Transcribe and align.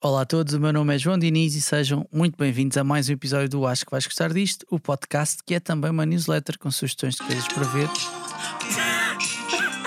Olá 0.00 0.20
a 0.20 0.24
todos, 0.24 0.54
o 0.54 0.60
meu 0.60 0.72
nome 0.72 0.94
é 0.94 0.98
João 0.98 1.18
Diniz 1.18 1.56
e 1.56 1.60
sejam 1.60 2.06
muito 2.12 2.36
bem-vindos 2.38 2.76
a 2.76 2.84
mais 2.84 3.08
um 3.08 3.12
episódio 3.14 3.48
do 3.48 3.66
Acho 3.66 3.84
que 3.84 3.90
vais 3.90 4.06
gostar 4.06 4.32
disto, 4.32 4.64
o 4.70 4.78
podcast 4.78 5.42
que 5.44 5.54
é 5.54 5.60
também 5.60 5.90
uma 5.90 6.06
newsletter 6.06 6.56
com 6.56 6.70
sugestões 6.70 7.16
de 7.16 7.22
coisas 7.24 7.48
para 7.48 7.64
ver. 7.64 7.88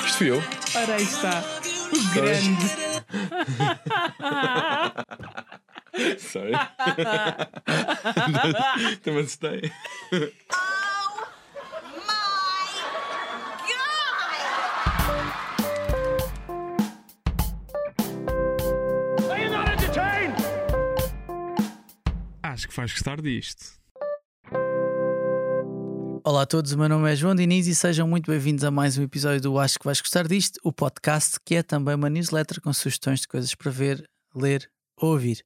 Isto 0.05 0.17
fui 0.17 0.31
eu. 0.31 0.43
Ora 0.75 0.95
aí 0.95 1.03
está. 1.03 1.41
O 1.93 2.13
grande. 2.13 2.91
Sorry. 6.19 6.51
Também 9.03 9.21
assustei. 9.21 9.71
Acho 22.61 22.67
que 22.67 22.75
faz 22.75 22.91
gostar 22.91 23.19
disto. 23.19 23.73
Olá 26.23 26.43
a 26.43 26.45
todos, 26.45 26.73
o 26.73 26.77
meu 26.77 26.87
nome 26.87 27.11
é 27.11 27.15
João 27.15 27.33
Diniz 27.33 27.65
e 27.65 27.73
sejam 27.73 28.07
muito 28.07 28.29
bem-vindos 28.29 28.63
a 28.63 28.69
mais 28.69 28.99
um 28.99 29.01
episódio 29.01 29.41
do 29.41 29.57
Acho 29.57 29.79
que 29.79 29.85
vais 29.85 29.99
gostar 29.99 30.27
disto, 30.27 30.59
o 30.63 30.71
podcast 30.71 31.39
que 31.43 31.55
é 31.55 31.63
também 31.63 31.95
uma 31.95 32.07
newsletter 32.07 32.61
com 32.61 32.71
sugestões 32.71 33.21
de 33.21 33.27
coisas 33.27 33.55
para 33.55 33.71
ver, 33.71 34.07
ler 34.35 34.69
ou 34.95 35.13
ouvir. 35.13 35.43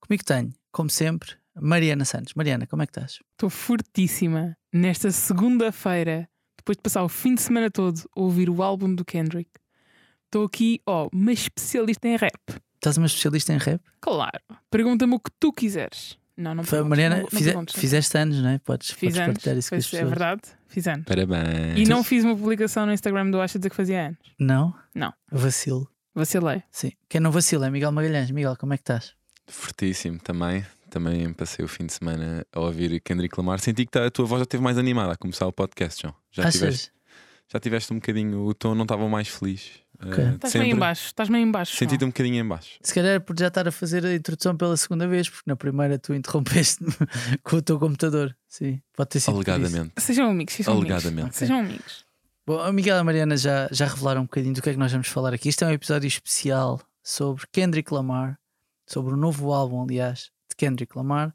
Comigo 0.00 0.22
tenho, 0.22 0.52
como 0.70 0.90
sempre, 0.90 1.30
Mariana 1.58 2.04
Santos. 2.04 2.34
Mariana, 2.34 2.66
como 2.66 2.82
é 2.82 2.86
que 2.86 2.90
estás? 2.90 3.20
Estou 3.30 3.48
fortíssima 3.48 4.54
nesta 4.70 5.10
segunda-feira, 5.10 6.28
depois 6.58 6.76
de 6.76 6.82
passar 6.82 7.02
o 7.02 7.08
fim 7.08 7.36
de 7.36 7.40
semana 7.40 7.70
todo 7.70 8.02
a 8.14 8.20
ouvir 8.20 8.50
o 8.50 8.62
álbum 8.62 8.94
do 8.94 9.02
Kendrick. 9.02 9.50
Estou 10.26 10.44
aqui, 10.44 10.82
ó, 10.84 11.08
uma 11.10 11.32
especialista 11.32 12.06
em 12.06 12.16
rap. 12.16 12.36
Estás 12.74 12.98
uma 12.98 13.06
especialista 13.06 13.54
em 13.54 13.56
rap? 13.56 13.80
Claro. 13.98 14.40
Pergunta-me 14.70 15.14
o 15.14 15.18
que 15.18 15.30
tu 15.40 15.54
quiseres. 15.54 16.19
Não, 16.40 16.54
não 16.54 16.64
Foi, 16.64 16.82
Mariana, 16.82 17.24
fize- 17.30 17.54
fizeste 17.74 18.16
anos, 18.16 18.40
não 18.42 18.50
é? 18.50 18.58
Podes, 18.58 18.90
Fiz 18.90 18.98
podes 19.00 19.18
anos, 19.18 19.34
partilhar 19.34 19.58
isso 19.58 19.68
com 19.70 19.76
as 19.76 19.84
é 19.86 19.90
pessoas. 19.90 20.08
verdade, 20.08 20.42
fiz 20.68 20.86
anos. 20.88 21.04
Parabéns. 21.04 21.78
E 21.78 21.84
não 21.84 22.02
fiz 22.02 22.24
uma 22.24 22.34
publicação 22.36 22.86
no 22.86 22.92
Instagram 22.92 23.30
do 23.30 23.40
Acha 23.40 23.58
dizer 23.58 23.68
que 23.70 23.76
fazia 23.76 24.06
anos. 24.06 24.18
Não? 24.38 24.74
Não. 24.94 25.12
Vacilo. 25.30 25.88
Vacilei. 26.14 26.62
Sim. 26.70 26.92
Quem 27.08 27.20
não 27.20 27.30
vacila 27.30 27.66
é 27.66 27.70
Miguel 27.70 27.92
Magalhães. 27.92 28.30
Miguel, 28.30 28.56
como 28.56 28.72
é 28.72 28.76
que 28.76 28.82
estás? 28.82 29.14
Fortíssimo 29.46 30.18
também. 30.18 30.64
Também 30.88 31.32
passei 31.32 31.64
o 31.64 31.68
fim 31.68 31.86
de 31.86 31.92
semana 31.92 32.44
a 32.52 32.60
ouvir 32.60 33.00
Kendrick 33.00 33.38
Lamar. 33.38 33.60
Senti 33.60 33.84
que 33.84 33.92
tá- 33.92 34.06
a 34.06 34.10
tua 34.10 34.26
voz 34.26 34.40
já 34.40 34.44
esteve 34.44 34.62
mais 34.62 34.76
animada 34.78 35.12
a 35.12 35.16
começar 35.16 35.46
o 35.46 35.52
podcast, 35.52 36.02
João. 36.02 36.14
Já 36.32 36.42
Achas? 36.44 36.54
tiveste, 36.54 36.92
já 37.52 37.60
tiveste 37.60 37.92
um 37.92 37.96
bocadinho. 37.96 38.44
O 38.44 38.54
tom 38.54 38.74
não 38.74 38.82
estava 38.82 39.08
mais 39.08 39.28
feliz. 39.28 39.70
Ok. 40.02 40.18
Eh, 40.24 40.30
Estás 40.34 40.54
meio 40.54 40.74
em 40.74 40.78
baixo, 40.78 41.06
estás 41.06 41.28
meio 41.28 41.42
em 41.46 41.50
baixo. 41.50 41.76
Senti-te 41.76 42.04
um 42.04 42.08
bocadinho 42.08 42.36
em 42.36 42.46
baixo. 42.48 42.70
Se 42.80 42.94
calhar 42.94 43.16
é 43.16 43.18
por 43.18 43.38
já 43.38 43.48
estar 43.48 43.68
a 43.68 43.72
fazer 43.72 44.04
a 44.04 44.14
introdução 44.14 44.56
pela 44.56 44.76
segunda 44.76 45.06
vez, 45.06 45.28
porque 45.28 45.44
na 45.46 45.56
primeira 45.56 45.98
tu 45.98 46.14
interrompeste-me 46.14 46.90
com 47.42 47.56
o 47.56 47.62
teu 47.62 47.78
computador. 47.78 48.34
Sim, 48.48 48.80
pode 48.96 49.10
ter 49.10 49.20
sido. 49.20 49.34
por 49.34 49.42
isso. 49.42 49.50
Alegadamente. 49.50 49.92
Sejam 49.98 50.30
amigos, 50.30 50.54
sejam 50.54 50.74
Alegadamente. 50.74 51.20
amigos. 51.20 51.36
Sejam 51.36 51.58
amigos. 51.60 52.04
Bom, 52.46 52.60
a 52.60 52.72
Miguel 52.72 52.96
e 52.96 52.98
a 53.00 53.04
Mariana 53.04 53.36
já, 53.36 53.68
já 53.70 53.86
revelaram 53.86 54.22
um 54.22 54.24
bocadinho 54.24 54.54
do 54.54 54.62
que 54.62 54.70
é 54.70 54.72
que 54.72 54.78
nós 54.78 54.90
vamos 54.90 55.08
falar 55.08 55.32
aqui. 55.34 55.48
Isto 55.48 55.64
é 55.64 55.68
um 55.68 55.72
episódio 55.72 56.08
especial 56.08 56.80
sobre 57.02 57.44
Kendrick 57.52 57.92
Lamar, 57.92 58.38
sobre 58.86 59.12
o 59.14 59.16
novo 59.16 59.52
álbum, 59.52 59.82
aliás, 59.82 60.30
de 60.48 60.56
Kendrick 60.56 60.96
Lamar, 60.96 61.32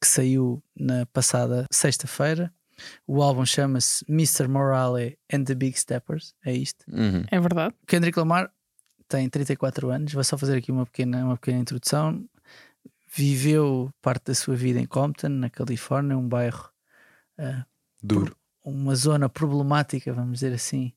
que 0.00 0.06
saiu 0.06 0.62
na 0.74 1.04
passada 1.06 1.66
sexta-feira. 1.70 2.52
O 3.06 3.22
álbum 3.22 3.44
chama-se 3.44 4.04
Mr. 4.08 4.46
Morale 4.48 5.18
and 5.32 5.44
the 5.44 5.54
Big 5.54 5.78
Steppers. 5.78 6.34
É 6.44 6.52
isto. 6.52 6.84
Uhum. 6.90 7.24
É 7.30 7.40
verdade. 7.40 7.74
Kendrick 7.86 8.18
Lamar 8.18 8.50
tem 9.08 9.28
34 9.28 9.90
anos, 9.90 10.12
vou 10.12 10.22
só 10.24 10.36
fazer 10.36 10.58
aqui 10.58 10.70
uma 10.70 10.84
pequena, 10.86 11.24
uma 11.24 11.36
pequena 11.36 11.58
introdução. 11.58 12.24
Viveu 13.14 13.90
parte 14.02 14.24
da 14.26 14.34
sua 14.34 14.54
vida 14.54 14.78
em 14.78 14.86
Compton, 14.86 15.28
na 15.28 15.48
Califórnia, 15.48 16.16
um 16.16 16.28
bairro, 16.28 16.68
Duro. 18.02 18.36
uma 18.64 18.94
zona 18.94 19.28
problemática, 19.28 20.12
vamos 20.12 20.40
dizer 20.40 20.52
assim, 20.52 20.92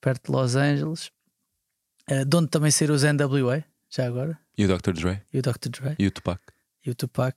perto 0.00 0.26
de 0.26 0.32
Los 0.32 0.54
Angeles, 0.54 1.10
eh, 2.08 2.24
de 2.24 2.36
onde 2.36 2.48
também 2.50 2.70
saíram 2.70 2.94
os 2.94 3.02
NWA, 3.04 3.64
já 3.88 4.06
agora, 4.06 4.38
E 4.56 4.64
o 4.64 4.68
Dr. 4.68 4.92
Dre? 4.92 5.22
e 5.32 5.38
o 5.38 5.42
Dr. 5.42 5.68
Dre 5.70 5.96
E 5.98 6.06
o 6.06 6.10
Tupac? 6.10 6.40
e 6.84 6.90
o 6.90 6.94
Tupac. 6.94 7.36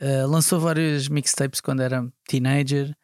Eh, 0.00 0.24
lançou 0.26 0.58
vários 0.58 1.08
mixtapes 1.08 1.60
quando 1.60 1.80
era 1.82 2.06
teenager 2.26 2.96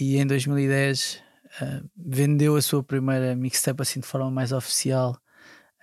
e 0.00 0.18
em 0.18 0.26
2010 0.26 1.22
eh, 1.60 1.82
vendeu 1.96 2.56
a 2.56 2.62
sua 2.62 2.82
primeira 2.82 3.34
mixtape 3.34 3.82
assim 3.82 4.00
de 4.00 4.06
forma 4.06 4.30
mais 4.30 4.52
oficial 4.52 5.18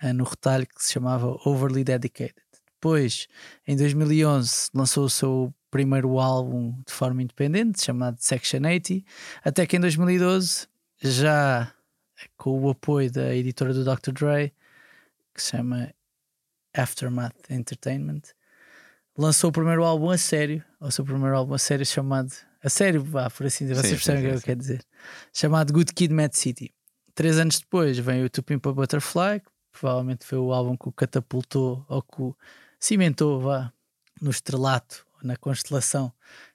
eh, 0.00 0.12
no 0.12 0.24
retalho 0.24 0.66
que 0.66 0.82
se 0.84 0.92
chamava 0.92 1.36
Overly 1.44 1.82
Dedicated. 1.84 2.36
Depois, 2.74 3.26
em 3.66 3.76
2011, 3.76 4.70
lançou 4.74 5.04
o 5.04 5.10
seu 5.10 5.54
primeiro 5.70 6.18
álbum 6.20 6.80
de 6.86 6.92
forma 6.92 7.22
independente 7.22 7.82
chamado 7.82 8.18
Section 8.20 8.62
80, 8.64 9.04
até 9.44 9.66
que 9.66 9.76
em 9.76 9.80
2012, 9.80 10.68
já 11.02 11.72
com 12.36 12.60
o 12.60 12.70
apoio 12.70 13.10
da 13.10 13.34
editora 13.34 13.74
do 13.74 13.84
Dr. 13.84 14.12
Dre, 14.12 14.52
que 15.34 15.42
se 15.42 15.50
chama 15.50 15.92
Aftermath 16.74 17.50
Entertainment, 17.50 18.22
lançou 19.16 19.50
o 19.50 19.52
primeiro 19.52 19.84
álbum 19.84 20.10
a 20.10 20.18
sério, 20.18 20.62
o 20.80 20.90
seu 20.90 21.04
primeiro 21.04 21.36
álbum 21.36 21.54
a 21.54 21.58
sério 21.58 21.84
chamado 21.86 22.32
a 22.62 22.68
sério, 22.68 23.02
vá, 23.02 23.30
por 23.30 23.46
assim 23.46 23.64
dizer, 23.64 23.80
vocês 23.80 23.92
percebem 23.92 24.26
o 24.26 24.30
que 24.30 24.36
eu 24.36 24.42
quero 24.42 24.58
dizer, 24.58 24.84
chamado 25.32 25.72
Good 25.72 25.92
Kid, 25.92 26.12
Mad 26.12 26.32
City. 26.32 26.74
Três 27.14 27.38
anos 27.38 27.60
depois 27.60 27.98
veio 27.98 28.26
o 28.26 28.28
To 28.30 28.42
Pimp 28.42 28.66
a 28.66 28.72
Butterfly, 28.72 29.40
que 29.40 29.50
provavelmente 29.72 30.26
foi 30.26 30.38
o 30.38 30.52
álbum 30.52 30.76
que 30.76 30.88
o 30.88 30.92
catapultou 30.92 31.84
ou 31.88 32.02
que 32.02 32.22
o 32.22 32.36
cimentou, 32.80 33.40
vá, 33.40 33.72
no 34.20 34.30
estrelato, 34.30 35.06
na 35.22 35.36
constelação, 35.36 36.12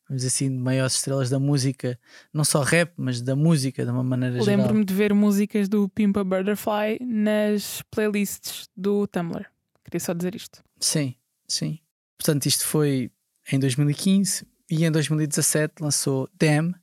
vamos 0.07 0.21
dizer 0.21 0.27
assim, 0.27 0.49
de 0.49 0.61
maiores 0.61 0.95
estrelas 0.95 1.29
da 1.29 1.39
música, 1.39 1.97
não 2.33 2.43
só 2.43 2.61
rap, 2.61 2.91
mas 2.97 3.21
da 3.21 3.35
música 3.35 3.85
de 3.85 3.91
uma 3.91 4.03
maneira 4.03 4.39
geral. 4.39 4.57
Lembro-me 4.57 4.83
de 4.85 4.93
ver 4.93 5.13
músicas 5.13 5.69
do 5.69 5.87
Pimpa 5.89 6.23
Butterfly 6.23 6.99
nas 7.01 7.81
playlists 7.89 8.69
do 8.75 9.07
Tumblr. 9.07 9.45
Queria 9.83 9.99
só 9.99 10.13
dizer 10.13 10.35
isto. 10.35 10.63
Sim, 10.79 11.15
sim. 11.47 11.79
Portanto, 12.21 12.45
isto 12.45 12.65
foi 12.67 13.09
em 13.51 13.57
2015 13.59 14.45
e 14.69 14.85
em 14.85 14.91
2017 14.91 15.73
lançou 15.81 16.29
Damn, 16.39 16.75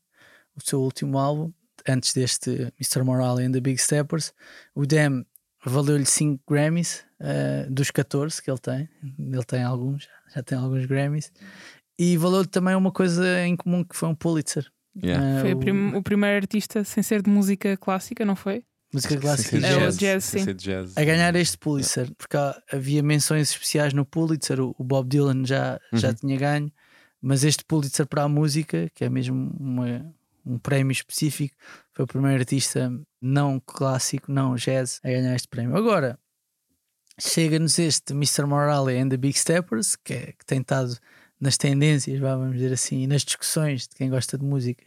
o 0.56 0.60
seu 0.60 0.80
último 0.80 1.16
álbum, 1.16 1.52
antes 1.88 2.12
deste 2.12 2.50
Mr. 2.80 3.04
Morale 3.04 3.44
and 3.44 3.52
the 3.52 3.60
Big 3.60 3.78
Steppers. 3.80 4.32
O 4.74 4.84
Damn 4.84 5.24
valeu-lhe 5.64 6.04
5 6.04 6.42
Grammys 6.50 7.04
eh, 7.20 7.66
dos 7.70 7.92
14 7.92 8.42
que 8.42 8.50
ele 8.50 8.58
tem. 8.58 8.88
Ele 9.16 9.44
tem 9.44 9.62
alguns, 9.62 10.08
já 10.34 10.42
tem 10.42 10.58
alguns 10.58 10.86
Grammys. 10.86 11.30
E 11.96 12.16
valeu-lhe 12.16 12.48
também 12.48 12.74
uma 12.74 12.90
coisa 12.90 13.40
em 13.46 13.54
comum 13.54 13.84
que 13.84 13.94
foi 13.94 14.08
um 14.08 14.16
Pulitzer. 14.16 14.66
Yeah. 15.00 15.38
Eh, 15.38 15.40
Foi 15.42 15.52
o, 15.52 15.56
o- 15.56 15.60
prim- 15.60 15.94
o 15.94 16.02
primeiro 16.02 16.36
artista 16.36 16.82
sem 16.82 17.00
ser 17.04 17.22
de 17.22 17.30
música 17.30 17.76
clássica, 17.76 18.24
não 18.24 18.34
foi? 18.34 18.64
Música 18.92 19.16
clássica 19.16 19.56
e 19.56 19.60
ser 19.60 19.66
É 19.66 19.76
o 19.76 19.80
jazz. 19.80 19.98
jazz, 19.98 20.24
sim. 20.24 20.54
jazz. 20.54 20.96
a 20.96 21.04
ganhar 21.04 21.34
este 21.36 21.58
Pulitzer, 21.58 22.10
porque 22.16 22.36
há- 22.36 22.60
havia 22.72 23.02
menções 23.02 23.50
especiais 23.50 23.92
no 23.92 24.04
Pulitzer, 24.04 24.60
o, 24.60 24.74
o 24.78 24.84
Bob 24.84 25.08
Dylan 25.08 25.44
já, 25.44 25.80
já 25.92 26.08
Uhum. 26.08 26.14
tinha 26.14 26.36
ganho, 26.38 26.72
mas 27.20 27.44
este 27.44 27.64
Pulitzer 27.64 28.06
para 28.06 28.22
a 28.24 28.28
música, 28.28 28.88
que 28.94 29.04
é 29.04 29.08
mesmo 29.08 29.50
uma- 29.58 30.14
um 30.46 30.58
prémio 30.58 30.92
específico, 30.92 31.54
foi 31.92 32.04
o 32.04 32.08
primeiro 32.08 32.38
artista 32.38 32.90
não 33.20 33.60
clássico, 33.66 34.32
não 34.32 34.54
jazz, 34.54 35.00
a 35.04 35.08
ganhar 35.08 35.34
este 35.34 35.48
prémio. 35.48 35.76
Agora, 35.76 36.18
chega-nos 37.20 37.78
este 37.78 38.12
Mr. 38.12 38.46
Morale 38.46 38.98
and 38.98 39.08
the 39.10 39.16
Big 39.16 39.38
Steppers, 39.38 39.96
que, 39.96 40.14
é, 40.14 40.32
que 40.32 40.46
tem 40.46 40.60
estado 40.60 40.96
nas 41.40 41.56
tendências, 41.56 42.18
vamos 42.18 42.54
dizer 42.54 42.72
assim, 42.72 43.02
e 43.02 43.06
nas 43.06 43.22
discussões 43.22 43.82
de 43.88 43.94
quem 43.94 44.08
gosta 44.10 44.38
de 44.38 44.44
música, 44.44 44.84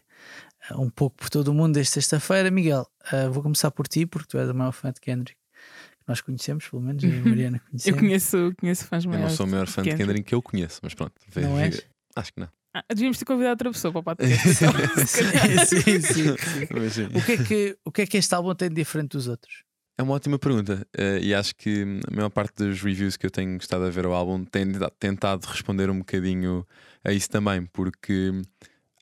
um 0.77 0.89
pouco 0.89 1.17
por 1.17 1.29
todo 1.29 1.47
o 1.49 1.53
mundo 1.53 1.73
desde 1.75 1.91
sexta-feira. 1.93 2.49
Miguel, 2.51 2.85
eh, 3.11 3.27
vou 3.29 3.41
começar 3.43 3.71
por 3.71 3.87
ti, 3.87 4.05
porque 4.05 4.27
tu 4.27 4.37
és 4.37 4.49
a 4.49 4.53
maior 4.53 4.71
fã 4.71 4.91
de 4.91 4.99
Kendrick 5.01 5.35
que 5.35 6.07
nós 6.07 6.19
conhecemos, 6.21 6.67
pelo 6.67 6.81
menos, 6.81 7.03
eu 7.03 7.09
e 7.11 7.19
a 7.19 7.23
Mariana 7.25 7.57
Eu 7.85 7.95
conhecemos. 7.95 7.99
conheço, 7.99 8.53
conheço 8.59 8.85
fãs 8.85 9.03
Eu 9.03 9.09
não 9.11 9.17
maiores. 9.17 9.37
sou 9.37 9.45
o 9.45 9.49
maior 9.49 9.67
fã 9.67 9.81
de 9.81 9.89
Kendrick. 9.89 10.07
Kendrick 10.07 10.29
que 10.29 10.35
eu 10.35 10.41
conheço, 10.41 10.79
mas 10.83 10.93
pronto. 10.93 11.13
vê- 11.31 11.41
Não 11.41 11.59
és? 11.59 11.85
Acho 12.15 12.33
que 12.33 12.39
não. 12.39 12.49
Ah, 12.73 12.83
devíamos 12.89 13.17
ter 13.17 13.25
convidado 13.25 13.51
outra 13.51 13.71
pessoa 13.71 13.91
para 13.91 13.99
o 13.99 14.03
podcast. 14.15 14.63
então. 14.63 14.71
sim, 15.65 16.01
sim, 16.01 16.89
sim. 16.89 17.17
O 17.17 17.21
que, 17.25 17.31
é 17.33 17.37
que, 17.43 17.77
o 17.85 17.91
que 17.91 18.01
é 18.03 18.05
que 18.07 18.17
este 18.17 18.33
álbum 18.33 18.55
tem 18.55 18.69
de 18.69 18.75
diferente 18.75 19.09
dos 19.11 19.27
outros? 19.27 19.63
É 19.97 20.03
uma 20.03 20.13
ótima 20.13 20.39
pergunta 20.39 20.87
eh, 20.97 21.19
e 21.21 21.33
acho 21.35 21.53
que 21.55 21.83
a 22.09 22.15
maior 22.15 22.29
parte 22.29 22.55
dos 22.55 22.81
reviews 22.81 23.17
que 23.17 23.25
eu 23.25 23.29
tenho 23.29 23.53
gostado 23.57 23.83
a 23.83 23.89
ver 23.89 24.05
ao 24.05 24.13
álbum 24.13 24.43
tem 24.45 24.71
tenta- 24.71 24.91
tentado 24.97 25.45
responder 25.45 25.89
um 25.89 25.99
bocadinho 25.99 26.65
a 27.03 27.11
isso 27.11 27.29
também, 27.29 27.65
porque 27.67 28.31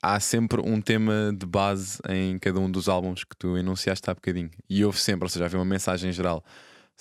há 0.02 0.20
sempre 0.20 0.62
um 0.62 0.82
tema 0.82 1.34
de 1.38 1.46
base 1.46 2.00
em 2.10 2.38
cada 2.40 2.60
um 2.60 2.70
dos 2.72 2.88
álbuns 2.88 3.24
que 3.24 3.36
tu 3.36 3.58
enunciaste 3.58 4.10
há 4.10 4.14
bocadinho 4.14 4.50
e 4.70 4.84
houve 4.84 5.00
sempre, 5.00 5.26
ou 5.26 5.30
seja, 5.30 5.46
havia 5.46 5.60
uma 5.60 5.66
mensagem 5.66 6.12
geral. 6.12 6.44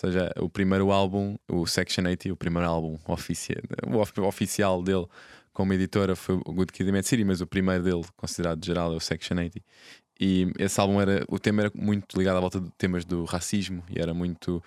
Ou 0.03 0.11
seja, 0.11 0.33
o 0.39 0.49
primeiro 0.49 0.93
álbum, 0.93 1.37
o 1.49 1.67
Section 1.67 2.05
80, 2.05 2.33
o 2.33 2.37
primeiro 2.37 2.69
álbum 2.69 2.99
ofici 3.06 3.55
o 3.87 3.97
of- 3.99 4.21
oficial 4.21 4.83
dele 4.83 5.06
como 5.53 5.73
editora 5.73 6.15
foi 6.15 6.37
o 6.37 6.53
Good 6.53 6.73
Kid, 6.73 6.93
Mad 6.93 7.03
City, 7.03 7.25
mas 7.25 7.41
o 7.41 7.47
primeiro 7.47 7.83
dele, 7.83 8.05
considerado 8.17 8.65
geral, 8.65 8.93
é 8.93 8.97
o 8.97 9.00
Section 9.00 9.37
80. 9.37 9.61
E 10.21 10.53
esse 10.59 10.81
álbum 10.81 11.00
era. 11.00 11.25
O 11.29 11.39
tema 11.39 11.62
era 11.62 11.73
muito 11.75 12.17
ligado 12.17 12.37
à 12.37 12.41
volta 12.41 12.61
de 12.61 12.71
temas 12.79 13.05
do 13.05 13.25
racismo 13.25 13.83
e 13.89 14.00
era 14.00 14.15
muito. 14.15 14.62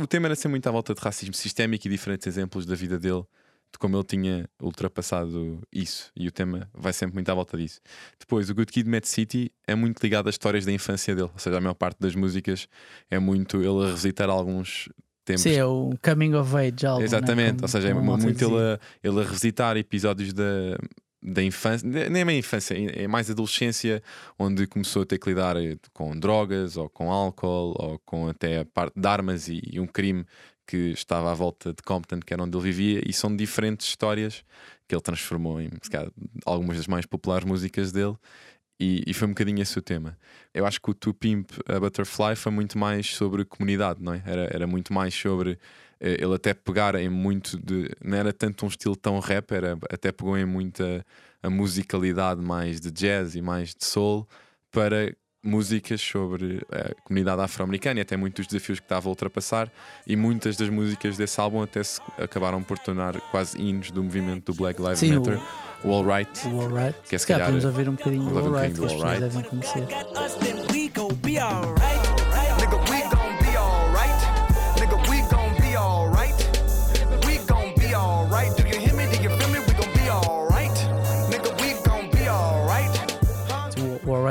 O 0.00 0.06
tema 0.06 0.28
era 0.28 0.34
ser 0.34 0.48
muito 0.48 0.66
à 0.66 0.70
volta 0.70 0.94
de 0.94 1.00
racismo 1.00 1.34
sistémico 1.34 1.86
e 1.86 1.90
diferentes 1.90 2.26
exemplos 2.26 2.66
da 2.66 2.74
vida 2.74 2.98
dele, 2.98 3.24
de 3.72 3.78
como 3.78 3.96
ele 3.96 4.04
tinha 4.04 4.48
ultrapassado 4.60 5.60
isso. 5.72 6.10
E 6.14 6.28
o 6.28 6.32
tema 6.32 6.68
vai 6.74 6.92
sempre 6.92 7.14
muito 7.14 7.28
à 7.30 7.34
volta 7.34 7.56
disso. 7.56 7.80
Depois, 8.18 8.50
o 8.50 8.54
Good 8.54 8.70
Kid 8.70 8.88
Mad 8.88 9.04
City 9.04 9.50
é 9.66 9.74
muito 9.74 10.00
ligado 10.02 10.28
às 10.28 10.34
histórias 10.34 10.64
da 10.64 10.72
infância 10.72 11.14
dele, 11.14 11.30
ou 11.32 11.38
seja, 11.38 11.56
a 11.56 11.60
maior 11.60 11.74
parte 11.74 11.98
das 11.98 12.14
músicas 12.14 12.68
é 13.10 13.18
muito 13.18 13.56
ele 13.56 13.84
a 13.84 13.86
revisitar 13.86 14.28
alguns 14.28 14.88
tempos. 15.24 15.42
Sim, 15.42 15.54
é 15.54 15.64
o 15.64 15.94
coming 16.02 16.34
of 16.34 16.54
age 16.56 16.86
álbum. 16.86 17.02
Exatamente, 17.02 17.54
né? 17.54 17.58
ou 17.62 17.68
seja, 17.68 17.88
é 17.88 17.94
muito 17.94 18.44
ele 18.44 18.56
a, 18.56 18.78
ele 19.02 19.20
a 19.20 19.22
revisitar 19.22 19.76
episódios 19.76 20.32
da, 20.32 20.76
da 21.22 21.42
infância, 21.42 21.88
nem 21.88 22.22
é 22.22 22.24
meio 22.24 22.38
infância, 22.38 22.74
é 22.74 23.06
mais 23.06 23.30
adolescência, 23.30 24.02
onde 24.38 24.66
começou 24.66 25.02
a 25.02 25.06
ter 25.06 25.18
que 25.18 25.28
lidar 25.28 25.56
eh, 25.56 25.76
com 25.92 26.18
drogas 26.18 26.76
ou 26.76 26.90
com 26.90 27.12
álcool 27.12 27.74
ou 27.78 27.98
com 28.04 28.28
até 28.28 28.60
a 28.60 28.64
parte 28.64 28.98
de 28.98 29.06
armas 29.06 29.48
e, 29.48 29.62
e 29.72 29.78
um 29.78 29.86
crime 29.86 30.26
que 30.66 30.92
estava 30.92 31.30
à 31.30 31.34
volta 31.34 31.72
de 31.72 31.82
Compton, 31.82 32.20
que 32.20 32.32
era 32.32 32.42
onde 32.42 32.56
ele 32.56 32.64
vivia, 32.64 33.02
e 33.06 33.12
são 33.12 33.34
diferentes 33.34 33.86
histórias 33.86 34.44
que 34.88 34.94
ele 34.94 35.02
transformou 35.02 35.60
em 35.60 35.70
calhar, 35.90 36.10
algumas 36.44 36.76
das 36.76 36.86
mais 36.86 37.06
populares 37.06 37.44
músicas 37.46 37.92
dele. 37.92 38.16
E, 38.80 39.02
e, 39.06 39.14
foi 39.14 39.28
um 39.28 39.30
bocadinho 39.30 39.62
esse 39.62 39.78
o 39.78 39.82
tema. 39.82 40.18
Eu 40.52 40.66
acho 40.66 40.80
que 40.80 40.90
o 40.90 40.94
To 40.94 41.14
Pimp 41.14 41.50
a 41.68 41.78
Butterfly 41.78 42.34
foi 42.34 42.50
muito 42.50 42.76
mais 42.76 43.06
sobre 43.06 43.44
comunidade, 43.44 44.02
não 44.02 44.12
é? 44.12 44.22
Era, 44.26 44.50
era 44.52 44.66
muito 44.66 44.92
mais 44.92 45.14
sobre 45.14 45.58
eh, 46.00 46.16
ele 46.18 46.34
até 46.34 46.52
pegar 46.52 46.96
em 46.96 47.08
muito 47.08 47.56
de. 47.58 47.90
Não 48.02 48.18
era 48.18 48.32
tanto 48.32 48.64
um 48.64 48.68
estilo 48.68 48.96
tão 48.96 49.20
rap, 49.20 49.52
era, 49.52 49.78
até 49.88 50.10
pegou 50.10 50.36
em 50.36 50.44
muita 50.44 51.06
a 51.42 51.48
musicalidade 51.48 52.40
mais 52.40 52.80
de 52.80 52.90
jazz 52.90 53.36
e 53.36 53.42
mais 53.42 53.74
de 53.74 53.84
soul 53.84 54.28
para 54.70 55.14
músicas 55.42 56.00
sobre 56.00 56.64
a 56.70 56.94
comunidade 57.02 57.42
afro-americana 57.42 57.98
e 58.00 58.02
até 58.02 58.16
muitos 58.16 58.46
desafios 58.46 58.78
que 58.78 58.84
estava 58.84 59.08
a 59.08 59.10
ultrapassar. 59.10 59.70
E 60.06 60.14
muitas 60.16 60.56
das 60.56 60.68
músicas 60.68 61.16
desse 61.16 61.40
álbum 61.40 61.62
até 61.62 61.82
se 61.82 62.00
acabaram 62.18 62.62
por 62.62 62.78
tornar 62.78 63.20
quase 63.30 63.60
hinos 63.60 63.90
do 63.90 64.02
movimento 64.02 64.52
do 64.52 64.56
Black 64.56 64.80
Lives 64.80 64.98
Sim, 64.98 65.16
Matter 65.16 65.40
o, 65.84 65.88
o 65.88 65.92
All 65.92 66.04
Right 66.04 66.48
o 66.48 66.60
All 66.60 66.68
Right. 66.68 66.94
que 67.08 67.16
é 67.16 67.18
se 67.18 67.26
calhar 67.26 67.46
podemos 67.46 67.64
ouvir 67.64 67.88
um 67.88 67.94
bocadinho 67.94 68.24
do 68.24 68.38
All 68.38 68.52
Right 68.52 68.74
do 68.74 68.80
que 68.80 68.86
as 68.86 68.92
pessoas 68.92 69.20
devem 69.20 69.42
conhecer 69.42 69.86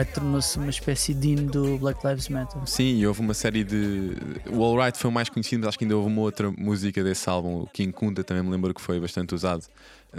Tornou-se 0.06 0.58
uma 0.58 0.70
espécie 0.70 1.14
de 1.14 1.30
hino 1.30 1.52
do 1.52 1.78
Black 1.78 2.06
Lives 2.06 2.30
Matter 2.30 2.66
Sim, 2.66 2.98
e 2.98 3.08
houve 3.08 3.22
uma 3.22 3.34
série 3.34 3.64
de. 3.64 4.16
O 4.50 4.64
All 4.64 4.78
Right 4.78 4.98
foi 4.98 5.10
o 5.10 5.14
mais 5.14 5.30
conhecido, 5.30 5.68
acho 5.68 5.78
que 5.78 5.86
ainda 5.86 5.96
houve 5.96 6.08
uma 6.08 6.22
outra 6.22 6.52
música 6.52 7.04
desse 7.04 7.30
álbum, 7.30 7.62
o 7.62 7.68
King 7.68 7.92
Kunta, 7.92 8.24
também 8.24 8.44
me 8.44 8.50
lembro 8.50 8.74
que 8.74 8.82
foi 8.82 9.00
bastante 9.00 9.36
usado 9.36 9.66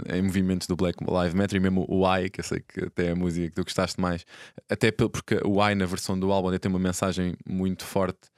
em 0.09 0.21
movimentos 0.21 0.67
do 0.67 0.75
Black 0.75 0.97
Lives 1.03 1.33
Matter 1.33 1.57
e 1.57 1.59
mesmo 1.59 1.85
o 1.87 2.05
I, 2.17 2.29
que 2.29 2.39
eu 2.39 2.43
sei 2.43 2.61
que 2.61 2.85
até 2.85 3.07
é 3.07 3.11
a 3.11 3.15
música 3.15 3.47
que 3.47 3.55
tu 3.55 3.63
gostaste 3.63 3.99
mais, 3.99 4.25
até 4.69 4.91
porque 4.91 5.39
o 5.45 5.63
I 5.67 5.75
na 5.75 5.85
versão 5.85 6.19
do 6.19 6.31
álbum 6.31 6.57
tem 6.57 6.69
uma 6.69 6.79
mensagem 6.79 7.35
muito 7.47 7.83
forte 7.85 8.29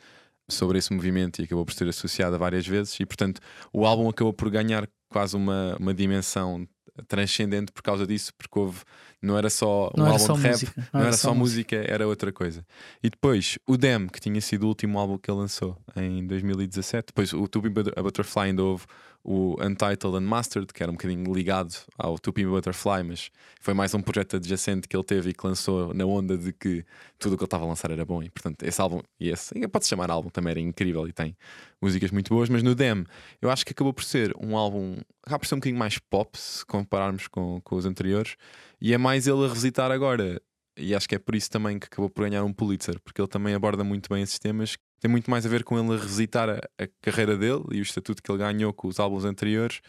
sobre 0.50 0.78
esse 0.78 0.94
movimento 0.94 1.42
e 1.42 1.46
acabou 1.46 1.66
por 1.66 1.74
ser 1.74 1.88
associada 1.88 2.38
várias 2.38 2.68
vezes, 2.68 3.00
e 3.00 3.06
portanto 3.06 3.40
o 3.72 3.86
álbum 3.86 4.10
acabou 4.10 4.34
por 4.34 4.50
ganhar 4.50 4.88
quase 5.10 5.36
uma, 5.36 5.76
uma 5.80 5.94
dimensão 5.94 6.68
transcendente 7.08 7.72
por 7.72 7.82
causa 7.82 8.06
disso, 8.06 8.34
porque 8.38 8.58
houve, 8.58 8.80
não 9.22 9.38
era 9.38 9.50
só 9.50 9.88
um 9.88 10.00
não 10.00 10.06
era 10.06 10.14
álbum 10.14 10.26
só 10.26 10.34
de 10.34 10.42
rap, 10.42 10.52
música 10.52 10.90
não, 10.94 11.02
era 11.02 11.14
só 11.14 11.34
música, 11.34 11.76
era 11.76 12.08
outra 12.08 12.32
coisa. 12.32 12.66
E 13.04 13.10
depois 13.10 13.58
o 13.68 13.78
Dem, 13.78 14.08
que 14.08 14.20
tinha 14.20 14.40
sido 14.42 14.64
o 14.64 14.68
último 14.68 14.98
álbum 15.00 15.18
que 15.18 15.30
ele 15.30 15.40
lançou 15.40 15.78
em 15.96 16.26
2017. 16.26 17.08
Depois 17.08 17.34
o 17.34 17.48
Tupi 17.48 17.70
a 17.96 18.02
Butterfly 18.02 18.44
ainda 18.44 18.64
houve 18.64 18.86
o 19.26 19.56
Untitled 19.60 20.18
Unmastered, 20.18 20.72
que 20.72 20.84
era 20.84 20.92
um 20.92 20.96
bocadinho 20.96 21.34
ligado 21.34 21.74
ao 21.98 22.20
Tupi 22.20 22.46
Butterfly, 22.46 23.04
mas 23.04 23.32
foi 23.60 23.74
mais 23.74 23.92
um 23.96 24.02
projeto 24.02 24.36
adjacente 24.36 24.88
que 24.88 24.96
ele 24.96 25.04
teve 25.04 25.32
e 25.32 25.34
que 25.34 25.46
lançou 25.46 25.96
na 25.96 26.06
onda 26.06 26.38
de 26.38 26.54
que 26.54 26.86
tudo 27.18 27.34
o 27.34 27.38
que 27.38 27.44
ele 27.44 27.48
estava 27.48 27.66
a 27.66 27.68
lançar 27.68 27.90
era 27.90 28.06
bom. 28.06 28.22
E 28.22 28.30
portanto, 28.30 28.62
esse 28.62 28.80
álbum, 28.80 29.02
e 29.20 29.30
esse, 29.30 29.68
pode-se 29.68 29.90
chamar 29.90 30.12
álbum, 30.12 30.30
também 30.30 30.52
era 30.52 30.60
incrível 30.60 31.08
e 31.08 31.12
tem 31.12 31.36
músicas 31.82 32.12
muito 32.12 32.30
boas. 32.30 32.50
Mas 32.50 32.62
no 32.62 32.76
Dem, 32.76 33.04
eu 33.42 33.50
acho 33.50 33.66
que 33.66 33.72
acabou 33.72 33.94
por 33.94 34.04
ser 34.04 34.32
um 34.40 34.56
álbum, 34.56 34.96
acaba 35.26 35.40
por 35.40 35.48
ser 35.48 35.56
um 35.56 35.58
bocadinho 35.58 35.80
mais 35.80 35.98
pop, 35.98 36.38
se 36.38 36.64
compararmos 36.64 37.28
com, 37.28 37.60
com 37.64 37.76
os 37.76 37.86
anteriores, 37.88 38.36
e 38.80 38.94
é 38.94 38.98
mais 38.98 39.26
ele 39.26 39.44
a 39.44 39.48
revisitar 39.48 39.92
agora 39.92 40.40
e 40.78 40.94
acho 40.94 41.08
que 41.08 41.16
é 41.16 41.20
por 41.20 41.36
isso 41.36 41.50
também 41.50 41.80
que 41.80 41.88
acabou 41.88 42.10
por 42.10 42.28
ganhar 42.28 42.44
um 42.44 42.52
Pulitzer, 42.52 43.00
porque 43.00 43.22
ele 43.22 43.28
também 43.28 43.56
aborda 43.56 43.84
muito 43.84 44.10
bem 44.10 44.22
esses 44.22 44.38
temas. 44.38 44.76
Tem 45.00 45.10
muito 45.12 45.30
mais 45.30 45.46
a 45.46 45.50
ver 45.50 45.64
com 45.64 45.78
ele 45.78 45.94
a 45.94 45.98
revisitar 46.00 46.50
a, 46.50 46.84
a 46.84 46.88
carreira 47.02 47.38
dele 47.38 47.64
e 47.72 47.80
o 47.80 47.84
estatuto 47.84 48.24
que 48.24 48.32
ele 48.32 48.40
ganhou 48.40 48.74
com 48.74 48.88
os 48.88 49.00
álbuns 49.00 49.26
anteriores 49.26 49.82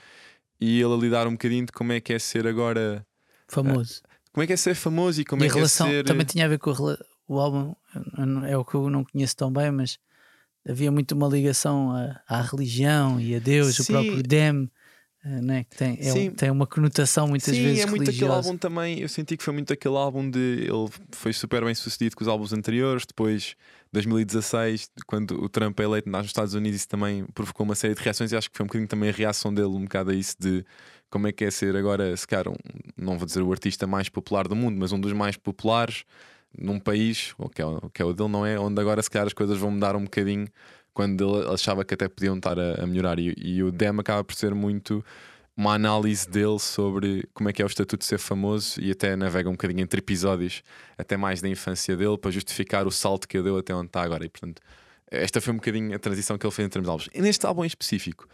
e 0.60 0.80
ele 0.80 0.92
a 0.92 0.96
lidar 0.96 1.26
um 1.26 1.32
bocadinho 1.32 1.66
de 1.66 1.72
como 1.72 1.92
é 1.92 2.00
que 2.00 2.12
é 2.12 2.18
ser 2.18 2.46
agora 2.46 3.06
famoso. 3.48 4.02
Como 4.32 4.42
é 4.42 4.46
que 4.46 4.52
é 4.52 4.56
ser 4.56 4.74
famoso 4.74 5.20
e 5.20 5.24
como 5.24 5.42
e 5.42 5.46
é 5.46 5.48
que 5.48 5.54
relação 5.54 5.88
é 5.88 5.90
ser. 5.92 6.04
também 6.04 6.26
tinha 6.26 6.44
a 6.44 6.48
ver 6.48 6.58
com 6.58 6.72
rela- 6.72 6.98
o 7.28 7.38
álbum, 7.38 7.74
é 8.46 8.56
o 8.56 8.64
que 8.64 8.74
eu 8.74 8.88
não 8.90 9.04
conheço 9.04 9.36
tão 9.36 9.52
bem, 9.52 9.70
mas 9.70 9.98
havia 10.68 10.92
muito 10.92 11.12
uma 11.12 11.28
ligação 11.28 11.90
à, 11.92 12.20
à 12.28 12.42
religião 12.42 13.20
e 13.20 13.34
a 13.34 13.38
Deus, 13.38 13.78
o 13.78 13.84
Sim. 13.84 13.92
próprio 13.92 14.22
Dem, 14.22 14.70
né? 15.28 15.64
que 15.64 15.76
tem, 15.76 15.98
é 16.00 16.10
um- 16.12 16.14
Sim. 16.14 16.30
tem 16.30 16.50
uma 16.50 16.66
conotação 16.66 17.26
muitas 17.28 17.54
Sim, 17.56 17.62
vezes 17.62 17.82
é 17.82 17.86
muito 17.86 18.02
aquele 18.02 18.16
religiosa. 18.18 18.34
álbum 18.48 18.56
também. 18.58 19.00
Eu 19.00 19.08
senti 19.08 19.36
que 19.36 19.42
foi 19.42 19.52
muito 19.52 19.72
aquele 19.72 19.96
álbum 19.96 20.30
de. 20.30 20.38
Ele 20.62 20.88
foi 21.12 21.32
super 21.32 21.64
bem 21.64 21.74
sucedido 21.74 22.14
com 22.16 22.22
os 22.22 22.28
álbuns 22.28 22.52
anteriores. 22.52 23.04
Depois, 23.06 23.56
2016, 23.92 24.88
quando 25.06 25.42
o 25.42 25.48
Trump 25.48 25.78
é 25.80 25.84
eleito 25.84 26.08
nos 26.08 26.26
Estados 26.26 26.54
Unidos, 26.54 26.76
isso 26.80 26.88
também 26.88 27.24
provocou 27.34 27.64
uma 27.64 27.74
série 27.74 27.94
de 27.94 28.02
reações. 28.02 28.32
E 28.32 28.36
acho 28.36 28.50
que 28.50 28.56
foi 28.56 28.64
um 28.64 28.68
bocadinho 28.68 28.88
também 28.88 29.08
a 29.08 29.12
reação 29.12 29.52
dele, 29.52 29.68
um 29.68 29.82
bocado 29.82 30.10
a 30.10 30.14
isso 30.14 30.36
de 30.38 30.64
como 31.10 31.26
é 31.26 31.32
que 31.32 31.44
é 31.44 31.50
ser 31.50 31.74
agora, 31.76 32.16
se 32.16 32.26
calhar, 32.26 32.48
um, 32.48 32.54
não 32.96 33.16
vou 33.18 33.26
dizer 33.26 33.42
o 33.42 33.50
artista 33.52 33.86
mais 33.86 34.08
popular 34.08 34.46
do 34.48 34.56
mundo, 34.56 34.76
mas 34.78 34.92
um 34.92 35.00
dos 35.00 35.12
mais 35.12 35.36
populares 35.36 36.04
num 36.58 36.78
país, 36.80 37.32
ou 37.38 37.48
que 37.48 37.60
é, 37.62 37.66
o- 37.66 37.90
que 37.92 38.00
é 38.02 38.04
o 38.04 38.12
dele, 38.12 38.28
não 38.28 38.44
é? 38.46 38.58
Onde 38.58 38.80
agora, 38.80 39.02
se 39.02 39.10
calhar, 39.10 39.26
as 39.26 39.32
coisas 39.32 39.58
vão 39.58 39.70
mudar 39.70 39.94
um 39.96 40.04
bocadinho 40.04 40.46
quando 40.96 41.42
ele 41.42 41.52
achava 41.52 41.84
que 41.84 41.92
até 41.92 42.08
podiam 42.08 42.38
estar 42.38 42.58
a, 42.58 42.82
a 42.82 42.86
melhorar. 42.86 43.18
E, 43.18 43.34
e 43.36 43.62
o 43.62 43.70
Dem 43.70 44.00
acaba 44.00 44.24
por 44.24 44.34
ser 44.34 44.54
muito 44.54 45.04
uma 45.54 45.74
análise 45.74 46.26
dele 46.26 46.58
sobre 46.58 47.28
como 47.34 47.50
é 47.50 47.52
que 47.52 47.60
é 47.60 47.64
o 47.64 47.68
estatuto 47.68 47.98
de 47.98 48.06
ser 48.06 48.18
famoso 48.18 48.80
e 48.80 48.90
até 48.90 49.14
navega 49.14 49.46
um 49.50 49.52
bocadinho 49.52 49.82
entre 49.82 49.98
episódios, 49.98 50.62
até 50.96 51.14
mais 51.14 51.42
da 51.42 51.50
infância 51.50 51.94
dele, 51.98 52.16
para 52.16 52.30
justificar 52.30 52.86
o 52.86 52.90
salto 52.90 53.28
que 53.28 53.36
ele 53.36 53.44
deu 53.44 53.58
até 53.58 53.74
onde 53.74 53.88
está 53.88 54.00
agora. 54.00 54.24
E 54.24 54.28
portanto, 54.30 54.62
esta 55.10 55.38
foi 55.38 55.52
um 55.52 55.56
bocadinho 55.56 55.94
a 55.94 55.98
transição 55.98 56.38
que 56.38 56.46
ele 56.46 56.54
fez 56.54 56.64
entre 56.64 56.80
os 56.80 56.88
álbuns. 56.88 57.10
E 57.12 57.20
neste 57.20 57.44
álbum 57.44 57.62
em 57.64 57.66
específico, 57.66 58.26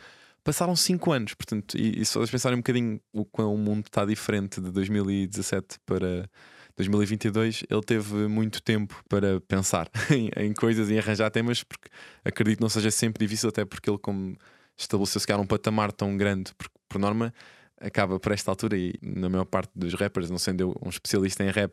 passaram 0.44 0.76
5 0.76 1.10
anos, 1.10 1.34
portanto, 1.34 1.76
e, 1.76 2.00
e 2.00 2.04
se 2.04 2.14
vocês 2.14 2.30
pensarem 2.30 2.58
um 2.58 2.60
bocadinho 2.60 3.00
o 3.12 3.24
quão 3.24 3.52
o 3.52 3.58
mundo 3.58 3.86
está 3.86 4.04
diferente 4.04 4.60
de 4.60 4.70
2017 4.70 5.80
para 5.84 6.30
2022, 6.76 7.64
ele 7.68 7.82
teve 7.82 8.28
muito 8.28 8.62
tempo 8.62 8.94
para 9.08 9.40
pensar 9.42 9.88
em, 10.10 10.30
em 10.36 10.52
coisas 10.52 10.90
e 10.90 10.98
arranjar 10.98 11.30
temas, 11.30 11.62
porque 11.62 11.88
acredito 12.24 12.58
que 12.58 12.62
não 12.62 12.68
seja 12.68 12.90
sempre 12.90 13.24
difícil, 13.24 13.48
até 13.48 13.64
porque 13.64 13.88
ele, 13.90 13.98
como 13.98 14.36
estabeleceu 14.76 15.20
se 15.20 15.26
calhar 15.26 15.40
um 15.40 15.46
patamar 15.46 15.92
tão 15.92 16.16
grande, 16.16 16.52
porque 16.56 16.74
por 16.88 16.98
norma 16.98 17.32
acaba 17.80 18.18
por 18.18 18.32
esta 18.32 18.50
altura 18.50 18.76
e 18.76 18.94
na 19.02 19.28
maior 19.28 19.44
parte 19.44 19.70
dos 19.74 19.94
rappers, 19.94 20.30
não 20.30 20.38
sendo 20.38 20.60
eu 20.62 20.76
um 20.82 20.88
especialista 20.88 21.42
em 21.42 21.50
rap, 21.50 21.72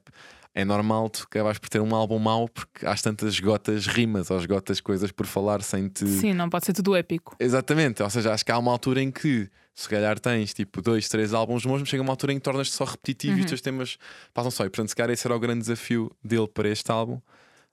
é 0.54 0.66
normal 0.66 1.10
tu 1.10 1.24
acabas 1.24 1.60
por 1.60 1.70
ter 1.70 1.80
um 1.80 1.94
álbum 1.94 2.18
mau 2.18 2.48
porque 2.50 2.86
há 2.86 2.96
tantas 2.96 3.34
esgotas 3.34 3.86
rimas 3.86 4.32
ou 4.32 4.38
esgotas 4.38 4.82
coisas 4.82 5.12
por 5.12 5.28
falar 5.28 5.62
sem 5.62 5.88
te. 5.88 6.08
Sim, 6.08 6.34
não 6.34 6.50
pode 6.50 6.66
ser 6.66 6.74
tudo 6.74 6.96
épico. 6.96 7.36
Exatamente, 7.40 8.02
ou 8.02 8.10
seja, 8.10 8.34
acho 8.34 8.44
que 8.44 8.52
há 8.52 8.58
uma 8.58 8.72
altura 8.72 9.02
em 9.02 9.12
que 9.12 9.50
se 9.80 9.88
calhar 9.88 10.20
tens 10.20 10.54
tipo 10.54 10.82
dois, 10.82 11.08
três 11.08 11.34
álbuns 11.34 11.66
bons, 11.66 11.80
mas 11.80 11.90
chega 11.90 12.04
uma 12.04 12.12
altura 12.12 12.34
em 12.34 12.36
que 12.36 12.42
tornas-te 12.44 12.74
só 12.74 12.84
repetitivo 12.84 13.38
e 13.38 13.42
os 13.42 13.46
teus 13.46 13.62
temas 13.62 13.98
passam 14.34 14.52
só. 14.52 14.66
E 14.66 14.70
portanto, 14.70 14.90
se 14.90 14.96
calhar 14.96 15.10
esse 15.12 15.26
era 15.26 15.36
o 15.36 15.40
grande 15.40 15.62
desafio 15.62 16.12
dele 16.24 16.48
para 16.48 16.68
este 16.68 16.92
álbum. 16.92 17.20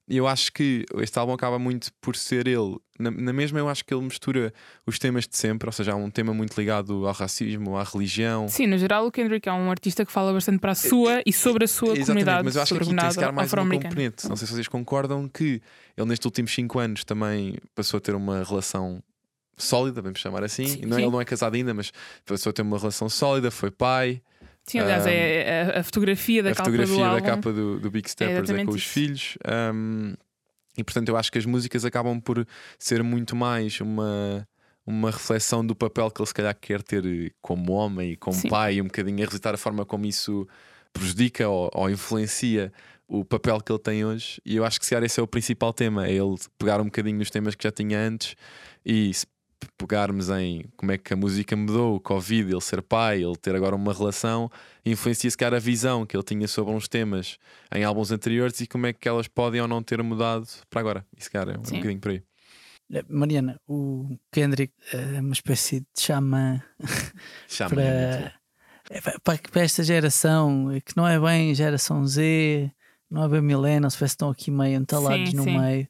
E 0.08 0.18
eu 0.18 0.28
acho 0.28 0.52
que 0.52 0.84
este 0.98 1.18
álbum 1.18 1.32
acaba 1.32 1.58
muito 1.58 1.90
por 2.00 2.14
ser 2.14 2.46
ele. 2.46 2.76
Na, 2.96 3.10
na 3.10 3.32
mesma, 3.32 3.58
eu 3.58 3.68
acho 3.68 3.84
que 3.84 3.92
ele 3.92 4.04
mistura 4.04 4.54
os 4.86 5.00
temas 5.00 5.26
de 5.26 5.36
sempre, 5.36 5.68
ou 5.68 5.72
seja, 5.72 5.94
há 5.94 5.96
um 5.96 6.08
tema 6.08 6.32
muito 6.32 6.56
ligado 6.56 7.08
ao 7.08 7.12
racismo, 7.12 7.76
à 7.76 7.82
religião. 7.82 8.46
Sim, 8.46 8.68
no 8.68 8.78
geral, 8.78 9.04
o 9.04 9.10
Kendrick 9.10 9.48
é 9.48 9.52
um 9.52 9.68
artista 9.68 10.06
que 10.06 10.12
fala 10.12 10.32
bastante 10.32 10.60
para 10.60 10.70
a 10.70 10.74
sua 10.76 11.22
e 11.26 11.32
sobre 11.32 11.64
a 11.64 11.66
sua 11.66 11.88
Exatamente, 11.88 12.06
comunidade, 12.06 12.44
mas 12.44 12.54
eu 12.54 12.62
acho 12.62 12.74
que 12.76 12.82
aqui 12.84 12.94
tem 12.94 13.10
se 13.10 13.16
calhar 13.16 13.34
mais 13.34 13.52
uma 13.52 13.62
afro-americana. 13.62 13.88
componente. 13.90 14.28
Não 14.28 14.36
sei 14.36 14.46
se 14.46 14.54
vocês 14.54 14.68
concordam 14.68 15.28
que 15.28 15.60
ele 15.96 16.06
nestes 16.06 16.24
últimos 16.24 16.54
5 16.54 16.78
anos 16.78 17.02
também 17.04 17.56
passou 17.74 17.98
a 17.98 18.00
ter 18.00 18.14
uma 18.14 18.44
relação 18.44 19.02
sólida, 19.56 20.02
vamos 20.02 20.18
chamar 20.20 20.44
assim. 20.44 20.66
Sim, 20.66 20.80
não, 20.86 20.96
é- 20.96 21.00
sim. 21.00 21.02
ele 21.06 21.12
não 21.12 21.20
é 21.20 21.24
casado 21.24 21.54
ainda, 21.54 21.72
mas 21.74 21.92
passou 22.24 22.50
a 22.50 22.52
ter 22.52 22.62
uma 22.62 22.78
relação 22.78 23.08
sólida, 23.08 23.50
foi 23.50 23.70
pai. 23.70 24.20
Sim, 24.64 24.80
aliás, 24.80 25.06
é 25.06 25.72
a, 25.76 25.80
a 25.80 25.82
fotografia 25.84 26.42
da 26.42 26.50
a 26.50 26.54
capa 26.54 26.64
fotografia 26.64 26.96
do 26.96 27.00
da 27.02 27.08
álbum. 27.10 27.24
capa 27.24 27.52
do, 27.52 27.78
do 27.80 27.90
Big 27.90 28.10
Steppers 28.10 28.36
é, 28.36 28.42
exatamente 28.42 28.66
com 28.66 28.72
os 28.72 28.82
isso. 28.82 28.88
filhos. 28.90 29.38
um, 29.74 30.14
e 30.76 30.84
portanto, 30.84 31.08
eu 31.08 31.16
acho 31.16 31.30
que 31.32 31.38
as 31.38 31.46
músicas 31.46 31.84
acabam 31.84 32.20
por 32.20 32.46
ser 32.78 33.02
muito 33.02 33.34
mais 33.36 33.80
uma, 33.80 34.46
uma 34.84 35.10
reflexão 35.10 35.64
do 35.64 35.74
papel 35.74 36.10
que 36.10 36.20
ele 36.20 36.26
se 36.26 36.34
calhar 36.34 36.54
quer 36.60 36.82
ter 36.82 37.32
como 37.40 37.72
homem 37.72 38.12
e 38.12 38.16
como 38.16 38.36
Sim. 38.36 38.48
pai, 38.48 38.74
e 38.74 38.82
um 38.82 38.86
bocadinho 38.86 39.16
a 39.18 39.20
revisitar 39.20 39.54
a 39.54 39.56
forma 39.56 39.86
como 39.86 40.04
isso 40.04 40.46
prejudica 40.92 41.48
ou, 41.48 41.70
ou 41.72 41.88
influencia 41.88 42.72
o 43.08 43.24
papel 43.24 43.60
que 43.60 43.70
ele 43.70 43.78
tem 43.78 44.04
hoje. 44.04 44.40
E 44.44 44.56
eu 44.56 44.64
acho 44.64 44.78
que 44.80 44.84
se 44.84 44.90
calhar 44.90 45.04
esse 45.04 45.18
é 45.20 45.22
o 45.22 45.26
principal 45.28 45.72
tema: 45.72 46.06
é 46.08 46.12
ele 46.12 46.34
pegar 46.58 46.80
um 46.80 46.86
bocadinho 46.86 47.18
nos 47.18 47.30
temas 47.30 47.54
que 47.54 47.62
já 47.62 47.70
tinha 47.70 47.98
antes 48.00 48.34
e 48.84 49.14
se 49.14 49.24
pegarmos 49.76 50.28
em 50.30 50.64
como 50.76 50.92
é 50.92 50.98
que 50.98 51.12
a 51.12 51.16
música 51.16 51.56
mudou, 51.56 51.96
o 51.96 52.00
Covid, 52.00 52.52
ele 52.52 52.60
ser 52.60 52.82
pai, 52.82 53.22
ele 53.22 53.36
ter 53.36 53.54
agora 53.54 53.74
uma 53.76 53.92
relação, 53.92 54.50
influencia 54.84 55.30
se 55.30 55.36
calhar 55.36 55.54
a 55.54 55.58
visão 55.58 56.04
que 56.06 56.16
ele 56.16 56.24
tinha 56.24 56.46
sobre 56.48 56.72
uns 56.72 56.88
temas 56.88 57.38
em 57.74 57.84
álbuns 57.84 58.10
anteriores 58.10 58.60
e 58.60 58.66
como 58.66 58.86
é 58.86 58.92
que 58.92 59.08
elas 59.08 59.28
podem 59.28 59.60
ou 59.60 59.68
não 59.68 59.82
ter 59.82 60.02
mudado 60.02 60.46
para 60.70 60.80
agora. 60.80 61.06
Isso, 61.16 61.30
cara, 61.30 61.52
é 61.54 61.58
um 61.58 61.64
Sim. 61.64 61.76
bocadinho 61.76 62.00
por 62.00 62.10
aí. 62.10 62.22
Eh, 62.92 63.04
Mariana, 63.08 63.60
o 63.66 64.16
Kendrick 64.32 64.72
é 64.92 65.20
uma 65.20 65.32
espécie 65.32 65.80
de 65.80 65.86
xamã 66.00 66.62
Chama 67.48 67.74
para, 67.74 68.32
é, 68.90 69.00
pa- 69.00 69.18
para, 69.24 69.38
para 69.50 69.62
esta 69.62 69.82
geração 69.82 70.70
eh, 70.72 70.80
que 70.80 70.96
não 70.96 71.06
é 71.06 71.18
bem 71.18 71.54
geração 71.54 72.06
Z, 72.06 72.70
não 73.10 73.24
é 73.24 73.28
bem 73.28 73.40
millennial, 73.42 73.90
se 73.90 73.98
parece 73.98 74.12
que 74.12 74.16
estão 74.16 74.30
aqui 74.30 74.50
meio 74.50 74.78
entalados 74.80 75.30
Sim, 75.30 75.36
no 75.36 75.42
sim. 75.44 75.58
meio. 75.58 75.88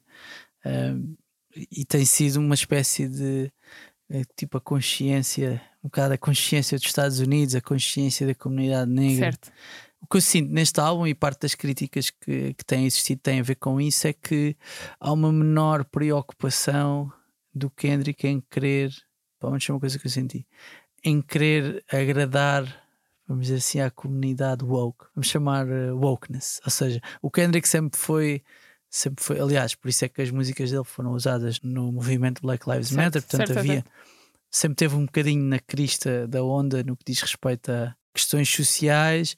Ahm, 0.65 1.15
e 1.71 1.85
tem 1.85 2.05
sido 2.05 2.37
uma 2.37 2.55
espécie 2.55 3.07
de 3.07 3.51
eh, 4.09 4.23
tipo 4.35 4.57
a 4.57 4.61
consciência, 4.61 5.61
um 5.83 5.87
bocado 5.87 6.13
a 6.13 6.17
consciência 6.17 6.77
dos 6.77 6.87
Estados 6.87 7.19
Unidos, 7.19 7.55
a 7.55 7.61
consciência 7.61 8.25
da 8.27 8.35
comunidade 8.35 8.91
negra. 8.91 9.31
Certo. 9.31 9.51
O 10.01 10.07
que 10.07 10.17
eu 10.17 10.21
sinto 10.21 10.51
neste 10.51 10.79
álbum 10.79 11.07
e 11.07 11.15
parte 11.15 11.41
das 11.41 11.55
críticas 11.55 12.09
que, 12.09 12.53
que 12.53 12.65
têm 12.65 12.85
existido 12.85 13.21
tem 13.21 13.39
a 13.39 13.43
ver 13.43 13.55
com 13.55 13.81
isso 13.81 14.07
é 14.07 14.13
que 14.13 14.55
há 14.99 15.11
uma 15.11 15.31
menor 15.31 15.83
preocupação 15.85 17.11
do 17.53 17.69
Kendrick 17.69 18.27
em 18.27 18.39
querer, 18.39 18.91
pelo 19.39 19.51
menos 19.51 19.67
é 19.67 19.73
uma 19.73 19.79
coisa 19.79 19.97
que 19.97 20.05
eu 20.05 20.11
senti, 20.11 20.45
em 21.03 21.21
querer 21.21 21.83
agradar, 21.91 22.63
vamos 23.27 23.47
dizer 23.47 23.57
assim, 23.57 23.79
à 23.79 23.89
comunidade 23.89 24.63
woke, 24.63 25.05
vamos 25.15 25.27
chamar 25.27 25.67
eh, 25.67 25.91
wokeness. 25.91 26.61
Ou 26.63 26.71
seja, 26.71 27.01
o 27.21 27.31
Kendrick 27.31 27.67
sempre 27.67 27.99
foi, 27.99 28.43
sempre 28.89 29.23
foi, 29.23 29.39
aliás, 29.39 29.75
por 29.75 29.89
isso 29.89 30.05
é 30.05 30.09
que 30.09 30.21
as 30.21 30.31
músicas 30.31 30.71
dele 30.71 30.83
foram 30.83 31.11
usadas 31.11 31.59
no 31.61 31.91
movimento 31.91 32.41
Black 32.41 32.69
Lives 32.69 32.89
Certo, 32.89 32.97
Matter, 33.03 33.21
portanto 33.21 33.47
certo, 33.47 33.59
havia 33.59 33.73
certo. 33.75 33.91
sempre 34.49 34.75
teve 34.75 34.95
um 34.95 35.05
bocadinho 35.05 35.43
na 35.43 35.59
crista 35.59 36.27
da 36.27 36.43
onda 36.43 36.83
no 36.83 36.95
que 36.95 37.03
diz 37.05 37.21
respeito 37.21 37.71
a 37.71 37.95
questões 38.13 38.49
sociais. 38.49 39.35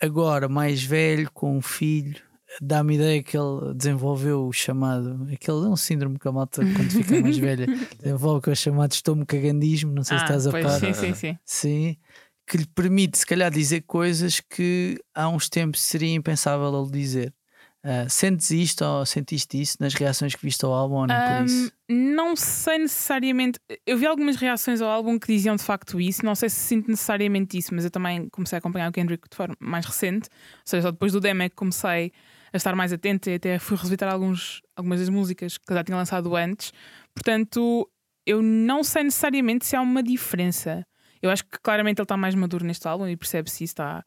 Agora, 0.00 0.48
mais 0.48 0.82
velho, 0.82 1.30
com 1.32 1.56
um 1.56 1.62
filho, 1.62 2.20
dá-me 2.60 2.96
ideia 2.96 3.22
que 3.22 3.36
ele 3.38 3.72
desenvolveu 3.74 4.46
o 4.48 4.52
chamado. 4.52 5.28
Aquele 5.32 5.58
é 5.64 5.68
um 5.68 5.76
síndrome 5.76 6.18
que 6.18 6.26
a 6.26 6.32
malta, 6.32 6.60
quando 6.62 6.90
fica 6.90 7.20
mais 7.20 7.38
velha, 7.38 7.66
desenvolve 8.02 8.42
que 8.42 8.50
é 8.50 8.52
o 8.52 8.56
chamado 8.56 8.92
estómago-cagandismo. 8.92 9.92
Não 9.92 10.02
sei 10.02 10.18
se 10.18 10.24
Ah, 10.24 10.26
estás 10.26 10.46
a 10.48 10.50
par. 10.50 10.80
sim, 10.80 10.92
sim, 10.92 11.14
sim. 11.14 11.38
Sim, 11.44 11.96
que 12.46 12.56
lhe 12.58 12.66
permite, 12.66 13.16
se 13.18 13.24
calhar, 13.26 13.50
dizer 13.50 13.82
coisas 13.82 14.40
que 14.40 14.98
há 15.14 15.28
uns 15.28 15.48
tempos 15.48 15.80
seria 15.80 16.12
impensável 16.12 16.82
ele 16.82 16.90
dizer. 16.90 17.32
Ah, 17.84 18.08
sentes 18.08 18.50
isto 18.52 18.84
ou 18.84 19.04
sentiste 19.04 19.60
isso 19.60 19.76
nas 19.80 19.92
reações 19.94 20.36
que 20.36 20.42
viste 20.44 20.64
ao 20.64 20.72
álbum 20.72 20.94
ou 20.96 21.06
nem 21.08 21.16
por 21.16 21.22
Ahm, 21.24 21.44
isso? 21.46 21.72
não 21.88 22.36
sei 22.36 22.78
necessariamente. 22.78 23.58
Eu 23.84 23.98
vi 23.98 24.06
algumas 24.06 24.36
reações 24.36 24.80
ao 24.80 24.88
álbum 24.88 25.18
que 25.18 25.26
diziam 25.26 25.56
de 25.56 25.64
facto 25.64 26.00
isso. 26.00 26.24
Não 26.24 26.36
sei 26.36 26.48
se 26.48 26.56
sinto 26.56 26.88
necessariamente 26.88 27.58
isso, 27.58 27.74
mas 27.74 27.84
eu 27.84 27.90
também 27.90 28.28
comecei 28.28 28.56
a 28.56 28.60
acompanhar 28.60 28.88
o 28.88 28.92
Kendrick 28.92 29.28
de 29.28 29.36
forma 29.36 29.56
mais 29.58 29.84
recente. 29.84 30.28
Ou 30.30 30.62
seja, 30.64 30.82
só 30.82 30.90
depois 30.92 31.12
do 31.12 31.18
demo 31.20 31.42
é 31.42 31.48
que 31.48 31.56
comecei 31.56 32.12
a 32.52 32.56
estar 32.56 32.76
mais 32.76 32.92
atenta 32.92 33.30
e 33.30 33.34
até 33.34 33.58
fui 33.58 33.76
revisitar 33.76 34.12
alguns, 34.12 34.60
algumas 34.76 35.00
das 35.00 35.08
músicas 35.08 35.58
que 35.58 35.74
já 35.74 35.82
tinha 35.82 35.96
lançado 35.96 36.36
antes. 36.36 36.72
Portanto, 37.12 37.90
eu 38.24 38.40
não 38.40 38.84
sei 38.84 39.02
necessariamente 39.02 39.66
se 39.66 39.74
há 39.74 39.80
uma 39.80 40.04
diferença. 40.04 40.86
Eu 41.20 41.30
acho 41.30 41.44
que 41.44 41.58
claramente 41.60 41.98
ele 41.98 42.04
está 42.04 42.16
mais 42.16 42.34
maduro 42.36 42.64
neste 42.64 42.86
álbum 42.86 43.08
e 43.08 43.16
percebe-se 43.16 43.64
isso. 43.64 43.72
Está... 43.72 44.04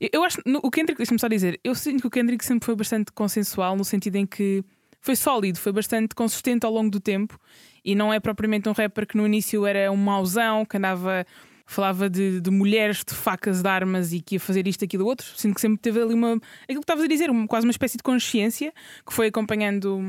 Eu, 0.00 0.24
acho 0.24 0.40
no- 0.46 0.60
o 0.62 0.70
Kendrick, 0.70 0.96
deixa-me 0.98 1.18
só 1.20 1.28
dizer, 1.28 1.58
eu 1.62 1.74
sinto 1.74 2.00
que 2.02 2.06
o 2.06 2.10
Kendrick 2.10 2.44
sempre 2.44 2.66
foi 2.66 2.74
bastante 2.74 3.12
consensual 3.12 3.76
no 3.76 3.84
sentido 3.84 4.16
em 4.16 4.26
que 4.26 4.64
foi 5.00 5.16
sólido, 5.16 5.58
foi 5.58 5.72
bastante 5.72 6.14
consistente 6.14 6.64
ao 6.64 6.72
longo 6.72 6.90
do 6.90 7.00
tempo 7.00 7.38
e 7.84 7.94
não 7.94 8.12
é 8.12 8.20
propriamente 8.20 8.68
um 8.68 8.72
rapper 8.72 9.06
que 9.06 9.16
no 9.16 9.26
início 9.26 9.66
era 9.66 9.90
um 9.90 9.96
mauzão, 9.96 10.64
que 10.64 10.76
andava, 10.76 11.26
falava 11.66 12.08
de, 12.08 12.40
de 12.40 12.50
mulheres, 12.50 13.02
de 13.04 13.12
facas, 13.14 13.60
de 13.62 13.68
armas 13.68 14.12
e 14.12 14.20
que 14.20 14.36
ia 14.36 14.40
fazer 14.40 14.66
isto, 14.68 14.84
aquilo, 14.84 15.04
outro. 15.04 15.26
Sinto 15.36 15.54
que 15.56 15.60
sempre 15.60 15.78
teve 15.80 16.00
ali 16.00 16.14
uma. 16.14 16.34
aquilo 16.62 16.80
que 16.80 16.84
estavas 16.84 17.04
a 17.04 17.08
dizer, 17.08 17.30
uma- 17.30 17.48
quase 17.48 17.66
uma 17.66 17.72
espécie 17.72 17.96
de 17.96 18.02
consciência 18.04 18.72
que 19.04 19.12
foi 19.12 19.26
acompanhando 19.26 20.00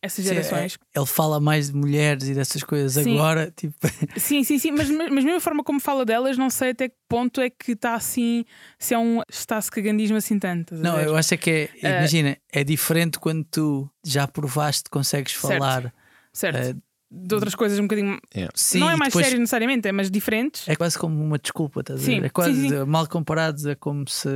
essas 0.00 0.24
Sim, 0.24 0.30
é- 0.30 0.34
gerações. 0.34 0.78
ele 0.94 1.06
fala 1.06 1.40
mais 1.40 1.70
de 1.70 1.76
mulheres 1.76 2.28
e 2.28 2.34
dessas 2.34 2.62
coisas 2.62 3.02
Sim. 3.02 3.14
agora, 3.14 3.52
tipo, 3.56 3.74
Sim, 4.18 4.42
sim, 4.44 4.58
sim, 4.58 4.70
mas, 4.72 4.88
mas 4.90 5.10
mesmo 5.24 5.36
a 5.36 5.40
forma 5.40 5.62
como 5.64 5.80
fala 5.80 6.04
delas, 6.04 6.36
não 6.38 6.50
sei 6.50 6.70
até 6.70 6.88
que 6.88 6.94
ponto 7.08 7.40
é 7.40 7.50
que 7.50 7.72
está 7.72 7.94
assim, 7.94 8.44
se 8.78 8.94
é 8.94 8.98
um 8.98 9.20
está-se 9.28 9.70
cagandismo 9.70 10.16
assim 10.16 10.38
tanto. 10.38 10.74
a 10.74 10.78
Não, 10.78 11.00
eu 11.00 11.16
acho 11.16 11.34
é 11.34 11.36
que 11.36 11.50
é. 11.50 11.70
Eh, 11.82 11.98
Imagina, 11.98 12.36
é 12.52 12.62
diferente 12.64 13.18
quando 13.18 13.44
tu 13.44 13.90
já 14.04 14.26
provaste, 14.28 14.88
consegues 14.90 15.32
Certo. 15.32 15.48
falar. 15.60 15.94
Certo. 16.32 16.56
eh, 16.56 16.74
de 17.10 17.34
outras 17.34 17.54
coisas 17.54 17.78
um 17.78 17.82
bocadinho. 17.84 18.20
sim, 18.54 18.80
não 18.80 18.90
é 18.90 18.96
mais 18.96 19.12
depois 19.12 19.24
sério 19.26 19.40
necessariamente, 19.40 19.88
é 19.88 19.92
mais 19.92 20.10
diferentes. 20.10 20.68
É 20.68 20.76
quase 20.76 20.98
como 20.98 21.22
uma 21.24 21.38
desculpa, 21.38 21.80
estás 21.80 22.00
a 22.02 22.04
Sim, 22.04 22.20
ver? 22.20 22.26
É 22.26 22.28
quase 22.28 22.54
sim, 22.54 22.68
sim. 22.68 22.84
mal 22.84 23.06
comparados, 23.08 23.64
é 23.64 23.74
como 23.74 24.06
se. 24.08 24.28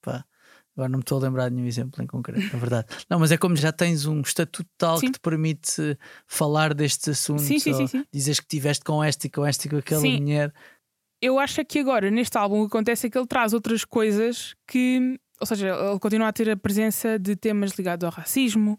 Pá, 0.00 0.24
agora 0.76 0.88
não 0.88 0.98
me 0.98 1.02
estou 1.02 1.18
a 1.18 1.22
lembrar 1.22 1.48
de 1.48 1.54
nenhum 1.54 1.68
exemplo 1.68 2.02
em 2.02 2.06
concreto, 2.06 2.52
na 2.52 2.58
verdade. 2.58 2.86
Não, 3.08 3.18
mas 3.18 3.30
é 3.30 3.36
como 3.36 3.54
já 3.56 3.72
tens 3.72 4.06
um 4.06 4.20
estatuto 4.20 4.68
tal 4.78 4.98
Sim. 4.98 5.06
que 5.06 5.12
te 5.12 5.20
permite 5.20 5.98
falar 6.26 6.74
destes 6.74 7.08
assuntos. 7.08 7.44
Sim, 7.44 7.58
sim, 7.58 7.74
sim, 7.74 7.86
sim. 7.86 8.04
Dizes 8.12 8.40
que 8.40 8.44
estiveste 8.44 8.84
com 8.84 9.02
esta 9.02 9.26
e 9.26 9.30
com 9.30 9.44
esta 9.44 9.66
e 9.66 9.70
com 9.70 9.76
aquela 9.76 10.00
Sim. 10.00 10.20
mulher. 10.20 10.52
Eu 11.20 11.38
acho 11.38 11.60
é 11.60 11.64
que 11.64 11.78
agora, 11.78 12.10
neste 12.10 12.36
álbum, 12.36 12.62
o 12.62 12.68
que 12.68 12.76
acontece 12.76 13.06
é 13.06 13.10
que 13.10 13.16
ele 13.16 13.26
traz 13.26 13.52
outras 13.52 13.84
coisas 13.84 14.56
que. 14.66 15.18
Ou 15.38 15.46
seja, 15.46 15.68
ele 15.68 15.98
continua 15.98 16.28
a 16.28 16.32
ter 16.32 16.48
a 16.50 16.56
presença 16.56 17.18
de 17.18 17.34
temas 17.36 17.72
ligados 17.72 18.04
ao 18.04 18.12
racismo, 18.12 18.78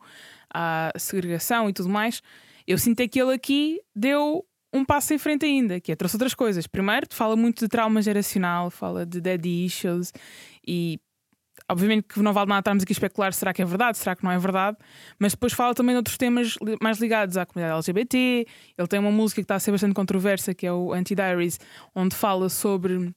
à 0.54 0.92
segregação 0.98 1.70
e 1.70 1.74
tudo 1.74 1.90
mais. 1.90 2.22
Eu 2.66 2.78
sinto 2.78 3.02
é 3.02 3.08
que 3.08 3.22
ele 3.22 3.34
aqui 3.34 3.82
deu 3.94 4.46
um 4.74 4.84
passo 4.84 5.14
em 5.14 5.18
frente 5.18 5.46
ainda, 5.46 5.80
que 5.80 5.92
é 5.92 5.96
trouxe 5.96 6.16
outras 6.16 6.34
coisas. 6.34 6.66
Primeiro, 6.66 7.08
fala 7.12 7.36
muito 7.36 7.60
de 7.60 7.68
trauma 7.68 8.02
geracional, 8.02 8.70
fala 8.70 9.06
de 9.06 9.22
daddy 9.22 9.66
issues 9.66 10.12
e. 10.68 11.00
Obviamente 11.70 12.06
que 12.08 12.20
não 12.22 12.34
vale 12.34 12.50
nada 12.50 12.60
estarmos 12.60 12.84
aqui 12.84 12.92
a 12.92 12.96
especular 12.96 13.34
será 13.34 13.54
que 13.54 13.62
é 13.62 13.66
verdade, 13.66 13.98
será 13.98 14.16
que 14.16 14.24
não 14.24 14.32
é 14.32 14.38
verdade, 14.38 14.78
mas 15.20 15.34
depois 15.34 15.54
fala 15.54 15.74
também 15.74 15.94
de 15.94 15.98
outros 15.98 16.18
temas 16.18 16.56
mais 16.82 17.00
ligados 17.00 17.38
à 17.38 17.46
comunidade 17.46 17.78
LGBT. 17.78 18.48
Ele 18.78 18.88
tem 18.88 19.00
uma 19.00 19.12
música 19.12 19.42
que 19.42 19.46
está 19.46 19.56
a 19.56 19.60
ser 19.60 19.72
bastante 19.72 19.94
controversa, 19.94 20.54
que 20.54 20.66
é 20.66 20.74
o 20.74 20.94
Anti-Diaries, 20.94 21.60
onde 21.96 22.16
fala 22.16 22.50
sobre 22.50 23.14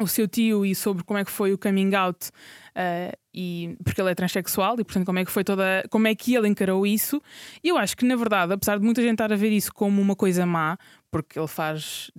o 0.00 0.06
seu 0.06 0.28
tio 0.28 0.64
e 0.64 0.74
sobre 0.74 1.02
como 1.02 1.18
é 1.18 1.24
que 1.24 1.30
foi 1.30 1.52
o 1.52 1.58
coming 1.58 1.94
out 1.94 2.30
eh, 2.74 3.12
e 3.34 3.76
porque 3.82 4.00
ele 4.00 4.10
é 4.10 4.14
transexual 4.14 4.74
e 4.78 4.84
portanto 4.84 5.04
como 5.04 5.18
é 5.18 5.24
que 5.24 5.30
foi 5.30 5.42
toda 5.42 5.84
como 5.90 6.06
é 6.06 6.14
que 6.14 6.36
ele 6.36 6.46
encarou 6.46 6.86
isso 6.86 7.20
e 7.64 7.68
eu 7.68 7.76
acho 7.76 7.96
que 7.96 8.04
na 8.04 8.14
verdade 8.14 8.52
apesar 8.52 8.78
de 8.78 8.84
muita 8.84 9.02
gente 9.02 9.14
estar 9.14 9.32
a 9.32 9.36
ver 9.36 9.50
isso 9.50 9.74
como 9.74 10.00
uma 10.00 10.14
coisa 10.14 10.46
má 10.46 10.78
porque 11.10 11.36
ele 11.36 11.48
faz 11.48 12.12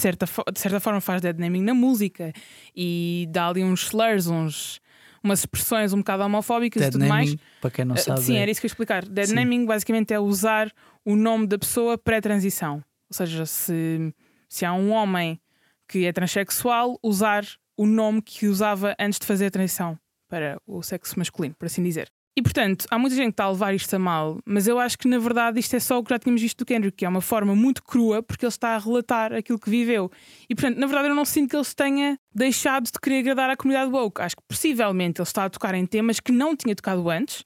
de 0.00 0.02
certa, 0.02 0.26
de 0.52 0.58
certa 0.60 0.80
forma 0.80 1.00
faz 1.00 1.20
dead 1.20 1.38
naming 1.38 1.62
na 1.62 1.74
música 1.74 2.32
e 2.74 3.26
dá 3.30 3.48
ali 3.48 3.62
uns 3.62 3.84
slurs 3.88 4.26
uns 4.26 4.80
umas 5.22 5.40
expressões 5.40 5.92
um 5.92 5.98
bocado 5.98 6.22
homofóbicas 6.22 6.80
e 6.80 6.84
Dead 6.86 6.92
tudo 6.92 7.06
mais 7.06 7.28
naming, 7.28 7.40
para 7.60 7.70
quem 7.70 7.84
não 7.84 7.94
Uh, 7.94 7.98
sabe. 7.98 8.20
Sim, 8.22 8.36
é- 8.36 8.42
era 8.42 8.50
isso 8.50 8.60
que 8.60 8.66
eu 8.66 8.68
ia 8.68 8.72
explicar. 8.72 9.06
Dead 9.06 9.26
Sim. 9.26 9.34
naming 9.34 9.66
basicamente 9.66 10.14
é 10.14 10.18
usar 10.18 10.72
o 11.04 11.14
nome 11.14 11.46
da 11.46 11.58
pessoa 11.58 11.98
pré-transição. 11.98 12.76
Ou 13.10 13.14
seja, 13.14 13.44
se, 13.44 14.14
se 14.48 14.64
há 14.64 14.72
um 14.72 14.90
homem 14.92 15.38
que 15.86 16.06
é 16.06 16.12
transexual, 16.12 16.98
usar 17.02 17.44
o 17.76 17.86
nome 17.86 18.22
que 18.22 18.46
usava 18.46 18.94
antes 18.98 19.18
de 19.18 19.26
fazer 19.26 19.46
a 19.46 19.50
transição 19.50 19.98
para 20.28 20.58
o 20.66 20.82
sexo 20.82 21.18
masculino, 21.18 21.54
por 21.58 21.66
assim 21.66 21.82
dizer. 21.82 22.08
E 22.40 22.42
portanto, 22.42 22.86
há 22.90 22.98
muita 22.98 23.14
gente 23.14 23.26
que 23.26 23.30
está 23.32 23.44
a 23.44 23.50
levar 23.50 23.74
isto 23.74 23.94
a 23.94 23.98
mal, 23.98 24.38
mas 24.46 24.66
eu 24.66 24.80
acho 24.80 24.96
que 24.96 25.06
na 25.06 25.18
verdade 25.18 25.60
isto 25.60 25.76
é 25.76 25.78
só 25.78 25.98
o 25.98 26.02
que 26.02 26.08
já 26.08 26.18
tínhamos 26.18 26.40
visto 26.40 26.56
do 26.56 26.64
Kendrick, 26.64 26.96
que 26.96 27.04
é 27.04 27.08
uma 27.08 27.20
forma 27.20 27.54
muito 27.54 27.82
crua, 27.82 28.22
porque 28.22 28.46
ele 28.46 28.48
está 28.48 28.70
a 28.76 28.78
relatar 28.78 29.34
aquilo 29.34 29.58
que 29.58 29.68
viveu. 29.68 30.10
E 30.48 30.54
portanto, 30.54 30.78
na 30.78 30.86
verdade, 30.86 31.08
eu 31.08 31.14
não 31.14 31.26
sinto 31.26 31.50
que 31.50 31.56
ele 31.56 31.64
se 31.64 31.76
tenha 31.76 32.18
deixado 32.34 32.86
de 32.86 32.98
querer 32.98 33.18
agradar 33.18 33.50
à 33.50 33.56
comunidade 33.58 33.90
woke. 33.92 34.22
Acho 34.22 34.36
que 34.36 34.42
possivelmente 34.48 35.20
ele 35.20 35.28
está 35.28 35.44
a 35.44 35.50
tocar 35.50 35.74
em 35.74 35.84
temas 35.84 36.18
que 36.18 36.32
não 36.32 36.56
tinha 36.56 36.74
tocado 36.74 37.10
antes 37.10 37.44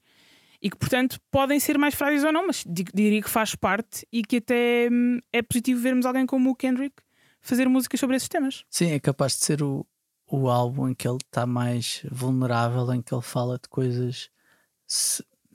e 0.61 0.69
que, 0.69 0.77
portanto, 0.77 1.19
podem 1.29 1.59
ser 1.59 1.77
mais 1.77 1.93
frágeis 1.93 2.23
ou 2.23 2.31
não, 2.31 2.47
mas 2.47 2.63
di- 2.65 2.85
diria 2.93 3.21
que 3.21 3.29
faz 3.29 3.53
parte 3.53 4.07
e 4.13 4.23
que 4.23 4.37
até 4.37 4.87
hum, 4.89 5.19
é 5.33 5.41
positivo 5.41 5.81
vermos 5.81 6.05
alguém 6.05 6.25
como 6.25 6.51
o 6.51 6.55
Kendrick 6.55 6.95
fazer 7.41 7.67
músicas 7.67 7.99
sobre 7.99 8.15
esses 8.15 8.29
temas. 8.29 8.63
Sim, 8.69 8.91
é 8.91 8.99
capaz 9.01 9.33
de 9.37 9.43
ser 9.43 9.61
o, 9.61 9.85
o 10.25 10.47
álbum 10.49 10.87
em 10.87 10.93
que 10.95 11.05
ele 11.05 11.17
está 11.17 11.45
mais 11.45 12.01
vulnerável, 12.09 12.93
em 12.93 13.01
que 13.01 13.13
ele 13.13 13.21
fala 13.21 13.55
de 13.61 13.67
coisas 13.67 14.29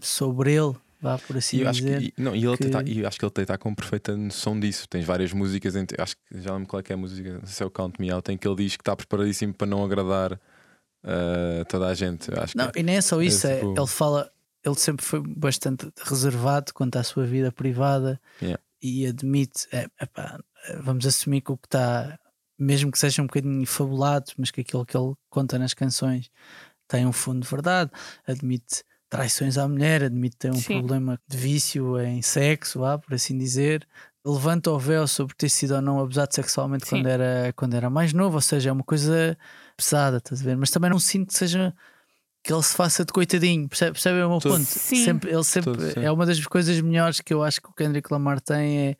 sobre 0.00 0.54
ele, 0.54 0.74
vá 1.00 1.18
por 1.18 1.36
assim 1.36 1.58
eu 1.58 1.68
acho 1.68 1.80
dizer. 1.82 1.98
que, 2.00 2.04
e- 2.18 2.22
não, 2.22 2.34
e 2.34 2.44
ele 2.44 2.56
que- 2.56 2.68
tá- 2.68 2.82
eu 2.82 3.06
acho 3.06 3.18
que 3.18 3.24
ele 3.24 3.32
está 3.38 3.56
com 3.58 3.74
perfeita 3.74 4.16
noção 4.16 4.58
disso. 4.58 4.88
Tens 4.88 5.04
várias 5.04 5.32
músicas, 5.32 5.76
entre, 5.76 6.00
acho 6.00 6.16
que 6.16 6.40
já 6.40 6.52
lembro 6.52 6.68
qual 6.68 6.80
é 6.80 6.82
que 6.82 6.92
é 6.92 6.94
a 6.94 6.98
música, 6.98 7.32
não 7.32 7.46
sei 7.46 7.54
se 7.54 7.62
é 7.62 7.66
o 7.66 7.70
Count 7.70 8.00
Me 8.00 8.10
Out, 8.10 8.30
em 8.32 8.36
que 8.38 8.46
ele 8.46 8.56
diz 8.56 8.76
que 8.76 8.82
está 8.82 8.94
preparadíssimo 8.96 9.54
para 9.54 9.66
não 9.66 9.84
agradar 9.84 10.32
uh, 10.34 11.64
toda 11.68 11.86
a 11.88 11.94
gente. 11.94 12.30
Acho 12.38 12.56
Não, 12.56 12.70
que 12.70 12.80
e 12.80 12.82
nem 12.82 12.96
é 12.96 13.00
só 13.00 13.20
isso, 13.22 13.46
é 13.46 13.52
é, 13.52 13.56
tipo- 13.60 13.74
ele 13.78 13.86
fala, 13.86 14.30
ele 14.64 14.74
sempre 14.74 15.04
foi 15.04 15.20
bastante 15.20 15.90
reservado 16.02 16.72
quanto 16.74 16.96
à 16.96 17.02
sua 17.02 17.24
vida 17.26 17.50
privada 17.52 18.20
Yeah. 18.42 18.60
e 18.82 19.06
admite, 19.06 19.66
é, 19.72 19.86
epá, 20.00 20.38
vamos 20.82 21.06
assumir 21.06 21.40
que 21.40 21.52
o 21.52 21.56
que 21.56 21.66
está 21.66 22.18
mesmo 22.58 22.92
que 22.92 22.98
seja 22.98 23.22
um 23.22 23.26
bocadinho 23.26 23.66
fabulado, 23.66 24.32
mas 24.36 24.50
que 24.50 24.60
aquilo 24.60 24.84
que 24.84 24.94
ele 24.94 25.14
conta 25.30 25.58
nas 25.58 25.72
canções 25.72 26.30
tem 26.86 27.06
um 27.06 27.12
fundo 27.12 27.40
de 27.40 27.48
verdade, 27.48 27.90
admite 28.26 28.82
traições 29.10 29.58
à 29.58 29.66
mulher, 29.66 30.04
admite 30.04 30.36
ter 30.36 30.50
um 30.50 30.54
Sim. 30.54 30.78
problema 30.78 31.20
de 31.28 31.36
vício 31.36 32.00
em 32.00 32.22
sexo, 32.22 32.78
vá, 32.80 32.96
por 32.96 33.12
assim 33.12 33.36
dizer. 33.36 33.86
Levanta 34.24 34.70
o 34.70 34.78
véu 34.78 35.06
sobre 35.08 35.34
ter 35.34 35.48
sido 35.48 35.74
ou 35.74 35.82
não 35.82 35.98
abusado 35.98 36.34
sexualmente 36.34 36.86
Sim. 36.86 36.96
quando 36.96 37.06
era, 37.08 37.52
quando 37.56 37.74
era 37.74 37.90
mais 37.90 38.12
novo, 38.12 38.36
ou 38.36 38.40
seja, 38.40 38.70
é 38.70 38.72
uma 38.72 38.84
coisa 38.84 39.36
pesada, 39.76 40.18
estás 40.18 40.40
a 40.40 40.44
ver? 40.44 40.56
Mas 40.56 40.70
também 40.70 40.90
não 40.90 40.98
sinto 41.00 41.28
que 41.28 41.34
seja 41.34 41.74
que 42.42 42.52
ele 42.52 42.62
se 42.62 42.74
faça 42.74 43.04
de 43.04 43.12
coitadinho, 43.12 43.68
percebe, 43.68 43.92
percebe 43.92 44.22
o 44.22 44.28
meu 44.30 44.38
Todo. 44.38 44.52
ponto? 44.52 44.64
Sim. 44.66 45.04
Sempre, 45.04 45.30
ele 45.30 45.44
sempre 45.44 45.92
sim. 45.92 46.00
é 46.02 46.10
uma 46.10 46.24
das 46.24 46.44
coisas 46.46 46.80
melhores 46.80 47.20
que 47.20 47.34
eu 47.34 47.42
acho 47.42 47.60
que 47.60 47.68
o 47.68 47.72
Kendrick 47.74 48.10
Lamar 48.12 48.40
tem 48.40 48.88
é 48.88 48.96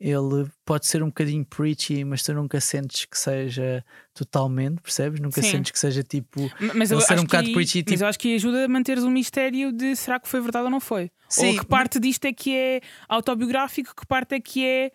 ele 0.00 0.48
pode 0.64 0.86
ser 0.86 1.02
um 1.02 1.08
bocadinho 1.08 1.44
preachy, 1.44 2.04
mas 2.04 2.22
tu 2.22 2.32
nunca 2.32 2.60
sentes 2.60 3.04
que 3.04 3.18
seja 3.18 3.84
totalmente, 4.14 4.80
percebes? 4.80 5.20
Nunca 5.20 5.42
Sim. 5.42 5.50
sentes 5.50 5.72
que 5.72 5.78
seja 5.78 6.02
tipo 6.04 6.48
Mas 6.60 6.90
Ele 6.92 7.00
eu 7.00 7.04
ser 7.04 7.14
acho 7.14 7.22
um 7.22 7.26
bocado 7.26 7.48
que, 7.48 7.52
preachy, 7.52 7.78
mas 7.78 7.92
tipo- 7.92 8.02
eu 8.04 8.06
acho 8.08 8.18
que 8.18 8.34
ajuda 8.36 8.64
a 8.64 8.68
manteres 8.68 9.02
o 9.02 9.10
mistério 9.10 9.72
de 9.72 9.96
será 9.96 10.20
que 10.20 10.28
foi 10.28 10.40
verdade 10.40 10.64
ou 10.64 10.70
não 10.70 10.80
foi. 10.80 11.10
Sim, 11.28 11.48
ou 11.48 11.58
que 11.58 11.66
parte 11.66 11.98
disto 11.98 12.24
é 12.26 12.32
que 12.32 12.54
é 12.56 12.80
autobiográfico, 13.08 13.92
que 13.94 14.06
parte 14.06 14.36
é 14.36 14.40
que 14.40 14.64
é 14.64 14.92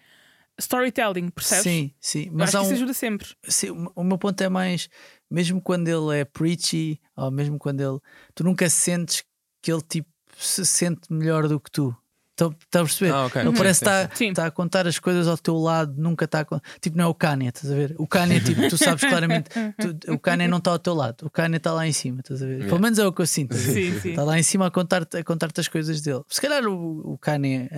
storytelling, 0.58 1.30
percebes? 1.30 1.64
Sim, 1.64 1.92
sim, 2.00 2.28
Eu 2.28 2.34
mas 2.34 2.50
acho 2.50 2.58
há 2.58 2.60
que 2.62 2.66
isso 2.68 2.74
um, 2.74 2.78
ajuda 2.78 2.94
sempre. 2.94 3.28
sim, 3.44 3.88
o 3.96 4.04
meu 4.04 4.18
ponto 4.18 4.40
é 4.42 4.50
mais 4.50 4.88
mesmo 5.34 5.60
quando 5.62 5.88
ele 5.88 6.20
é 6.20 6.24
preachy, 6.26 7.00
ou 7.18 7.32
mesmo 7.32 7.58
quando 7.58 7.82
ele 7.82 8.00
tu 8.36 8.44
nunca 8.44 8.70
sentes 8.70 9.24
que 9.62 9.72
ele 9.72 9.82
tipo 9.82 10.10
se 10.38 10.66
sente 10.66 11.12
melhor 11.12 11.48
do 11.48 11.60
que 11.60 11.72
tu. 11.72 11.96
Estás 12.34 12.52
a 12.74 12.80
perceber? 12.86 13.12
Ah, 13.14 13.26
ok. 13.28 13.42
Ele 13.42 13.50
Sim, 13.52 13.56
parece 13.58 13.80
que 13.80 13.90
está 13.90 14.26
está 14.26 14.46
a 14.48 14.52
contar 14.52 14.88
as 14.88 14.98
coisas 14.98 15.28
ao 15.28 15.38
teu 15.38 15.56
lado, 15.56 15.94
nunca 15.96 16.26
está 16.26 16.40
a 16.42 16.62
Tipo, 16.82 16.98
não 16.98 17.06
é 17.06 17.08
o 17.08 17.14
Kanye, 17.14 17.50
estás 17.50 17.72
a 17.72 17.76
ver? 17.76 17.96
O 18.00 18.08
Kanye, 18.08 18.42
tipo, 18.42 18.68
tu 18.70 18.76
sabes 18.78 19.04
claramente, 19.08 19.52
tu- 19.80 20.12
o 20.14 20.18
Kanye 20.20 20.48
não 20.48 20.58
está 20.58 20.72
ao 20.72 20.80
teu 20.80 20.96
lado, 20.96 21.28
o 21.28 21.30
Kanye 21.30 21.58
está 21.58 21.72
lá 21.72 21.88
em 21.88 21.92
cima, 21.94 22.22
estás 22.22 22.42
a 22.42 22.46
ver? 22.48 22.54
Pelo 22.58 22.66
Yeah. 22.66 22.82
menos 22.82 22.98
é 23.00 23.06
o 23.06 23.14
que 23.14 23.22
eu 23.22 23.28
sinto. 23.28 23.52
estás 23.56 23.70
a 23.70 23.74
ver? 23.80 23.92
Sim, 23.94 24.00
sim. 24.00 24.10
Está 24.10 24.24
lá 24.24 24.40
em 24.40 24.44
cima 24.44 24.66
a 24.66 24.72
contar-te 24.72 25.18
a 25.18 25.24
contar 25.24 25.52
as 25.56 25.68
coisas 25.68 26.02
dele. 26.02 26.22
Se 26.28 26.42
calhar 26.42 26.66
o, 26.66 27.14
o 27.14 27.18
Kanye 27.20 27.70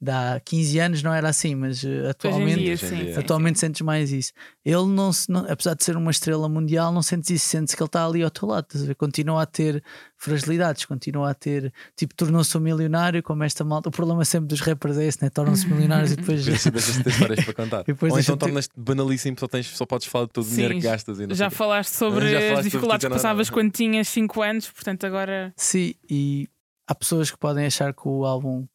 de 0.00 0.10
há 0.10 0.40
15 0.44 0.78
anos 0.80 1.02
não 1.02 1.14
era 1.14 1.28
assim, 1.28 1.54
mas 1.54 1.84
eh, 1.84 2.08
atualmente. 2.10 2.58
dia, 2.58 2.76
sim, 2.76 2.88
dia. 2.96 3.14
sim, 3.14 3.20
Atualmente 3.20 3.58
sentes 3.60 3.80
mais 3.82 4.10
isso. 4.10 4.32
Ele 4.64 4.86
não 4.86 5.12
se, 5.12 5.30
não- 5.30 5.46
apesar 5.48 5.74
de 5.74 5.84
ser 5.84 5.96
uma 5.96 6.10
estrela 6.10 6.48
mundial, 6.48 6.92
não 6.92 7.02
sentes 7.02 7.30
isso, 7.30 7.46
sentes 7.46 7.74
que 7.74 7.82
ele 7.82 7.86
está 7.86 8.04
ali 8.04 8.22
ao 8.22 8.30
teu 8.30 8.48
lado. 8.48 8.64
estás 8.64 8.82
a 8.82 8.86
ver? 8.88 8.94
Continua 8.96 9.42
a 9.42 9.46
ter 9.46 9.82
fragilidades, 10.16 10.84
continua 10.84 11.30
a 11.30 11.34
ter, 11.34 11.72
tipo, 11.96 12.14
tornou-se 12.14 12.56
um 12.56 12.60
milionário, 12.60 13.22
como 13.22 13.44
esta 13.44 13.64
malta. 13.64 13.88
O 13.88 13.92
problema 13.92 14.24
sempre 14.24 14.48
dos 14.48 14.60
rappers 14.60 14.96
é 14.98 15.04
esse, 15.06 15.22
né? 15.22 15.30
Tornam-se 15.30 15.66
milionários 15.68 16.12
e 16.12 16.16
depois. 16.16 16.44
Deixa- 16.46 16.70
Deixas 16.70 16.94
de 16.96 17.04
ter 17.04 17.10
histórias 17.10 17.44
para 17.44 17.54
contar. 17.54 17.84
Ou 18.10 18.18
então 18.18 18.36
tornas-te 18.36 18.72
banalíssimo, 18.76 19.36
só, 19.38 19.46
tens, 19.46 19.66
só 19.68 19.86
podes 19.86 20.06
falar 20.08 20.26
de 20.26 20.32
todo 20.32 20.44
o 20.46 20.48
dinheiro 20.50 20.74
que 20.74 20.80
gastas. 20.80 21.20
E 21.20 21.26
não 21.26 21.34
Já 21.34 21.48
falaste 21.50 21.90
sobre 21.90 22.28
Já 22.30 22.40
falaste 22.40 22.58
as 22.58 22.64
dificuldades 22.64 23.06
que 23.06 23.12
passavas 23.12 23.48
quando 23.50 23.70
tinhas 23.70 24.08
5 24.08 24.42
anos, 24.42 24.68
portanto 24.70 25.04
agora. 25.06 25.52
Sim, 25.56 25.94
e 26.10 26.48
há 26.88 26.94
pessoas 26.94 27.30
que 27.30 27.38
podem 27.38 27.66
achar 27.66 27.92
que 27.94 28.02
o 28.08 28.24
álbum 28.24 28.66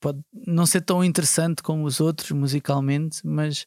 pode 0.00 0.20
não 0.46 0.66
ser 0.66 0.80
tão 0.82 1.02
interessante 1.04 1.62
como 1.62 1.84
os 1.84 2.00
outros 2.00 2.30
musicalmente, 2.32 3.20
mas, 3.24 3.66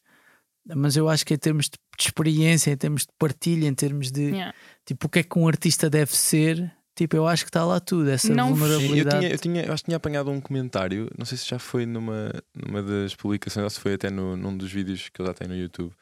mas 0.66 0.96
eu 0.96 1.08
acho 1.08 1.24
que 1.26 1.34
em 1.34 1.38
termos 1.38 1.66
de, 1.66 1.78
de 1.98 2.04
experiência, 2.04 2.70
em 2.70 2.76
termos 2.76 3.02
de 3.02 3.08
partilha, 3.18 3.66
em 3.66 3.74
termos 3.74 4.10
de 4.10 4.30
Yeah. 4.30 4.54
tipo 4.84 5.06
o 5.06 5.10
que 5.10 5.20
é 5.20 5.22
que 5.22 5.38
um 5.38 5.46
artista 5.48 5.88
deve 5.90 6.14
ser, 6.16 6.72
tipo, 6.94 7.16
eu 7.16 7.26
acho 7.26 7.44
que 7.44 7.48
está 7.50 7.64
lá 7.64 7.80
tudo, 7.80 8.08
essa 8.10 8.32
Não- 8.34 8.48
Sim, 8.48 8.52
eu, 8.52 8.58
vulnerabilidade. 8.58 9.18
tinha, 9.20 9.32
eu, 9.32 9.38
tinha, 9.38 9.62
eu 9.64 9.72
acho 9.72 9.82
que 9.82 9.86
tinha 9.88 9.96
apanhado 9.96 10.30
um 10.30 10.40
comentário, 10.40 11.10
não 11.18 11.24
sei 11.24 11.38
se 11.38 11.48
já 11.48 11.58
foi 11.58 11.86
numa, 11.86 12.30
numa 12.54 12.82
das 12.82 13.14
publicações 13.14 13.64
ou 13.64 13.70
se 13.70 13.80
foi 13.80 13.94
até 13.94 14.10
no, 14.10 14.36
num 14.36 14.56
dos 14.56 14.70
vídeos 14.70 15.08
que 15.08 15.20
eu 15.20 15.26
já 15.26 15.34
tenho 15.34 15.50
no 15.50 15.56
YouTube. 15.56 15.92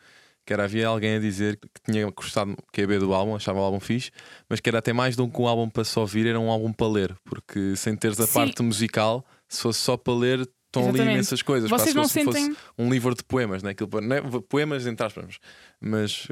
Que 0.45 0.55
era, 0.55 0.65
havia 0.65 0.89
alguém 0.89 1.17
a 1.17 1.19
dizer 1.19 1.57
que 1.59 1.69
tinha 1.85 2.11
gostado 2.11 2.57
que 2.73 2.87
B 2.87 2.99
do 2.99 3.13
álbum, 3.13 3.37
achava 3.37 3.59
o 3.59 3.63
álbum 3.63 3.79
fixe, 3.79 4.11
mas 4.49 4.61
que 4.61 4.71
era 4.71 4.79
até 4.79 4.95
mais 4.95 5.15
do 5.15 5.29
que 5.29 5.43
um 5.43 5.47
álbum 5.47 5.69
para 5.69 5.85
só 5.85 6.01
ouvir, 6.01 6.27
era 6.27 6.41
um 6.41 6.51
álbum 6.51 6.73
para 6.73 6.89
ler, 6.89 7.15
porque 7.27 7.77
sem 7.77 7.95
teres 7.95 8.19
a 8.19 8.27
Sim. 8.27 8.33
parte 8.33 8.63
musical, 8.63 9.27
se 9.49 9.63
fosse 9.63 9.81
só 9.81 9.97
para 9.97 10.13
ler, 10.15 10.41
estão 10.67 10.89
ali 10.89 11.01
imensas 11.01 11.41
coisas. 11.43 11.71
Vocês 11.71 11.95
quase 11.95 11.95
não 11.97 12.03
como 12.03 12.13
se 12.13 12.25
fosse 12.25 12.39
sentem. 12.41 12.57
um 12.79 12.91
livro 12.91 13.15
de 13.15 13.25
poemas, 13.25 13.63
né? 13.63 13.71
Aquilo, 13.71 13.89
não 14.01 14.17
é 14.17 14.21
poemas 14.49 14.87
entre 14.87 15.07
aspas, 15.07 15.39
mas 15.81 16.29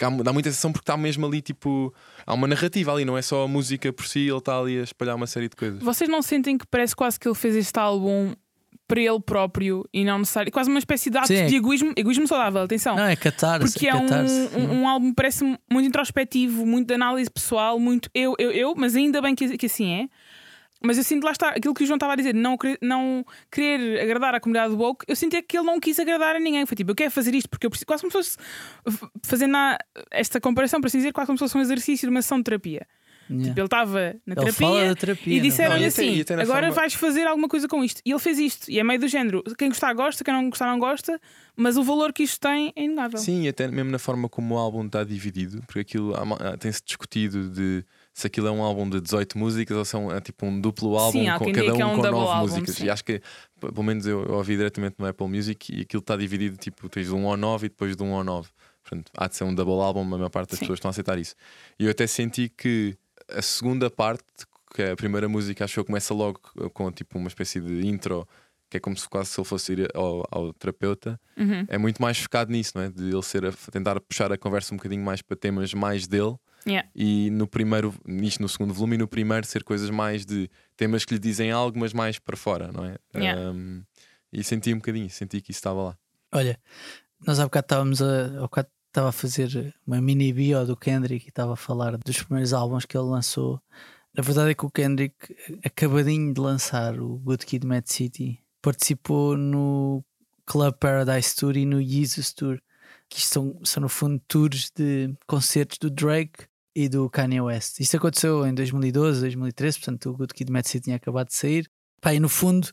há- 0.00 0.22
dá 0.22 0.32
muita 0.32 0.50
sensação 0.50 0.70
porque 0.72 0.82
está 0.84 0.96
mesmo 0.96 1.26
ali, 1.26 1.42
tipo, 1.42 1.92
há 2.26 2.34
uma 2.34 2.46
narrativa 2.46 2.92
ali, 2.92 3.04
não 3.04 3.18
é 3.18 3.22
só 3.22 3.44
a 3.44 3.48
música 3.48 3.92
por 3.92 4.06
si, 4.06 4.20
ele 4.20 4.38
está 4.38 4.58
ali 4.58 4.78
a 4.78 4.82
espalhar 4.84 5.16
uma 5.16 5.26
série 5.26 5.48
de 5.48 5.56
coisas. 5.56 5.82
Vocês 5.82 6.08
não 6.08 6.22
sentem 6.22 6.56
que 6.56 6.66
parece 6.66 6.94
quase 6.94 7.18
que 7.18 7.26
ele 7.26 7.34
fez 7.34 7.56
este 7.56 7.78
álbum 7.78 8.34
para 8.86 9.00
ele 9.00 9.18
próprio 9.20 9.88
e 9.94 10.04
não 10.04 10.18
necessário. 10.18 10.52
Quase 10.52 10.68
uma 10.68 10.78
espécie 10.78 11.08
de 11.08 11.16
ato 11.16 11.28
Sim, 11.28 11.46
de 11.46 11.56
egoísmo, 11.56 11.92
egoísmo 11.96 12.28
saudável, 12.28 12.62
atenção. 12.62 12.94
Não, 12.96 13.04
é 13.06 13.16
catarse, 13.16 13.72
Porque 13.72 13.86
é 13.88 13.90
é 13.90 13.94
um, 13.94 14.06
um, 14.58 14.80
um 14.82 14.88
álbum 14.88 15.08
que 15.08 15.14
parece 15.16 15.42
muito 15.42 15.88
introspectivo, 15.88 16.66
muito 16.66 16.88
de 16.88 16.94
análise 16.94 17.30
pessoal, 17.30 17.80
muito 17.80 18.10
eu, 18.14 18.34
eu, 18.38 18.50
eu, 18.52 18.74
mas 18.76 18.94
ainda 18.94 19.22
bem 19.22 19.34
que, 19.34 19.56
que 19.56 19.66
assim 19.66 19.90
é. 20.02 20.08
Mas 20.82 20.98
eu 20.98 21.04
sinto 21.04 21.24
lá 21.24 21.30
está, 21.32 21.48
aquilo 21.50 21.72
que 21.72 21.82
o 21.82 21.86
João 21.86 21.96
estava 21.96 22.12
a 22.12 22.16
dizer, 22.16 22.34
não, 22.34 22.58
querer- 22.58 22.78
não 22.82 23.24
querer 23.50 24.00
agradar 24.02 24.34
à 24.34 24.40
comunidade 24.40 24.74
do 24.74 24.78
woke, 24.82 25.04
eu 25.08 25.16
sinto 25.16 25.34
é 25.34 25.40
que 25.42 25.56
ele 25.56 25.64
não 25.66 25.80
quis 25.80 25.98
agradar 25.98 26.36
a 26.36 26.40
ninguém. 26.40 26.66
Foi 26.66 26.76
tipo, 26.76 26.90
eu 26.90 26.94
quero 26.94 27.10
fazer 27.10 27.34
isto 27.34 27.48
porque 27.48 27.64
eu 27.66 27.70
preciso, 27.70 27.86
quase 27.86 28.02
como 28.02 28.10
se 28.12 28.18
fosse 28.18 28.38
fazendo 29.22 29.56
a- 29.56 29.78
esta 30.10 30.40
comparação, 30.40 30.80
para 30.80 30.88
assim 30.88 30.98
dizer, 30.98 31.12
quase 31.12 31.26
como 31.26 31.38
se 31.38 31.44
fosse 31.44 31.56
um 31.56 31.60
exercício 31.60 32.06
de 32.06 32.10
uma 32.14 32.20
sessão 32.22 32.38
de 32.38 32.44
terapia. 32.44 32.86
Yeah. 33.30 33.48
Tipo, 33.48 33.60
ele 33.60 33.66
estava 33.66 34.16
na 34.26 34.34
Ele 34.36 34.52
fala 34.52 34.72
terapia 34.80 34.94
terapia. 34.96 35.34
e 35.38 35.40
disseram-lhe 35.40 35.84
e 35.84 35.86
até- 35.86 36.02
assim: 36.02 36.14
e 36.16 36.20
até 36.20 36.36
na 36.36 36.42
agora 36.42 36.66
forma- 36.66 36.74
vais 36.74 36.92
fazer 36.92 37.26
alguma 37.26 37.48
coisa 37.48 37.66
com 37.66 37.82
isto. 37.82 38.02
E 38.04 38.10
ele 38.10 38.18
fez 38.18 38.38
isto. 38.38 38.70
E 38.70 38.78
é 38.78 38.84
meio 38.84 39.00
do 39.00 39.08
género: 39.08 39.42
quem 39.56 39.70
gostar 39.70 39.94
gosta, 39.94 40.22
quem 40.22 40.34
não 40.34 40.50
gostar 40.50 40.66
não 40.66 40.78
gosta, 40.78 41.18
mas 41.56 41.78
o 41.78 41.82
valor 41.82 42.12
que 42.12 42.22
isto 42.22 42.38
tem 42.38 42.70
é 42.76 42.84
inegável. 42.84 43.18
Sim, 43.18 43.44
e 43.44 43.48
até 43.48 43.66
mesmo 43.66 43.90
na 43.90 43.98
forma 43.98 44.28
como 44.28 44.54
o 44.54 44.58
álbum 44.58 44.84
está 44.84 45.02
dividido, 45.04 45.62
porque 45.66 45.78
aquilo 45.80 46.14
há- 46.14 46.58
tem-se 46.58 46.82
discutido 46.84 47.48
de 47.48 47.82
se 48.14 48.26
aquilo 48.28 48.46
é 48.46 48.50
um 48.50 48.62
álbum 48.62 48.88
de 48.88 49.00
18 49.00 49.36
músicas 49.36 49.76
ou 49.76 49.84
se 49.84 49.94
é, 49.96 49.98
um- 49.98 50.10
é 50.12 50.20
tipo 50.20 50.46
um 50.46 50.60
duplo 50.60 50.96
álbum 50.96 51.18
Sim, 51.18 51.26
com 51.36 51.52
cada 51.52 51.72
que 51.74 51.82
é 51.82 51.84
um 51.86 51.92
um 51.92 51.96
com 51.96 52.02
double 52.02 52.10
9 52.20 52.30
álbum, 52.32 52.40
músicas. 52.42 52.76
sim. 52.76 52.84
E 52.86 52.90
acho 52.90 53.04
que, 53.04 53.20
pelo 53.60 53.82
menos 53.82 54.06
eu, 54.06 54.24
eu 54.24 54.34
ouvi 54.34 54.56
diretamente 54.56 54.94
no 54.98 55.06
Apple 55.06 55.26
Music 55.28 55.76
e 55.76 55.82
aquilo 55.82 56.00
está 56.00 56.16
dividido 56.16 56.56
tipo, 56.56 56.88
tens 56.88 57.08
de 57.08 57.12
um 57.14 57.28
ao 57.28 57.36
9 57.36 57.66
e 57.66 57.68
depois 57.68 57.96
de 57.96 58.02
um 58.02 58.14
ao 58.14 58.22
9. 58.24 58.48
Portanto, 58.82 59.10
há 59.16 59.26
de 59.28 59.34
ser 59.36 59.44
um 59.44 59.54
double 59.54 59.80
álbum, 59.82 60.00
a 60.02 60.04
maior 60.04 60.30
parte 60.30 60.50
das 60.50 60.58
Sim. 60.60 60.64
pessoas 60.66 60.76
estão 60.78 60.88
a 60.88 60.92
aceitar 60.92 61.18
isso. 61.18 61.34
E 61.78 61.84
eu 61.86 61.90
até 61.90 62.06
senti 62.06 62.48
que 62.48 62.96
a 63.28 63.42
segunda 63.42 63.90
parte, 63.90 64.22
que 64.74 64.82
é 64.82 64.90
a 64.92 64.96
primeira 64.96 65.28
música, 65.28 65.64
acho 65.64 65.80
que 65.80 65.86
começa 65.86 66.12
logo 66.14 66.38
com 66.72 66.92
tipo 66.92 67.18
uma 67.18 67.28
espécie 67.28 67.60
de 67.60 67.86
intro. 67.86 68.26
Que 68.70 68.78
é 68.78 68.80
como 68.80 68.96
se 68.96 69.08
quase 69.08 69.30
se 69.30 69.38
ele 69.40 69.46
fosse 69.46 69.72
ir 69.72 69.88
ao, 69.94 70.24
ao 70.30 70.52
terapeuta, 70.52 71.20
Uhum. 71.36 71.64
é 71.68 71.78
muito 71.78 72.00
mais 72.02 72.18
focado 72.18 72.50
nisso, 72.50 72.72
não 72.74 72.82
é? 72.82 72.90
De 72.90 73.04
ele 73.08 73.22
ser 73.22 73.44
a, 73.46 73.52
tentar 73.70 74.00
puxar 74.00 74.32
a 74.32 74.38
conversa 74.38 74.74
um 74.74 74.76
bocadinho 74.78 75.04
mais 75.04 75.22
para 75.22 75.36
temas 75.36 75.72
mais 75.74 76.06
dele 76.08 76.34
Yeah. 76.66 76.88
e 76.94 77.28
no 77.30 77.46
primeiro, 77.46 77.94
nisto 78.06 78.40
no 78.40 78.48
segundo 78.48 78.72
volume, 78.72 78.94
e 78.94 78.98
no 78.98 79.06
primeiro 79.06 79.46
ser 79.46 79.62
coisas 79.62 79.90
mais 79.90 80.24
de 80.24 80.48
temas 80.76 81.04
que 81.04 81.12
lhe 81.12 81.20
dizem 81.20 81.50
algo, 81.50 81.78
mas 81.78 81.92
mais 81.92 82.18
para 82.18 82.36
fora, 82.36 82.72
não 82.72 82.84
é? 82.84 82.96
Yeah. 83.14 83.50
Um, 83.50 83.84
e 84.32 84.42
senti 84.42 84.72
um 84.72 84.78
bocadinho, 84.78 85.10
senti 85.10 85.40
que 85.40 85.50
isso 85.50 85.58
estava 85.58 85.82
lá. 85.82 85.98
Olha, 86.32 86.58
nós 87.26 87.38
há 87.38 87.44
bocado 87.44 87.64
estávamos 87.66 88.02
a. 88.02 88.26
Há 88.38 88.40
bocado 88.42 88.68
estava 88.88 89.08
a 89.08 89.12
fazer 89.12 89.74
uma 89.84 90.00
mini 90.00 90.32
bio 90.32 90.64
do 90.64 90.76
Kendrick 90.76 91.26
e 91.26 91.28
estava 91.28 91.54
a 91.54 91.56
falar 91.56 91.98
dos 91.98 92.22
primeiros 92.22 92.52
álbuns 92.52 92.84
que 92.84 92.96
ele 92.96 93.06
lançou. 93.06 93.60
A 94.16 94.22
verdade 94.22 94.52
é 94.52 94.54
que 94.54 94.64
o 94.64 94.70
Kendrick, 94.70 95.36
acabadinho 95.64 96.32
de 96.32 96.40
lançar 96.40 97.00
o 97.00 97.18
Good 97.18 97.44
Kid, 97.44 97.66
Mad 97.66 97.84
City, 97.86 98.40
participou 98.62 99.36
no 99.36 100.04
Club 100.46 100.74
Paradise 100.74 101.34
Tour 101.34 101.56
e 101.56 101.66
no 101.66 101.82
Jesus 101.82 102.32
Tour, 102.32 102.60
que 103.08 103.18
isto 103.18 103.32
são, 103.32 103.60
são 103.64 103.80
no 103.80 103.88
fundo 103.88 104.22
tours 104.28 104.70
de 104.76 105.12
concertos 105.26 105.78
do 105.78 105.90
Drake 105.90 106.46
e 106.74 106.88
do 106.88 107.08
Kanye 107.08 107.40
West. 107.40 107.80
Isto 107.80 107.96
aconteceu 107.96 108.46
em 108.46 108.54
2012, 108.54 109.20
2013, 109.20 109.78
portanto 109.78 110.10
o 110.10 110.16
Good 110.16 110.34
Kid, 110.34 110.50
Mad 110.50 110.66
City 110.66 110.84
tinha 110.84 110.96
acabado 110.96 111.28
de 111.28 111.34
sair. 111.34 111.70
Pá, 112.00 112.12
e 112.12 112.20
no 112.20 112.28
fundo 112.28 112.68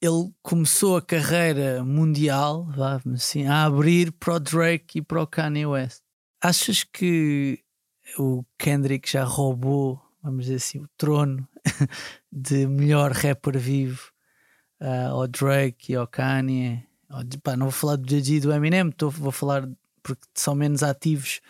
ele 0.00 0.32
começou 0.42 0.96
a 0.96 1.02
carreira 1.02 1.84
mundial, 1.84 2.64
vá, 2.66 3.00
assim, 3.14 3.46
a 3.46 3.64
abrir 3.64 4.12
para 4.12 4.34
o 4.34 4.40
Drake 4.40 4.98
e 4.98 5.02
para 5.02 5.22
o 5.22 5.26
Kanye 5.26 5.66
West. 5.66 6.02
Achas 6.40 6.84
que 6.84 7.58
o 8.16 8.44
Kendrick 8.56 9.10
já 9.10 9.24
roubou, 9.24 10.00
vamos 10.22 10.44
dizer 10.44 10.56
assim, 10.56 10.78
o 10.78 10.88
trono 10.96 11.46
de 12.30 12.66
melhor 12.66 13.10
rapper 13.10 13.58
vivo 13.58 14.12
ah, 14.80 15.08
ao 15.08 15.26
Drake 15.26 15.92
e 15.92 15.96
ao 15.96 16.06
Kanye? 16.06 16.86
Pá, 17.42 17.56
não 17.56 17.66
vou 17.66 17.72
falar 17.72 17.96
do 17.96 18.08
Jay-Z 18.08 18.34
e 18.34 18.40
do 18.40 18.52
Eminem, 18.52 18.90
tô, 18.92 19.10
vou 19.10 19.32
falar 19.32 19.68
porque 20.02 20.22
são 20.34 20.54
menos 20.54 20.82
ativos 20.84 21.40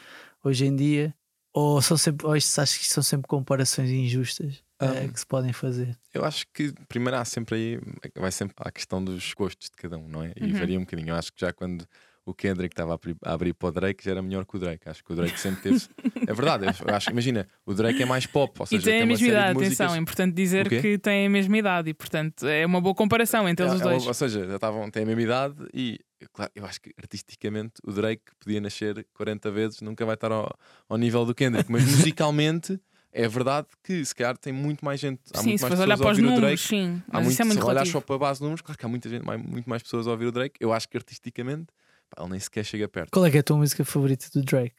hoje 0.43 0.65
em 0.65 0.75
dia. 0.75 1.15
Ou, 1.59 1.83
são 1.83 1.97
sempre, 1.97 2.25
ou 2.27 2.33
acho 2.35 2.79
que 2.79 2.87
são 2.87 3.03
sempre 3.03 3.27
comparações 3.27 3.91
injustas 3.91 4.63
eh, 4.81 4.87
Um, 5.07 5.09
que 5.13 5.19
se 5.19 5.27
podem 5.27 5.53
fazer? 5.53 5.97
Eu 6.15 6.25
acho 6.25 6.47
que 6.55 6.73
primeiro 6.89 7.17
há 7.19 7.25
sempre 7.25 7.57
aí, 7.57 7.81
vai 8.17 8.31
sempre 8.31 8.55
à 8.59 8.71
questão 8.71 9.03
dos 9.05 9.33
gostos 9.35 9.69
de 9.69 9.77
cada 9.77 9.99
um, 9.99 10.09
não 10.09 10.23
é? 10.23 10.33
E 10.37 10.45
Uhum. 10.45 10.53
varia 10.53 10.79
um 10.79 10.83
bocadinho. 10.83 11.09
Eu 11.11 11.17
acho 11.17 11.33
que 11.33 11.41
já 11.41 11.53
quando 11.53 11.85
o 12.25 12.33
Kendrick 12.33 12.73
estava 12.75 12.93
a 12.93 12.95
abrir, 12.95 13.17
a 13.25 13.33
abrir 13.33 13.55
para 13.55 13.69
o 13.69 13.73
Drake 13.73 14.05
já 14.05 14.13
era 14.13 14.23
melhor 14.23 14.45
que 14.47 14.55
o 14.57 14.59
Drake. 14.61 14.89
Acho 14.89 15.03
que 15.03 15.13
o 15.13 15.17
Drake 15.17 15.41
sempre 15.41 15.63
teve. 15.63 15.85
é 16.29 16.33
verdade, 16.35 16.67
eu 16.87 16.95
acho 16.95 17.11
imagina, 17.11 17.49
o 17.67 17.75
Drake 17.75 18.03
é 18.03 18.07
mais 18.07 18.25
pop, 18.27 18.53
ou 18.61 18.65
E 18.67 18.69
seja, 18.69 18.83
tem 18.83 19.03
a 19.03 19.07
mesma 19.07 19.27
idade, 19.29 19.55
músicas- 19.55 19.79
atenção, 19.81 19.95
é 19.97 19.99
importante 19.99 20.35
dizer 20.35 20.69
que 20.69 20.99
tem 20.99 21.27
a 21.27 21.31
mesma 21.31 21.59
idade 21.59 21.91
e, 21.91 21.95
portanto, 21.95 22.47
é 22.47 22.65
uma 22.67 22.81
boa 22.81 22.95
comparação 22.95 23.49
entre 23.49 23.65
É- 23.67 23.69
os 23.75 23.81
é- 23.81 23.85
dois. 23.85 24.07
ou 24.07 24.15
seja, 24.15 24.47
já 24.47 24.55
estavam, 24.57 24.89
têm 24.91 25.03
a 25.03 25.07
mesma 25.07 25.23
idade 25.23 25.57
e 25.75 25.99
eu, 26.21 26.29
claro, 26.33 26.51
eu 26.55 26.65
acho 26.67 26.81
que 26.81 26.93
artisticamente 26.99 27.75
o 27.85 27.93
Drake 27.93 28.23
podia 28.41 28.61
nascer 28.61 29.07
40 29.15 29.51
vezes, 29.51 29.81
nunca 29.81 30.05
vai 30.05 30.15
estar 30.15 30.33
ao, 30.33 30.53
ao 30.89 30.97
nível 30.97 31.25
do 31.27 31.35
Kendrick, 31.35 31.71
mas 31.71 31.85
musicalmente 31.91 32.81
é 33.13 33.27
verdade 33.27 33.67
que 33.83 34.05
se 34.05 34.15
calhar 34.15 34.37
tem 34.37 34.53
muito 34.53 34.85
mais 34.85 35.01
gente. 35.01 35.21
Há 35.35 35.39
sim, 35.39 35.49
muito 35.51 35.59
se 35.59 35.63
mais 35.65 35.75
fores 35.75 35.81
olhar 35.81 35.97
pessoas 35.97 35.99
para 35.99 36.09
a 36.09 36.13
os 36.13 36.19
ouvir 36.19 36.27
o 36.27 36.31
números, 36.35 36.61
Drake. 36.61 36.69
sim. 36.69 37.03
Há 37.09 37.13
Mas 37.15 37.25
muito, 37.27 37.41
é 37.41 37.45
muito 37.45 37.61
se 37.63 37.67
olhar 37.67 37.87
só 37.87 38.01
para 38.01 38.15
a 38.15 38.19
base 38.19 38.39
de 38.41 38.45
números, 38.45 38.61
claro 38.63 38.79
que 38.79 38.85
há 38.85 38.89
muita 38.89 39.09
gente, 39.09 39.25
muito 39.25 39.69
mais 39.71 39.83
pessoas 39.83 40.07
a 40.07 40.11
ouvir 40.11 40.27
o 40.27 40.33
Drake. 40.33 40.57
Eu 40.61 40.73
acho 40.73 40.89
que 40.89 40.97
artisticamente 40.97 41.67
pá, 42.11 42.23
ele 42.23 42.31
nem 42.33 42.41
sequer 42.41 42.65
chega 42.65 42.89
perto 42.89 43.11
Qual 43.11 43.25
é 43.25 43.31
que 43.31 43.37
é 43.37 43.41
a 43.41 43.43
tua 43.43 43.57
música 43.57 43.85
favorita 43.85 44.27
do 44.35 44.43
Drake? 44.43 44.77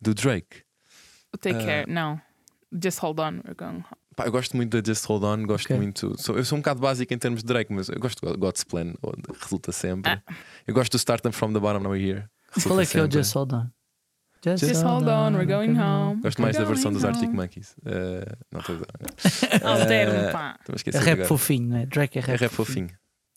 do 0.00 0.14
Drake. 0.14 0.62
O 1.32 1.38
Take 1.38 1.56
Ah. 1.58 1.64
Care, 1.64 1.86
não. 1.90 2.20
Just 2.82 2.98
hold 3.00 3.18
on, 3.20 3.40
we're 3.44 3.54
going 3.54 3.78
home. 3.78 3.99
Pá, 4.20 4.26
eu 4.26 4.32
gosto 4.32 4.56
muito 4.56 4.80
da 4.80 4.86
Just 4.92 5.04
Hold 5.06 5.24
On, 5.24 5.42
gosto 5.46 5.64
Ok. 5.66 5.76
muito. 5.76 6.14
sou- 6.20 6.36
eu 6.36 6.44
sou 6.44 6.56
um 6.58 6.60
bocado 6.60 6.80
básico 6.80 7.12
em 7.14 7.18
termos 7.18 7.40
de 7.42 7.46
Drake, 7.46 7.72
mas 7.72 7.88
eu 7.88 7.98
gosto 7.98 8.20
do 8.24 8.36
God's 8.38 8.64
Plan, 8.64 8.92
onde 9.02 9.22
resulta 9.40 9.72
sempre. 9.72 10.12
Ah. 10.12 10.22
Eu 10.66 10.74
gosto 10.74 10.92
do 10.92 10.96
Start 10.98 11.22
Them 11.22 11.32
From 11.32 11.52
the 11.52 11.58
Bottom 11.60 11.80
Now 11.80 11.96
Here. 11.96 12.24
Qual 12.62 12.80
é 12.80 12.84
que 12.86 12.98
é 12.98 13.02
o. 13.02 13.10
Just 13.10 13.34
Hold 13.34 13.52
On? 13.54 13.66
Just 14.42 14.82
hold 14.82 15.06
on, 15.06 15.32
we're 15.34 15.44
going 15.44 15.78
home. 15.78 16.20
Gosto 16.22 16.40
mais 16.40 16.56
da 16.56 16.64
versão 16.64 16.90
dos 16.92 17.04
Arctic. 17.04 17.30
Monkeys. 17.30 17.74
Eh, 17.84 18.24
não 18.50 18.60
estou 18.60 18.76
a. 18.76 18.78
Alterno, 19.70 20.12
Eh, 20.14 20.32
pá. 20.32 20.56
estou-me 20.58 20.70
a 20.70 20.72
É 20.72 20.76
esquecer 20.76 20.98
rap 21.02 21.12
agora. 21.12 21.28
fofinho, 21.28 21.68
não 21.68 21.76
é? 21.76 21.86
Drake 21.86 22.18
é 22.18 22.22
É 22.22 22.24
rap, 22.24 22.40
rap 22.40 22.50
fofinho. 22.50 22.88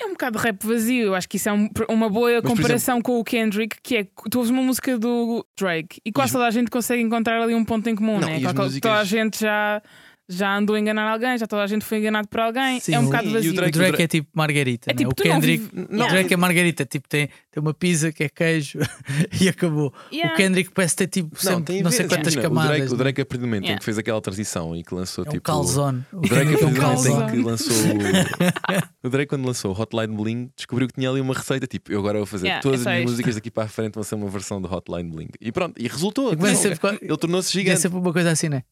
É 0.01 0.05
um 0.05 0.11
bocado 0.11 0.37
de 0.37 0.43
rap 0.45 0.65
vazio. 0.65 1.05
Eu 1.07 1.15
acho 1.15 1.27
que 1.27 1.35
isso 1.37 1.49
é 1.49 1.53
um- 1.53 1.69
uma 1.89 2.09
boa 2.09 2.41
por 2.41 2.55
comparação 2.55 3.01
com 3.01 3.19
o 3.19 3.23
Kendrick, 3.23 3.77
que 3.83 3.97
é 3.97 4.07
tu 4.31 4.37
ouves 4.37 4.49
uma 4.49 4.61
música 4.61 4.97
do 4.97 5.45
Drake 5.59 5.99
e 6.05 6.11
quase 6.11 6.29
as- 6.29 6.31
toda 6.33 6.47
a 6.47 6.51
gente 6.51 6.69
consegue 6.71 7.01
encontrar 7.01 7.41
ali 7.41 7.53
um 7.53 7.65
ponto 7.65 7.89
em 7.89 7.95
comum, 7.95 8.19
Não, 8.19 8.27
né? 8.27 8.39
e 8.39 8.43
músicas- 8.43 8.79
Toda 8.79 8.99
a 8.99 9.03
gente 9.03 9.41
já, 9.41 9.81
já 10.29 10.55
andou 10.57 10.75
a 10.75 10.79
enganar 10.79 11.11
alguém, 11.11 11.37
já 11.37 11.45
toda 11.45 11.63
a 11.63 11.67
gente 11.67 11.83
foi 11.83 11.99
enganado 11.99 12.27
por 12.27 12.39
alguém. 12.39 12.79
Sim, 12.79 12.95
é 12.95 12.99
um 12.99 13.05
bocado 13.05 13.27
e 13.27 13.29
o 13.29 13.33
vazio. 13.33 13.51
O 13.51 13.55
Drake- 13.55 13.71
Drake 13.77 14.01
é 14.01 14.07
tipo 14.07 14.29
Margarita, 14.33 14.89
É 14.89 14.93
né? 14.93 14.97
tipo, 14.97 15.11
o 15.11 15.13
tu 15.13 15.23
não 15.27 15.33
Kendrick. 15.35 15.63
vive- 15.73 15.87
O. 16.03 16.07
Drake 16.07 16.33
é 16.33 16.37
Margarita, 16.37 16.85
tipo, 16.85 17.07
tem, 17.09 17.27
tem 17.51 17.61
uma 17.61 17.73
pizza 17.73 18.11
que 18.11 18.23
é 18.23 18.29
queijo 18.29 18.79
e 19.41 19.49
acabou. 19.49 19.93
Yeah. 20.11 20.33
O 20.33 20.37
Kendrick 20.37 20.71
parece 20.71 20.95
ter 20.95 21.07
tipo 21.07 21.35
Não, 21.43 21.61
tem 21.61 21.81
não 21.83 21.91
sei 21.91 22.07
quantas 22.07 22.33
Imagina, 22.33 22.41
camadas. 22.41 22.69
O 22.69 22.73
Drake, 22.77 22.87
o 22.87 22.91
né? 22.91 22.97
Drake 23.03 23.21
a 23.21 23.25
partir 23.25 23.41
do 23.41 23.47
momento 23.47 23.63
em 23.63 23.65
Yeah. 23.65 23.79
que 23.79 23.85
fez 23.85 23.97
aquela 23.97 24.21
transição 24.21 24.75
e 24.75 24.83
que 24.83 24.93
lançou 24.95 25.25
é 25.25 25.27
um 25.27 25.31
tipo. 25.31 25.43
calzone. 25.43 26.03
O 26.13 26.21
Drake, 26.21 26.35
a 26.35 26.37
é 26.37 26.45
partir 26.45 26.57
do 26.59 26.65
momento 26.65 26.81
calzone. 26.81 27.23
em 27.23 27.31
que 27.31 27.37
lançou 27.43 27.75
o... 27.75 29.07
o 29.07 29.09
Drake, 29.09 29.29
quando 29.29 29.45
lançou 29.45 29.75
o 29.75 29.79
Hotline 29.81 30.15
Bling, 30.15 30.49
descobriu 30.55 30.87
que 30.87 30.93
tinha 30.93 31.09
ali 31.09 31.19
uma 31.21 31.33
receita. 31.33 31.67
Tipo, 31.67 31.91
eu 31.91 31.99
agora 31.99 32.17
vou 32.19 32.25
fazer 32.27 32.47
Yeah, 32.47 32.61
todas 32.61 32.79
é 32.79 32.81
as 32.83 32.85
minhas 32.87 32.99
isto. 33.01 33.11
músicas 33.11 33.35
daqui 33.35 33.51
para 33.51 33.63
a 33.63 33.67
frente 33.67 33.93
vão 33.95 34.03
ser 34.03 34.15
uma 34.15 34.29
versão 34.29 34.61
do 34.61 34.73
Hotline 34.73 35.09
Bling. 35.09 35.29
E 35.41 35.51
pronto, 35.51 35.75
e 35.81 35.87
resultou. 35.87 36.31
E 36.33 36.37
começa 36.37 36.67
Ele- 36.67 37.17
tornou-se 37.17 37.49
É 37.49 37.51
gigante. 37.51 37.81
sempre 37.81 37.97
uma 37.99 38.13
coisa 38.13 38.31
assim, 38.31 38.47
né? 38.49 38.63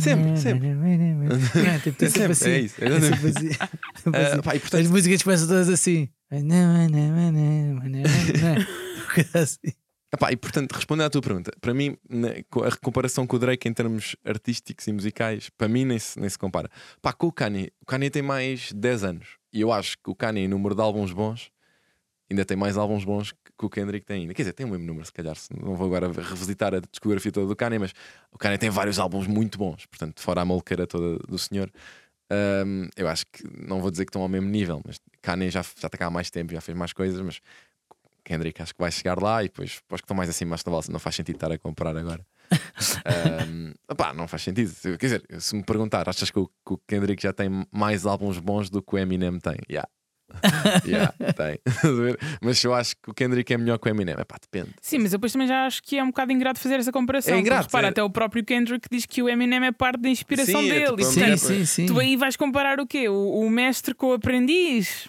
Sempre, 0.00 0.39
sempre. 0.40 0.68
Não, 0.74 1.80
tipo, 1.80 1.98
tem 1.98 2.08
sempre 2.10 2.32
assim. 2.32 2.50
é 2.50 2.58
isso, 2.60 2.84
É 2.84 3.00
sempre 3.00 3.28
assim. 3.28 3.48
Ah, 4.12 4.18
assim. 4.32 4.42
pá, 4.42 4.54
e 4.56 4.60
portanto, 4.60 4.80
As 4.82 4.90
músicas 4.90 5.22
começam 5.22 5.48
todas 5.48 5.68
assim. 5.68 6.08
Coisa 9.14 9.38
assim. 9.42 9.72
Epá, 10.12 10.32
e 10.32 10.36
portanto, 10.36 10.72
respondendo 10.72 11.06
à 11.06 11.10
tua 11.10 11.22
pergunta, 11.22 11.52
para 11.60 11.72
mim, 11.72 11.96
na- 12.08 12.30
a 12.66 12.76
comparação 12.82 13.26
com 13.28 13.36
o 13.36 13.38
Drake 13.38 13.68
em 13.68 13.72
termos 13.72 14.16
artísticos 14.24 14.86
e 14.88 14.92
musicais, 14.92 15.50
para 15.56 15.68
mim 15.68 15.84
nem 15.84 15.98
se, 16.00 16.18
nem 16.18 16.28
se 16.28 16.36
compara. 16.36 16.68
Pá, 17.00 17.12
com 17.12 17.28
o 17.28 17.32
Kanye, 17.32 17.70
o 17.80 17.86
Kanye 17.86 18.10
tem 18.10 18.22
mais 18.22 18.72
10 18.72 19.04
anos 19.04 19.28
e 19.52 19.60
eu 19.60 19.70
acho 19.72 19.96
que 20.02 20.10
o 20.10 20.14
Kanye, 20.14 20.40
em 20.42 20.48
número 20.48 20.74
de 20.74 20.80
álbuns 20.80 21.12
bons, 21.12 21.50
ainda 22.28 22.44
tem 22.44 22.56
mais 22.56 22.76
álbuns 22.76 23.04
bons 23.04 23.32
que, 23.60 23.66
o 23.66 23.70
Kendrick 23.70 24.06
tem 24.06 24.22
ainda. 24.22 24.34
Quer 24.34 24.42
dizer, 24.42 24.52
tem 24.54 24.66
o 24.66 24.70
mesmo 24.70 24.86
número, 24.86 25.04
se 25.04 25.12
calhar. 25.12 25.36
Não 25.62 25.76
vou 25.76 25.86
agora 25.86 26.10
revisitar 26.10 26.74
a 26.74 26.80
discografia 26.80 27.30
toda 27.30 27.46
do 27.46 27.54
Kanye, 27.54 27.78
mas 27.78 27.92
o 28.32 28.38
Kanye 28.38 28.58
tem 28.58 28.70
vários 28.70 28.98
álbuns 28.98 29.26
muito 29.26 29.58
bons, 29.58 29.86
portanto, 29.86 30.20
fora 30.20 30.40
a 30.40 30.44
maluqueira 30.44 30.86
toda 30.86 31.18
do 31.18 31.38
senhor. 31.38 31.70
hum, 32.66 32.88
eu 32.96 33.08
acho 33.08 33.24
que 33.26 33.44
não 33.66 33.80
vou 33.80 33.90
dizer 33.90 34.04
que 34.04 34.10
estão 34.10 34.22
ao 34.22 34.28
mesmo 34.28 34.48
nível, 34.48 34.80
mas 34.86 34.98
Kanye 35.22 35.50
já, 35.50 35.62
já 35.62 35.86
está 35.86 35.90
cá 35.90 36.06
há 36.06 36.10
mais 36.10 36.30
tempo, 36.30 36.52
já 36.52 36.60
fez 36.60 36.76
mais 36.76 36.92
coisas, 36.92 37.20
mas 37.20 37.40
Kendrick 38.24 38.62
acho 38.62 38.74
que 38.74 38.80
vai 38.80 38.92
chegar 38.92 39.20
lá 39.20 39.42
e 39.42 39.48
depois 39.48 39.80
para 39.86 39.96
os 39.96 40.00
que 40.00 40.04
estão 40.04 40.16
mais 40.16 40.30
acima 40.30 40.54
acho 40.54 40.64
que 40.64 40.92
não, 40.92 40.98
faz 40.98 41.16
sentido 41.16 41.36
estar 41.36 41.52
a 41.52 41.58
comparar 41.58 41.96
agora. 41.96 42.24
um, 43.48 43.72
opá, 43.88 44.12
não 44.12 44.26
faz 44.26 44.42
sentido. 44.42 44.72
Quer 44.98 45.06
dizer, 45.06 45.24
se 45.40 45.54
me 45.54 45.62
perguntar, 45.62 46.08
achas 46.08 46.30
que 46.30 46.38
o, 46.38 46.46
que 46.46 46.72
o 46.72 46.78
Kendrick 46.86 47.22
já 47.22 47.32
tem 47.32 47.48
mais 47.70 48.06
álbuns 48.06 48.38
bons 48.38 48.70
do 48.70 48.82
que 48.82 48.94
o 48.94 48.98
Eminem 48.98 49.38
tem? 49.38 49.56
Yeah. 49.68 49.88
yeah, 50.86 51.12
tem. 51.36 51.58
Mas 52.40 52.62
eu 52.62 52.74
acho 52.74 52.94
que 52.96 53.10
o 53.10 53.14
Kendrick 53.14 53.52
é 53.52 53.58
melhor 53.58 53.78
que 53.78 53.88
o 53.88 53.90
Eminem. 53.90 54.14
Epá, 54.18 54.36
depende. 54.40 54.74
Sim, 54.80 54.98
mas 54.98 55.12
eu 55.12 55.18
depois 55.18 55.32
também 55.32 55.48
já 55.48 55.66
acho 55.66 55.82
que 55.82 55.98
é 55.98 56.02
um 56.02 56.08
bocado 56.08 56.32
ingrato 56.32 56.58
fazer 56.60 56.76
essa 56.78 56.92
comparação. 56.92 57.34
É 57.34 57.38
ingrato, 57.38 57.66
repara, 57.66 57.88
é. 57.88 57.90
até 57.90 58.02
o 58.02 58.10
próprio 58.10 58.44
Kendrick 58.44 58.86
diz 58.90 59.06
que 59.06 59.22
o 59.22 59.28
Eminem 59.28 59.66
é 59.66 59.72
parte 59.72 60.00
da 60.00 60.08
inspiração 60.08 60.60
Sim, 60.60 60.70
é 60.70 60.90
dele. 60.90 61.02
é 61.02 61.04
Sim, 61.04 61.36
sim, 61.36 61.64
sim. 61.64 61.86
Tu 61.86 61.98
aí 61.98 62.16
vais 62.16 62.36
comparar 62.36 62.80
o 62.80 62.86
quê? 62.86 63.08
O, 63.08 63.40
o 63.40 63.50
mestre 63.50 63.94
com 63.94 64.08
o 64.08 64.12
aprendiz? 64.12 65.08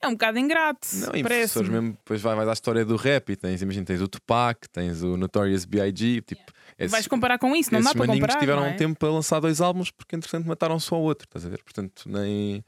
É 0.00 0.08
um 0.08 0.12
bocado 0.12 0.38
ingrato. 0.38 0.86
Não, 0.94 1.16
e 1.16 1.22
professores 1.22 1.68
mesmo, 1.68 1.92
depois 1.92 2.20
vai, 2.20 2.36
vais 2.36 2.48
à 2.48 2.52
história 2.52 2.84
do 2.84 2.96
rap 2.96 3.30
e 3.30 3.36
tens, 3.36 3.62
imagina, 3.62 3.86
tens 3.86 4.00
o 4.00 4.08
Tupac, 4.08 4.68
tens 4.70 5.02
o 5.02 5.16
Notorious 5.16 5.64
B.I.G. 5.64 6.22
Tipo, 6.22 6.42
esses, 6.78 6.92
Vais 6.92 7.06
comparar 7.06 7.38
com 7.38 7.56
isso, 7.56 7.72
não 7.72 7.80
dá 7.80 7.90
esses 7.90 7.96
para 7.96 8.06
comparar. 8.06 8.38
tiveram 8.38 8.60
não 8.60 8.68
é? 8.68 8.72
um 8.72 8.76
tempo 8.76 8.98
para 8.98 9.10
lançar 9.10 9.40
dois 9.40 9.60
álbuns 9.60 9.90
porque 9.90 10.14
entretanto 10.14 10.46
mataram 10.46 10.78
só 10.78 10.96
o 10.96 11.02
outro, 11.02 11.26
estás 11.26 11.46
a 11.46 11.48
ver? 11.48 11.62
Portanto, 11.62 12.02
nem, 12.06 12.62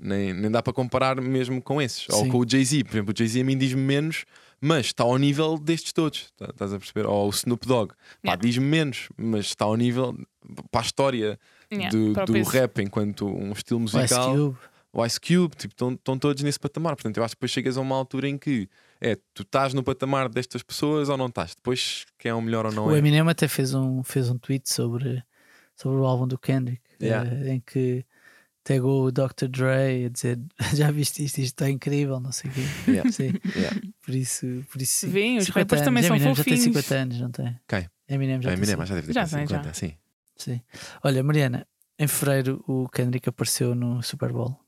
nem, 0.00 0.32
nem 0.32 0.50
dá 0.50 0.62
para 0.62 0.72
comparar 0.72 1.20
mesmo 1.20 1.60
com 1.62 1.80
esses. 1.80 2.08
Ou 2.10 2.24
Sim. 2.24 2.28
com 2.30 2.38
o 2.38 2.44
Jay-Z, 2.48 2.84
por 2.84 2.92
exemplo, 2.94 3.14
o 3.14 3.18
Jay-Z 3.18 3.40
a 3.40 3.44
mim 3.44 3.56
diz-me 3.56 3.80
menos, 3.82 4.24
mas 4.60 4.86
está 4.86 5.04
ao 5.04 5.16
nível 5.18 5.58
destes 5.58 5.92
todos, 5.92 6.30
tá- 6.36 6.46
estás 6.50 6.72
a 6.72 6.78
perceber? 6.78 7.06
Ou 7.06 7.26
o 7.26 7.30
Snoop 7.30 7.66
Dogg, 7.66 7.90
pá, 7.92 7.96
Yeah. 8.24 8.42
diz-me 8.42 8.64
menos, 8.66 9.08
mas 9.16 9.46
está 9.46 9.64
ao 9.66 9.76
nível 9.76 10.16
para 10.70 10.80
a 10.80 10.84
história 10.84 11.38
Yeah, 11.72 11.90
do, 11.90 12.10
o 12.12 12.24
do 12.26 12.42
rap 12.44 12.80
enquanto 12.80 13.26
um 13.26 13.52
estilo 13.52 13.80
O 13.80 13.84
Ice 13.84 13.96
musical 13.96 14.34
Cube. 14.34 14.56
o 14.92 15.04
Ice 15.06 15.20
Cube, 15.20 15.56
tipo, 15.56 15.74
estão 15.92 16.18
todos 16.18 16.42
nesse 16.42 16.60
patamar. 16.60 16.94
Portanto, 16.94 17.16
eu 17.16 17.24
acho 17.24 17.34
que 17.34 17.38
depois 17.38 17.50
chegas 17.50 17.76
a 17.76 17.80
uma 17.80 17.96
altura 17.96 18.28
em 18.28 18.38
que 18.38 18.68
é, 19.00 19.16
tu 19.34 19.42
estás 19.42 19.74
no 19.74 19.82
patamar 19.82 20.28
destas 20.28 20.62
pessoas 20.62 21.08
ou 21.08 21.16
não 21.16 21.26
estás. 21.26 21.54
Depois, 21.54 22.04
quem 22.18 22.30
é 22.30 22.34
o 22.34 22.40
melhor 22.40 22.64
ou 22.66 22.72
não 22.72 22.86
O 22.86 22.94
é. 22.94 22.98
Eminem 22.98 23.20
até 23.28 23.48
fez 23.48 23.74
um, 23.74 24.02
fez 24.04 24.30
um 24.30 24.38
tweet 24.38 24.72
sobre, 24.72 25.22
sobre 25.74 25.98
o 25.98 26.04
álbum 26.04 26.28
do 26.28 26.38
Kendrick, 26.38 26.80
Yeah. 27.02 27.28
eh, 27.28 27.54
em 27.54 27.60
que 27.60 28.04
tagou 28.64 29.04
o 29.04 29.12
Dr. 29.12 29.46
Dre 29.48 30.06
a 30.06 30.08
dizer 30.08 30.40
já 30.74 30.90
viste 30.90 31.22
isto, 31.24 31.38
isto 31.38 31.54
está 31.54 31.70
incrível, 31.70 32.18
não 32.18 32.32
sei 32.32 32.50
o 32.50 32.54
quê. 32.54 32.60
Yeah. 32.88 33.12
Sim, 33.12 33.32
Yeah. 33.56 33.80
por 34.04 34.14
isso, 34.14 34.46
por 34.72 34.82
isso 34.82 34.92
sim. 35.06 35.08
Vêem, 35.10 35.38
os 35.38 35.44
50 35.44 35.60
rappers 35.60 35.82
também 35.82 36.02
são 36.02 36.16
Eminem 36.16 36.34
já 36.34 36.42
tem 36.44 36.56
fofinhos. 36.56 36.76
50 36.84 36.94
anos, 36.94 37.20
não 37.20 37.30
tem? 37.30 37.60
Quem? 37.68 37.88
Eminem 38.08 38.42
já 38.42 38.48
Ah, 38.50 38.52
tem 38.54 38.62
Eminem, 38.64 38.70
50. 38.72 38.86
já 38.86 38.94
deve 38.96 39.06
ter 39.06 39.12
Já 39.12 39.20
quase 39.20 39.36
tem, 39.36 39.46
já. 39.46 39.56
50, 39.58 39.74
sim. 39.74 39.94
Sim. 40.36 40.60
Olha, 41.04 41.22
Mariana, 41.22 41.66
em 41.98 42.06
fevereiro 42.08 42.64
o 42.66 42.88
Kendrick 42.88 43.28
apareceu 43.28 43.74
no 43.74 44.02
Super 44.02 44.32
Bowl. 44.32 44.58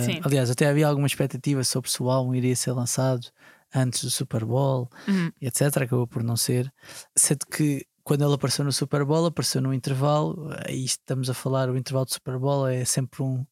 Sim. 0.00 0.20
aliás, 0.24 0.48
até 0.50 0.66
havia 0.66 0.86
alguma 0.86 1.06
expectativa 1.06 1.62
sobre 1.64 1.90
se 1.90 2.02
o 2.02 2.08
álbum 2.08 2.34
iria 2.34 2.54
ser 2.56 2.72
lançado 2.72 3.26
antes 3.74 4.02
do 4.02 4.10
Super 4.10 4.44
Bowl 4.44 4.88
Uhum. 5.06 5.30
etc. 5.42 5.62
Acabou 5.82 6.06
por 6.06 6.22
não 6.22 6.36
ser. 6.36 6.72
Sendo 7.14 7.44
que 7.46 7.84
quando 8.08 8.24
ele 8.24 8.32
apareceu 8.32 8.64
no 8.64 8.72
Super 8.72 9.04
Bowl, 9.04 9.26
apareceu 9.26 9.60
no 9.60 9.74
intervalo. 9.74 10.48
Aí 10.66 10.82
estamos 10.82 11.28
a 11.28 11.34
falar, 11.34 11.68
o 11.68 11.76
intervalo 11.76 12.06
do 12.06 12.12
Super 12.14 12.38
Bowl 12.38 12.66
é 12.66 12.82
sempre 12.82 13.22
um, 13.22 13.44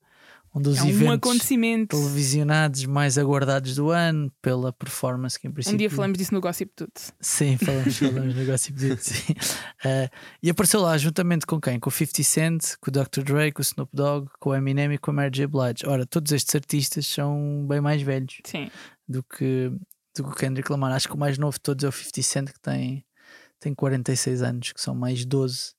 um 0.55 0.63
dos 0.63 0.79
É 0.79 0.83
um 0.83 0.89
eventos 0.89 1.13
acontecimento. 1.13 1.95
televisionados 1.95 2.87
mais 2.87 3.19
aguardados 3.19 3.75
do 3.75 3.91
ano, 3.91 4.33
pela 4.41 4.73
performance 4.73 5.39
que 5.39 5.47
em 5.47 5.51
princípio. 5.51 5.75
Um 5.75 5.79
dia 5.79 5.91
falamos 5.91 6.17
disso 6.17 6.33
no 6.33 6.41
Gossip 6.41 6.73
Tudo. 6.75 6.91
Sim, 7.21 7.59
falamos, 7.63 7.99
falamos 7.99 8.35
no 8.35 8.47
Gossip 8.47 8.79
Dude, 8.79 9.05
sim. 9.05 9.35
Eh, 9.85 10.09
e 10.43 10.49
apareceu 10.49 10.81
lá 10.81 10.97
juntamente 10.97 11.45
com 11.45 11.61
quem? 11.61 11.79
Com 11.79 11.91
o 11.91 11.93
50 11.93 12.23
Cent, 12.23 12.77
com 12.81 12.91
o 12.91 12.93
Dr. 12.93 13.25
Dre, 13.25 13.53
com 13.53 13.61
o 13.61 13.63
Snoop 13.63 13.95
Dogg, 13.95 14.31
com 14.41 14.49
o 14.49 14.55
Eminem 14.55 14.91
e 14.95 14.97
com 14.97 15.11
a 15.11 15.15
Mary 15.15 15.31
J. 15.37 15.47
Blige. 15.47 15.87
Ora, 15.87 16.07
todos 16.07 16.33
estes 16.33 16.55
artistas 16.55 17.07
são 17.07 17.67
bem 17.69 17.83
mais 17.83 18.01
velhos 18.01 18.39
Sim. 18.43 18.71
do 19.07 19.23
que, 19.23 19.71
do 20.17 20.25
que 20.25 20.31
o 20.31 20.35
Kendrick 20.35 20.73
Lamar. 20.73 20.93
Acho 20.93 21.09
que 21.09 21.15
o 21.15 21.19
mais 21.19 21.37
novo 21.37 21.59
de 21.59 21.61
todos 21.61 21.85
é 21.85 21.89
o 21.89 21.93
50 21.93 22.23
Cent, 22.23 22.53
que 22.53 22.61
tem, 22.61 23.05
tem 23.59 23.75
46 23.75 24.43
anos, 24.43 24.73
que 24.73 24.81
são 24.81 24.95
mais 24.95 25.25
12 25.25 25.75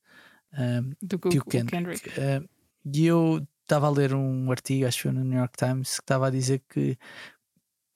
eh, 0.53 0.81
Do 1.01 1.19
que 1.19 1.39
o 1.39 1.45
Kendrick. 1.45 1.69
Kendrick. 1.71 2.19
Eh, 2.19 2.41
e 2.85 3.05
eu 3.05 3.45
estava 3.61 3.87
a 3.87 3.89
ler 3.89 4.13
um 4.13 4.49
artigo, 4.51 4.87
acho 4.87 4.97
que 4.97 5.03
foi 5.03 5.11
no 5.11 5.23
New 5.23 5.37
York 5.37 5.57
Times, 5.57 5.95
que 5.97 6.03
estava 6.03 6.27
a 6.27 6.29
dizer 6.29 6.63
que, 6.69 6.97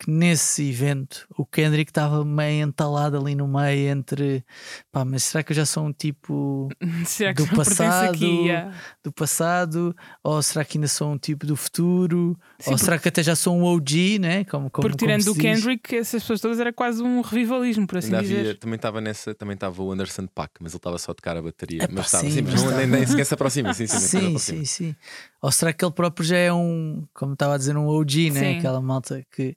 que 0.02 0.10
nesse 0.10 0.68
evento 0.68 1.28
o 1.38 1.46
Kendrick 1.46 1.92
estava 1.92 2.26
meio 2.26 2.66
entalado 2.66 3.18
ali 3.18 3.36
no 3.36 3.48
meio 3.48 3.92
entre 3.92 4.44
pá, 4.92 5.06
mas 5.06 5.24
será 5.24 5.44
que 5.44 5.52
eu 5.52 5.56
já 5.56 5.66
sou 5.66 5.86
um 5.86 5.94
tipo 5.94 6.70
Será 7.06 7.36
que 7.36 7.44
do 7.44 7.56
passado, 7.56 8.16
aqui? 8.16 8.46
Yeah. 8.46 8.76
do 9.04 9.12
passado? 9.12 9.96
Ou 10.24 10.42
será 10.42 10.66
que 10.66 10.80
ainda 10.80 10.88
sou 10.88 11.12
um 11.12 11.20
tipo 11.20 11.46
do 11.46 11.56
futuro? 11.56 12.36
Sim, 12.58 12.72
ou 12.72 12.78
será 12.80 12.98
que 12.98 13.10
até 13.10 13.22
já 13.22 13.36
sou 13.36 13.56
um 13.56 13.64
OG, 13.64 14.18
né? 14.20 14.44
Como, 14.46 14.72
como, 14.72 14.88
Porque 14.88 15.06
tirando 15.06 15.24
como 15.24 15.36
do? 15.36 15.40
Kendrick, 15.40 15.96
essas 15.96 16.24
pessoas 16.24 16.42
todas 16.42 16.60
era 16.60 16.74
quase 16.74 17.04
um 17.04 17.22
revivalismo, 17.22 17.86
por 17.86 18.00
assim 18.00 18.08
Ainda 18.08 18.24
dizer. 18.24 18.40
havia, 18.40 18.56
também 18.56 18.76
estava 18.78 19.00
nessa, 19.00 19.36
também 19.36 19.54
estava 19.54 19.84
o 19.84 19.92
Anderson 19.92 20.26
Pack, 20.26 20.54
mas 20.62 20.72
ele 20.72 20.78
estava 20.78 20.98
só 20.98 21.12
a 21.12 21.16
tocar 21.16 21.38
a 21.38 21.42
bateria. 21.44 21.84
Epá, 21.84 21.94
mas 21.94 22.06
estava, 22.08 22.24
sim, 22.24 22.32
sim, 22.32 22.42
mas 22.42 22.54
mas 22.54 22.64
não, 22.64 22.78
nem, 22.78 22.88
nem 22.88 23.06
sequer 23.06 23.26
se 23.26 23.34
aproxima. 23.34 23.74
Sim, 23.74 23.86
sim, 23.86 24.00
Sim, 24.00 24.38
sim, 24.38 24.66
sim. 24.66 24.96
Ou 25.42 25.52
será 25.52 25.74
que 25.74 25.84
ele 25.84 25.92
próprio 25.92 26.26
já 26.26 26.38
é 26.38 26.54
um, 26.54 27.06
como 27.14 27.34
estava 27.34 27.56
a 27.56 27.58
dizer, 27.58 27.76
um 27.76 27.88
OG, 27.88 28.32
né? 28.32 28.40
Sim. 28.40 28.58
Aquela 28.60 28.82
malta 28.82 29.26
que, 29.32 29.56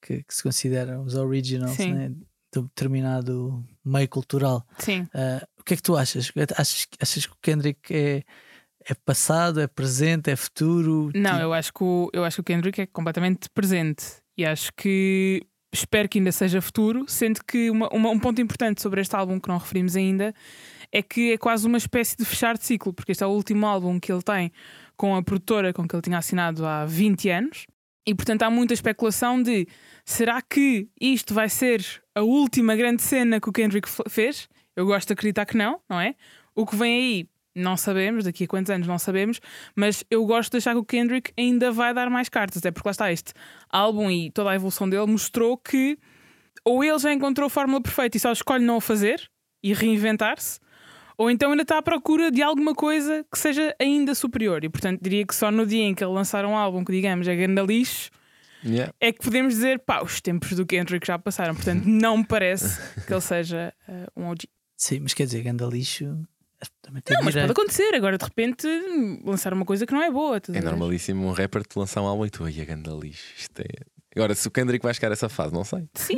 que, 0.00 0.22
que 0.22 0.34
se 0.34 0.42
considera 0.42 1.00
os 1.00 1.14
originals, 1.14 1.76
né? 1.94 2.08
De 2.52 2.58
um 2.60 2.62
determinado 2.62 3.64
meio 3.84 4.08
cultural. 4.08 4.64
Sim. 4.78 5.06
Ah, 5.14 5.46
o 5.58 5.64
que 5.64 5.74
é 5.74 5.76
que 5.76 5.82
tu 5.82 5.96
achas? 5.96 6.30
Achas, 6.56 6.86
achas 7.00 7.26
que 7.26 7.32
o 7.32 7.36
Kendrick 7.42 7.92
é, 7.94 8.22
é 8.88 8.94
passado, 9.04 9.60
é 9.60 9.66
presente, 9.66 10.30
é 10.30 10.36
futuro? 10.36 11.10
Não, 11.14 11.30
Tipo, 11.32 11.42
eu 11.42 11.52
acho, 11.52 11.72
que 11.72 11.82
o, 11.84 12.10
eu 12.12 12.24
acho 12.24 12.36
que 12.36 12.40
o 12.40 12.44
Kendrick 12.44 12.80
é 12.80 12.86
completamente 12.86 13.50
presente. 13.50 14.04
E 14.38 14.44
acho 14.44 14.70
que, 14.76 15.42
espero 15.72 16.08
que 16.08 16.18
ainda 16.18 16.30
seja 16.32 16.60
futuro, 16.60 17.04
sendo 17.08 17.40
que 17.44 17.68
uma- 17.70 17.88
uma- 17.92 18.10
um 18.10 18.18
ponto 18.18 18.40
importante 18.40 18.80
sobre 18.80 19.00
este 19.00 19.14
álbum 19.16 19.40
que 19.40 19.48
não 19.48 19.58
referimos 19.58 19.96
ainda 19.96 20.32
é 20.92 21.02
que 21.02 21.32
é 21.32 21.38
quase 21.38 21.66
uma 21.66 21.78
espécie 21.78 22.16
de 22.16 22.24
fechar 22.24 22.56
de 22.56 22.64
ciclo, 22.64 22.92
porque 22.94 23.12
este 23.12 23.24
é 23.24 23.26
o 23.26 23.30
último 23.30 23.66
álbum 23.66 23.98
que 23.98 24.10
ele 24.12 24.22
tem 24.22 24.52
com 24.96 25.16
a 25.16 25.22
produtora 25.22 25.72
com 25.72 25.86
que 25.86 25.94
ele 25.94 26.02
tinha 26.02 26.18
assinado 26.18 26.64
há 26.64 26.86
20 26.86 27.28
anos. 27.28 27.66
E 28.06 28.14
portanto 28.14 28.42
há 28.42 28.50
muita 28.50 28.72
especulação 28.72 29.42
de 29.42 29.66
será 30.04 30.40
que 30.40 30.88
isto 31.00 31.34
vai 31.34 31.48
ser 31.48 31.84
a 32.14 32.22
última 32.22 32.76
grande 32.76 33.02
cena 33.02 33.40
que 33.40 33.48
o 33.48 33.52
Kendrick 33.52 33.88
fez? 34.08 34.48
Eu 34.76 34.86
gosto 34.86 35.08
de 35.08 35.14
acreditar 35.14 35.44
que 35.44 35.56
não, 35.56 35.80
não 35.88 36.00
é? 36.00 36.14
O 36.54 36.64
que 36.64 36.76
vem 36.76 36.96
aí 36.96 37.28
não 37.54 37.76
sabemos, 37.76 38.24
daqui 38.24 38.44
a 38.44 38.46
quantos 38.46 38.70
anos 38.70 38.86
não 38.86 38.98
sabemos, 38.98 39.40
mas 39.74 40.04
eu 40.10 40.24
gosto 40.26 40.52
de 40.52 40.58
achar 40.58 40.72
que 40.72 40.78
o 40.78 40.84
Kendrick 40.84 41.32
ainda 41.36 41.72
vai 41.72 41.94
dar 41.94 42.10
mais 42.10 42.28
cartas, 42.28 42.58
até 42.58 42.70
porque 42.70 42.86
lá 42.86 42.90
está 42.90 43.10
este 43.10 43.32
álbum 43.70 44.10
e 44.10 44.30
toda 44.30 44.50
a 44.50 44.54
evolução 44.54 44.88
dele 44.88 45.06
mostrou 45.06 45.56
que 45.56 45.98
ou 46.64 46.84
ele 46.84 46.98
já 46.98 47.12
encontrou 47.12 47.46
a 47.46 47.50
fórmula 47.50 47.80
perfeita 47.80 48.16
e 48.16 48.20
só 48.20 48.30
escolhe 48.30 48.64
não 48.64 48.76
o 48.76 48.80
fazer 48.80 49.30
e 49.62 49.72
reinventar-se, 49.72 50.60
ou 51.18 51.30
então 51.30 51.50
ainda 51.50 51.62
está 51.62 51.78
à 51.78 51.82
procura 51.82 52.30
de 52.30 52.42
alguma 52.42 52.74
coisa 52.74 53.24
que 53.30 53.38
seja 53.38 53.74
ainda 53.80 54.14
superior. 54.14 54.64
E 54.64 54.68
portanto 54.68 55.00
diria 55.02 55.26
que 55.26 55.34
só 55.34 55.50
no 55.50 55.66
dia 55.66 55.82
em 55.84 55.94
que 55.94 56.02
ele 56.04 56.12
lançar 56.12 56.44
um 56.44 56.56
álbum 56.56 56.84
que 56.84 56.92
digamos 56.92 57.26
é 57.28 57.34
grande 57.34 57.62
lixo, 57.62 58.10
Yeah. 58.64 58.92
é 58.98 59.12
que 59.12 59.20
podemos 59.20 59.54
dizer 59.54 59.78
pá, 59.78 60.02
os 60.02 60.20
tempos 60.20 60.50
do 60.54 60.66
Kendrick 60.66 61.06
já 61.06 61.16
passaram. 61.18 61.54
Portanto, 61.54 61.84
não 61.84 62.16
me 62.16 62.26
parece 62.26 62.80
que 63.06 63.12
ele 63.12 63.20
seja 63.20 63.72
eh, 63.86 64.06
um 64.16 64.26
OG. 64.28 64.48
Sim, 64.76 65.00
mas 65.00 65.14
quer 65.14 65.26
dizer, 65.26 65.42
ganda 65.42 65.64
lixo. 65.66 66.04
Também 66.82 67.02
tem 67.02 67.16
Não, 67.16 67.22
mas 67.22 67.34
pode 67.34 67.52
acontecer. 67.52 67.94
Agora 67.94 68.18
de 68.18 68.24
repente 68.24 68.66
lançar 69.24 69.52
uma 69.52 69.64
coisa 69.64 69.86
que 69.86 69.92
não 69.92 70.02
é 70.02 70.10
boa. 70.10 70.40
É 70.52 70.60
normalíssimo 70.60 71.26
um 71.26 71.32
rapper 71.32 71.62
te 71.62 71.78
lançar 71.78 72.02
um 72.02 72.06
álbum 72.06 72.26
e 72.26 72.30
tu, 72.30 72.44
ai, 72.44 72.60
a 72.60 72.64
ganda 72.64 72.90
lixo. 72.92 73.24
Isto 73.36 73.60
é... 73.60 73.66
Agora, 74.16 74.34
se 74.34 74.48
o 74.48 74.50
Kendrick 74.50 74.82
vai 74.82 74.94
chegar 74.94 75.10
a 75.10 75.12
essa 75.12 75.28
fase, 75.28 75.52
não 75.52 75.62
sei. 75.62 75.86
Sim, 75.94 76.16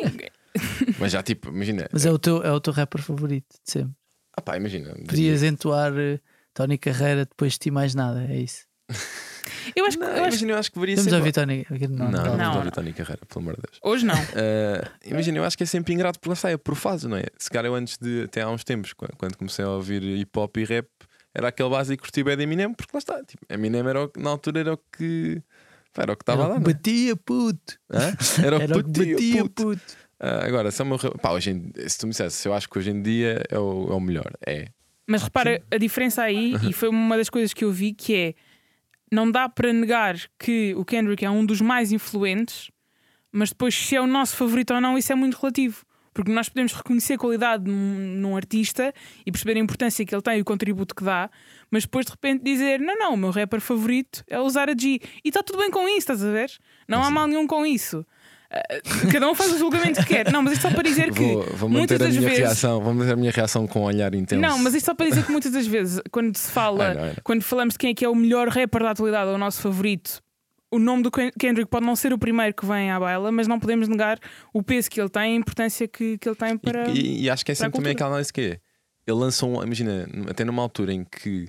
Mas 0.99 1.13
já 1.13 1.23
tipo, 1.23 1.49
imagina. 1.49 1.89
Mas 1.93 2.07
é 2.07 2.13
o, 2.13 2.19
teu, 2.19 2.43
é 2.43 2.53
o 2.53 2.61
teu 2.61 2.73
rapper 2.73 3.03
favorito 3.03 3.47
de 3.65 3.73
sempre. 3.73 3.93
Ah, 4.39 4.41
pá, 4.41 4.57
imagina. 4.57 4.95
Podias 5.07 5.43
entoar 5.43 5.93
eh, 5.97 6.21
Tony 6.55 6.79
Carreira 6.79 7.25
depois 7.25 7.55
de 7.55 7.59
ti 7.59 7.71
mais 7.71 7.95
nada, 7.95 8.25
é 8.31 8.37
isso. 8.39 8.67
eu 9.77 9.85
acho 9.85 9.99
que. 9.99 10.05
Não, 10.05 10.09
eu 10.11 10.15
acho- 10.17 10.29
imagina, 10.29 10.53
eu 10.53 10.59
acho 10.59 10.71
que 10.71 10.75
deveria 10.77 10.97
Vamos 10.97 11.11
ser. 11.11 11.17
ouvir 11.17 11.33
Tony 11.33 11.67
Não, 11.71 11.79
não, 11.79 11.97
não, 11.97 12.11
Não, 12.11 12.23
vamos 12.25 12.39
não. 12.39 12.57
ouvir 12.59 12.71
Tony 12.71 12.93
Carreira, 12.93 13.23
pelo 13.27 13.41
amor 13.43 13.57
de 13.57 13.63
Deus. 13.63 13.79
Hoje 13.83 14.07
não. 14.07 14.15
Uh, 14.15 14.89
imagina, 15.05 15.39
eu 15.39 15.45
acho 15.45 15.57
que 15.57 15.63
é 15.65 15.67
sempre 15.67 15.93
ingrato 15.95 16.19
porque 16.19 16.29
lá 16.31 16.35
está, 16.35 16.51
é 16.51 16.57
por 16.57 16.75
fase, 16.75 17.09
não 17.09 17.17
é? 17.17 17.25
Se 17.37 17.51
calhar 17.51 17.67
eu 17.67 17.75
antes 17.75 17.99
de, 17.99 18.23
até 18.25 18.43
há 18.43 18.49
uns 18.51 18.65
tempos, 18.65 18.93
qu- 18.93 19.09
quando 19.17 19.37
comecei 19.37 19.65
a 19.65 19.69
ouvir 19.71 20.03
hip 20.03 20.39
hop 20.39 20.57
e 20.57 20.65
rap, 20.65 20.89
era 21.35 21.49
aquele 21.49 21.69
básico 21.69 22.03
curtir 22.03 22.25
bem 22.25 22.37
de 22.37 22.43
Eminem, 22.45 22.73
porque 22.73 22.91
lá 22.95 22.99
está, 22.99 23.23
tipo, 23.25 23.45
Eminem 23.49 23.81
era 23.87 24.05
o, 24.05 24.09
que- 24.09 24.21
na 24.21 24.31
altura 24.31 24.61
era 24.61 24.73
o 24.75 24.79
que. 24.97 25.43
Era 25.97 26.13
o 26.13 26.17
que 26.17 26.23
estava 26.23 26.47
lá, 26.47 26.55
que 26.55 26.61
batia, 26.61 27.17
puto. 27.17 27.75
Hã? 27.91 28.13
Era 28.45 28.57
o 28.57 28.59
que 28.59 28.65
Era 28.65 28.79
o 28.79 28.85
que 28.85 28.89
batia, 28.93 29.15
batia, 29.15 29.43
puto. 29.43 29.63
puto. 29.65 29.83
Ah, 30.21 30.45
agora, 30.47 30.71
se, 30.71 30.83
é 30.83 30.85
meu 30.85 30.99
pá, 30.99 31.31
hoje 31.33 31.51
em- 31.51 31.73
se 31.89 31.99
tu 31.99 32.07
me 32.07 32.11
dissesse, 32.11 32.47
eu 32.49 32.53
acho 32.55 32.69
que 32.69 32.79
hoje 32.79 32.91
em 32.91 33.01
dia 33.03 33.43
é 33.49 33.59
o, 33.59 33.89
é 33.93 33.95
o 33.95 34.01
melhor, 34.01 34.31
é. 34.47 34.67
Mas 35.07 35.23
repara 35.23 35.63
a 35.71 35.79
diferença 35.79 36.23
aí, 36.23 36.55
e 36.69 36.73
foi 36.73 36.89
uma 36.89 37.17
das 37.17 37.31
coisas 37.31 37.55
que 37.55 37.65
eu 37.65 37.73
vi, 37.73 37.95
que 37.95 38.15
é 38.15 38.35
não 39.11 39.31
dá 39.31 39.49
para 39.49 39.73
negar 39.73 40.17
que 40.39 40.75
o 40.77 40.85
Kendrick 40.85 41.25
é 41.25 41.31
um 41.31 41.47
dos 41.47 41.61
mais 41.63 41.93
influentes, 41.93 42.71
mas 43.33 43.49
depois 43.51 43.75
se 43.75 43.97
é 43.97 44.01
o 44.01 44.07
nosso 44.07 44.37
favorito 44.37 44.75
ou 44.75 44.81
não, 44.81 44.99
isso 44.99 45.11
é 45.13 45.15
muito 45.15 45.37
relativo. 45.41 45.83
Porque 46.13 46.33
nós 46.33 46.49
podemos 46.49 46.73
reconhecer 46.73 47.15
a 47.15 47.19
qualidade 47.19 47.71
num, 47.71 48.17
num 48.17 48.37
artista 48.37 48.93
e 49.25 49.31
perceber 49.31 49.57
a 49.57 49.63
importância 49.63 50.05
que 50.05 50.13
ele 50.13 50.21
tem 50.23 50.39
e 50.39 50.41
o 50.43 50.45
contributo 50.45 50.93
que 50.95 51.05
dá, 51.05 51.31
mas 51.71 51.85
depois 51.85 52.05
de 52.07 52.11
repente 52.13 52.43
dizer: 52.43 52.81
não, 52.81 52.99
não, 52.99 53.15
o 53.15 53.17
meu 53.17 53.31
rapper 53.31 53.61
favorito 53.61 54.25
é 54.27 54.39
usar 54.41 54.69
a 54.69 54.73
G. 54.77 54.99
E 55.25 55.29
está 55.29 55.43
tudo 55.45 55.59
bem 55.61 55.71
com 55.71 55.87
isso, 55.89 55.99
estás 55.99 56.25
a 56.25 56.31
ver? 56.33 56.51
Não 56.89 57.05
há 57.05 57.11
mal 57.11 57.27
nenhum 57.29 57.47
com 57.47 57.65
isso. 57.65 58.05
Ah, 58.51 58.63
cada 59.13 59.29
um 59.29 59.35
faz 59.35 59.53
o 59.53 59.59
julgamento 59.59 60.01
que 60.01 60.07
quer. 60.07 60.33
Não, 60.33 60.43
mas 60.43 60.55
isto 60.55 60.63
só 60.63 60.71
para 60.71 60.83
dizer 60.83 61.13
que 61.13 61.21
Vou, 61.21 61.43
vou 61.55 61.69
muitas 61.69 61.99
das 61.99 62.09
minha 62.11 62.23
vezes. 62.23 62.39
reação, 62.39 62.81
vou 62.81 62.95
manter 62.95 63.13
a 63.13 63.17
minha 63.17 63.31
reação 63.31 63.67
com 63.67 63.81
um 63.81 63.85
olhar 63.85 64.15
intenso. 64.15 64.41
Não, 64.41 64.59
mas 64.59 64.75
isto 64.75 64.87
só 64.87 64.95
para 64.95 65.07
dizer 65.09 65.25
que 65.27 65.31
muitas 65.33 65.53
das 65.53 65.67
vezes, 65.67 66.01
quando 66.11 66.35
se 66.37 66.51
fala, 66.51 66.89
olha. 66.91 67.17
quando 67.23 67.43
falamos 67.43 67.75
de 67.75 67.79
quem 67.79 67.91
é 67.91 67.95
que 67.95 68.05
é 68.05 68.09
o 68.09 68.15
melhor 68.15 68.49
rapper 68.49 68.83
da 68.83 68.91
atualidade 68.93 69.29
ou 69.29 69.35
o 69.35 69.39
nosso 69.39 69.61
favorito, 69.61 70.23
o 70.71 70.79
nome 70.79 71.03
do 71.03 71.11
Ken- 71.11 71.31
Kendrick 71.39 71.71
pode 71.71 71.85
não 71.85 71.95
ser 71.97 72.13
o 72.13 72.19
primeiro 72.19 72.55
que 72.55 72.65
vem 72.65 72.91
à 72.91 72.99
baila, 72.99 73.31
mas 73.33 73.47
não 73.47 73.59
podemos 73.61 73.87
negar 73.89 74.19
o 74.53 74.63
peso 74.63 74.91
que 74.91 74.99
ele 75.01 75.09
tem, 75.11 75.35
a 75.35 75.37
importância 75.37 75.87
que, 75.87 76.17
que 76.19 76.29
ele 76.29 76.37
tem 76.37 76.55
E- 76.55 76.59
para. 76.59 76.89
E, 76.91 77.23
e 77.25 77.31
acho 77.31 77.45
que 77.45 77.53
é 77.53 77.55
sempre 77.55 77.79
também 77.79 77.93
aquela 77.93 78.11
análise 78.11 78.33
que 78.33 78.41
é. 78.41 78.59
Ele 79.07 79.17
lança 79.19 79.47
um, 79.47 79.63
imagina, 79.63 80.07
até 80.31 80.45
numa 80.45 80.61
altura 80.63 80.93
em 80.93 81.03
que 81.05 81.49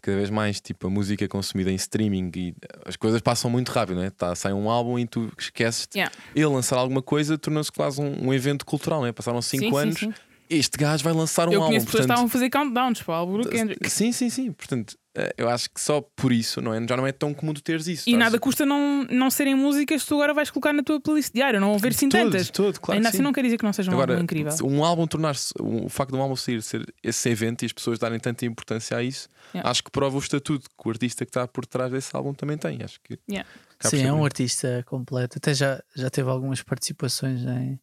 cada 0.00 0.16
vez 0.16 0.30
mais 0.30 0.60
tipo, 0.60 0.86
a 0.86 0.90
música 0.90 1.24
é 1.24 1.28
consumida 1.28 1.70
em 1.70 1.74
streaming 1.74 2.30
e 2.36 2.54
as 2.84 2.96
coisas 2.96 3.20
passam 3.20 3.50
muito 3.50 3.70
rápido, 3.70 3.96
não 3.96 4.04
é? 4.04 4.10
Tá, 4.10 4.34
sai 4.34 4.52
um 4.52 4.70
álbum 4.70 4.98
e 4.98 5.06
tu 5.06 5.30
esqueces. 5.38 5.88
Yeah. 5.94 6.12
Ele 6.34 6.46
lançar 6.46 6.76
alguma 6.78 7.02
coisa 7.02 7.36
tornou-se 7.38 7.70
quase 7.70 8.00
um, 8.00 8.28
um 8.28 8.34
evento 8.34 8.64
cultural, 8.64 9.00
não 9.00 9.06
é? 9.06 9.12
Passaram 9.12 9.40
5 9.40 9.62
Sim, 9.64 9.70
sim, 9.70 9.76
anos. 9.76 9.98
sim. 9.98 10.14
Este 10.50 10.76
gajo 10.76 11.04
vai 11.04 11.12
lançar 11.12 11.48
um 11.48 11.52
Eu 11.52 11.60
álbum. 11.60 11.68
conheço 11.68 11.86
pessoas 11.86 12.02
que 12.02 12.08
portanto, 12.08 12.26
estavam 12.26 12.26
a 12.26 12.28
fazer 12.28 12.50
countdowns 12.50 13.02
para 13.02 13.12
o 13.12 13.14
álbum 13.16 13.40
do 13.40 13.48
Kendrick. 13.48 13.88
Sim, 13.88 14.10
sim, 14.10 14.28
sim. 14.28 14.50
Portanto, 14.50 14.98
eh, 15.16 15.32
eu 15.38 15.48
acho 15.48 15.70
que 15.70 15.80
só 15.80 16.00
por 16.16 16.32
isso 16.32 16.60
não 16.60 16.74
é? 16.74 16.84
já 16.88 16.96
não 16.96 17.06
é 17.06 17.12
tão 17.12 17.32
comum 17.32 17.54
tu 17.54 17.62
teres 17.62 17.86
isso. 17.86 18.08
E 18.08 18.12
estás- 18.12 18.18
nada 18.18 18.38
custa 18.40 18.66
não, 18.66 19.04
não 19.04 19.30
serem 19.30 19.54
músicas 19.54 20.02
que 20.02 20.08
tu 20.08 20.14
agora 20.14 20.34
vais 20.34 20.50
colocar 20.50 20.72
na 20.72 20.82
tua 20.82 21.00
playlist 21.00 21.32
diária, 21.32 21.60
não 21.60 21.72
haver 21.74 21.94
sim 21.94 22.08
tantas. 22.08 22.46
de 22.46 22.52
todo, 22.52 22.80
claro 22.80 22.96
Ainda 22.98 23.08
assim 23.10 23.18
sim. 23.18 23.22
não 23.22 23.32
quer 23.32 23.42
dizer 23.44 23.58
que 23.58 23.64
não 23.64 23.72
seja 23.72 23.90
um 23.90 23.94
Agora, 23.94 24.12
álbum 24.14 24.24
incrível. 24.24 24.52
um 24.64 24.84
álbum 24.84 25.06
tornar-se, 25.06 25.54
o 25.60 25.88
facto 25.88 26.10
de 26.12 26.16
um 26.18 26.22
álbum 26.22 26.34
sair 26.34 26.60
ser 26.62 26.84
esse 27.02 27.28
evento 27.28 27.62
e 27.62 27.66
as 27.66 27.72
pessoas 27.72 27.98
darem 28.00 28.18
tanta 28.18 28.44
importância 28.44 28.96
a 28.96 29.02
isso, 29.02 29.28
Yeah. 29.54 29.68
acho 29.70 29.82
que 29.84 29.90
prova 29.90 30.16
o 30.16 30.20
estatuto 30.20 30.68
que 30.68 30.88
o 30.88 30.90
artista 30.90 31.24
que 31.24 31.30
está 31.30 31.46
por 31.48 31.66
trás 31.66 31.90
desse 31.90 32.14
álbum 32.16 32.32
também 32.34 32.56
tem. 32.56 32.82
Acho 32.84 33.00
que 33.02 33.18
Yeah. 33.28 33.48
Sim, 33.82 34.02
é 34.04 34.12
um 34.12 34.24
artista 34.24 34.84
completo. 34.86 35.38
Até 35.38 35.54
já, 35.54 35.82
já 35.96 36.08
teve 36.10 36.28
algumas 36.30 36.62
participações 36.62 37.40
em 37.42 37.78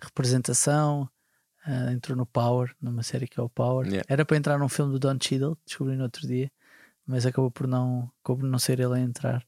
representação. 0.00 1.08
Ah, 1.68 1.92
entrou 1.92 2.16
no 2.16 2.24
Power, 2.24 2.74
numa 2.80 3.02
série 3.02 3.28
que 3.28 3.38
é 3.38 3.42
o 3.42 3.48
Power. 3.50 3.86
Yeah. 3.86 4.06
Era 4.08 4.24
para 4.24 4.38
entrar 4.38 4.58
num 4.58 4.70
filme 4.70 4.90
do 4.92 4.98
Don 4.98 5.18
Cheadle, 5.20 5.58
descobri 5.66 5.96
no 5.96 6.04
outro 6.04 6.26
dia, 6.26 6.50
mas 7.06 7.26
acabou 7.26 7.50
por 7.50 7.66
não, 7.66 8.10
acabou 8.22 8.40
por 8.40 8.48
não 8.48 8.58
ser 8.58 8.80
ele 8.80 8.94
a 8.94 8.98
entrar. 8.98 9.46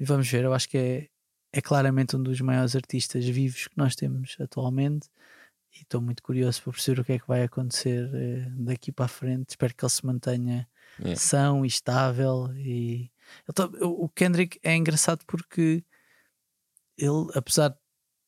E 0.00 0.04
vamos 0.04 0.28
ver, 0.28 0.42
eu 0.42 0.52
acho 0.52 0.68
que 0.68 0.76
é, 0.76 1.08
é 1.52 1.60
claramente 1.60 2.16
um 2.16 2.22
dos 2.22 2.40
maiores 2.40 2.74
artistas 2.74 3.24
vivos 3.24 3.68
que 3.68 3.78
nós 3.78 3.94
temos 3.94 4.36
atualmente. 4.40 5.08
E 5.72 5.82
estou 5.82 6.00
muito 6.00 6.20
curioso 6.20 6.60
para 6.62 6.72
perceber 6.72 7.00
o 7.00 7.04
que 7.04 7.12
é 7.12 7.18
que 7.20 7.28
vai 7.28 7.44
acontecer 7.44 8.10
eh, 8.12 8.46
daqui 8.56 8.90
para 8.90 9.04
a 9.04 9.08
frente. 9.08 9.50
Espero 9.50 9.72
que 9.72 9.84
ele 9.84 9.90
se 9.90 10.04
mantenha 10.04 10.68
Yeah. 10.98 11.18
são 11.18 11.64
e 11.64 11.68
estável. 11.68 12.54
E 12.54 13.10
o 13.80 14.04
o 14.04 14.08
Kendrick 14.10 14.58
é 14.62 14.76
engraçado 14.76 15.24
porque 15.26 15.82
ele, 16.98 17.30
apesar 17.34 17.70
de 17.70 17.76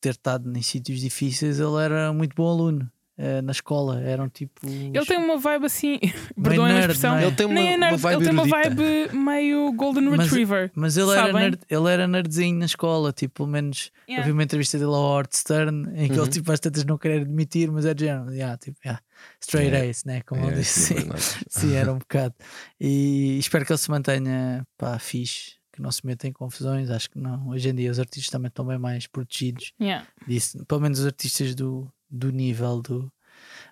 ter 0.00 0.12
estado 0.12 0.50
em 0.56 0.62
sítios 0.62 1.00
difíceis, 1.00 1.60
ele 1.60 1.76
era 1.76 2.10
muito 2.10 2.34
bom 2.34 2.48
aluno 2.48 2.90
eh, 3.16 3.40
na 3.42 3.52
escola. 3.52 4.00
Eram 4.00 4.28
tipo. 4.28 4.66
Ele 4.66 5.04
tem 5.06 5.16
uma 5.18 5.36
vibe 5.38 5.66
assim, 5.66 5.98
perdoem 6.42 6.70
a 6.72 6.74
nerd, 6.74 6.80
expressão, 6.80 7.16
é? 7.16 7.22
Ele 7.26 7.36
tem 7.36 7.46
uma, 7.46 7.54
nem 7.54 7.72
é 7.74 7.76
nerd, 7.76 7.92
uma 7.92 7.98
vibe 7.98 8.16
ele 8.16 8.24
tem 8.24 8.32
uma 8.32 8.42
erudita. 8.60 8.84
vibe 9.08 9.16
meio 9.18 9.72
Golden 9.72 10.04
Mas- 10.10 10.20
Retriever. 10.26 10.70
Mas 10.74 10.96
ele 10.96 11.10
era, 11.12 11.32
nerd, 11.32 11.58
ele 11.70 11.88
era 11.90 12.08
nerdzinho 12.08 12.58
na 12.58 12.66
escola, 12.66 13.12
tipo, 13.12 13.34
pelo 13.34 13.48
menos 13.48 13.90
eu 14.06 14.12
Yeah. 14.14 14.26
vi 14.26 14.32
uma 14.32 14.42
entrevista 14.42 14.76
dele 14.78 14.90
ao 14.90 15.00
Howard 15.02 15.36
Stern 15.36 15.88
em 15.94 16.08
que 16.08 16.14
Uhum. 16.14 16.22
ele 16.24 16.30
tipo 16.30 16.52
às 16.52 16.60
tantas 16.60 16.84
não 16.84 16.98
querer 16.98 17.22
admitir, 17.22 17.70
mas 17.70 17.84
é 17.86 17.94
de 17.94 18.04
género, 18.04 18.30
yeah, 18.32 18.56
tipo, 18.58 18.76
yeah, 18.84 19.00
straight 19.40 19.68
Yeah. 19.70 19.88
ace, 19.90 20.06
né? 20.06 20.20
Como 20.22 20.44
É, 20.44 20.48
ele 20.48 20.56
disse. 20.56 20.80
sim, 20.94 21.00
Sim. 21.00 21.08
mas- 21.08 21.72
era 21.74 21.92
um 21.92 21.98
bocado. 21.98 22.34
E 22.80 23.38
espero 23.38 23.64
que 23.64 23.72
ele 23.72 23.78
se 23.78 23.90
mantenha 23.90 24.66
pá, 24.76 24.98
fixe, 24.98 25.52
que 25.72 25.80
não 25.82 25.90
se 25.90 26.04
meta 26.06 26.28
em 26.28 26.32
confusões. 26.32 26.90
Acho 26.90 27.10
que 27.10 27.18
não. 27.18 27.48
Hoje 27.48 27.68
em 27.68 27.74
dia 27.74 27.90
os 27.90 27.98
artistas 27.98 28.30
também 28.30 28.48
estão 28.48 28.64
bem 28.66 28.78
mais 28.78 29.06
protegidos 29.06 29.72
Yeah. 29.80 30.06
disso. 30.28 30.64
Pelo 30.66 30.80
menos 30.80 30.98
os 31.00 31.06
artistas 31.06 31.54
do, 31.54 31.88
do 32.10 32.30
nível 32.30 32.80
do, 32.82 33.12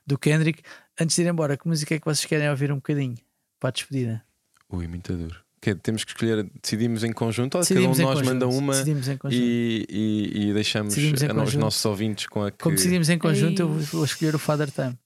do 0.07 0.18
Kendrick. 0.18 0.62
Antes 1.01 1.16
de 1.16 1.23
ir 1.23 1.29
embora, 1.29 1.57
que 1.57 1.66
música 1.66 1.95
é 1.95 1.99
que 1.99 2.05
vocês 2.05 2.25
querem 2.25 2.49
ouvir 2.51 2.71
um 2.73 2.77
bocadinho 2.77 3.16
para 3.59 3.68
a 3.68 3.73
despedida? 3.73 4.23
Ui, 4.68 4.87
muito 4.87 5.14
duro. 5.16 5.37
Que 5.61 5.75
temos 5.77 6.03
que 6.03 6.11
escolher, 6.11 6.51
decidimos 6.61 7.05
em 7.05 7.12
conjunto 7.12 7.55
ou 7.55 7.61
Decidimos 7.61 7.97
cada 7.99 8.09
um 8.11 8.14
de 8.14 8.21
nós 8.21 8.27
conjunto. 8.29 8.35
manda 8.35 8.49
uma 8.49 8.73
Decidimos 8.73 9.09
em 9.09 9.16
conjunto. 9.16 9.40
e, 9.42 9.87
e, 9.88 10.49
e 10.49 10.53
deixamos 10.55 10.95
a 10.99 11.42
os 11.45 11.55
nossos 11.55 11.85
ouvintes 11.85 12.27
com 12.27 12.42
a 12.42 12.51
que. 12.51 12.59
Como 12.59 12.75
decidimos 12.75 13.09
em 13.09 13.18
conjunto, 13.18 13.62
eu 13.62 13.68
Ei. 13.68 13.75
vou- 13.75 13.83
vou 13.85 14.05
escolher 14.05 14.35
o 14.35 14.38
Father 14.40 14.71
Time. 14.73 14.99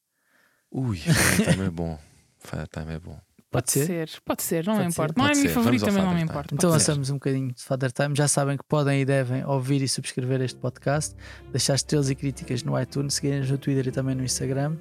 Ui, 0.71 0.97
Father 0.97 1.53
Time 1.53 1.67
é 1.67 1.71
bom. 1.71 1.99
Father 2.39 2.69
Time 2.69 2.93
é 2.95 2.99
bom. 2.99 3.21
Pode 3.51 3.71
ser? 3.71 4.11
Pode 4.25 4.43
ser, 4.43 4.67
não 4.67 4.75
Pode 4.77 4.89
importa. 4.89 5.15
ser. 5.15 5.19
Não 5.19 5.25
é 5.25 5.29
a 5.29 5.31
Pode 5.31 5.39
minha 5.41 5.49
ser. 5.49 5.55
favorita, 5.55 5.85
Vamos 5.87 5.97
mas 6.01 6.05
não 6.11 6.15
me 6.15 6.23
importa. 6.23 6.55
Então 6.55 6.71
ser. 6.71 6.75
lançamos 6.77 7.11
um 7.11 7.15
bocadinho 7.15 7.53
de 7.53 7.63
Father 7.63 7.93
Time. 7.93 8.15
Já 8.15 8.29
sabem 8.29 8.57
que 8.57 8.65
podem 8.69 9.01
e 9.01 9.05
devem 9.05 9.45
ouvir 9.47 9.81
e 9.83 9.89
subscrever 9.89 10.41
este 10.43 10.59
podcast, 10.59 11.15
deixar 11.53 11.75
estrelas 11.77 12.11
e 12.11 12.15
críticas 12.15 12.63
no 12.63 12.79
iTunes, 12.81 13.15
seguirem-nos 13.15 13.51
no 13.51 13.57
Twitter 13.57 13.87
e 13.89 13.91
também 13.93 14.15
no 14.15 14.25
Instagram 14.25 14.77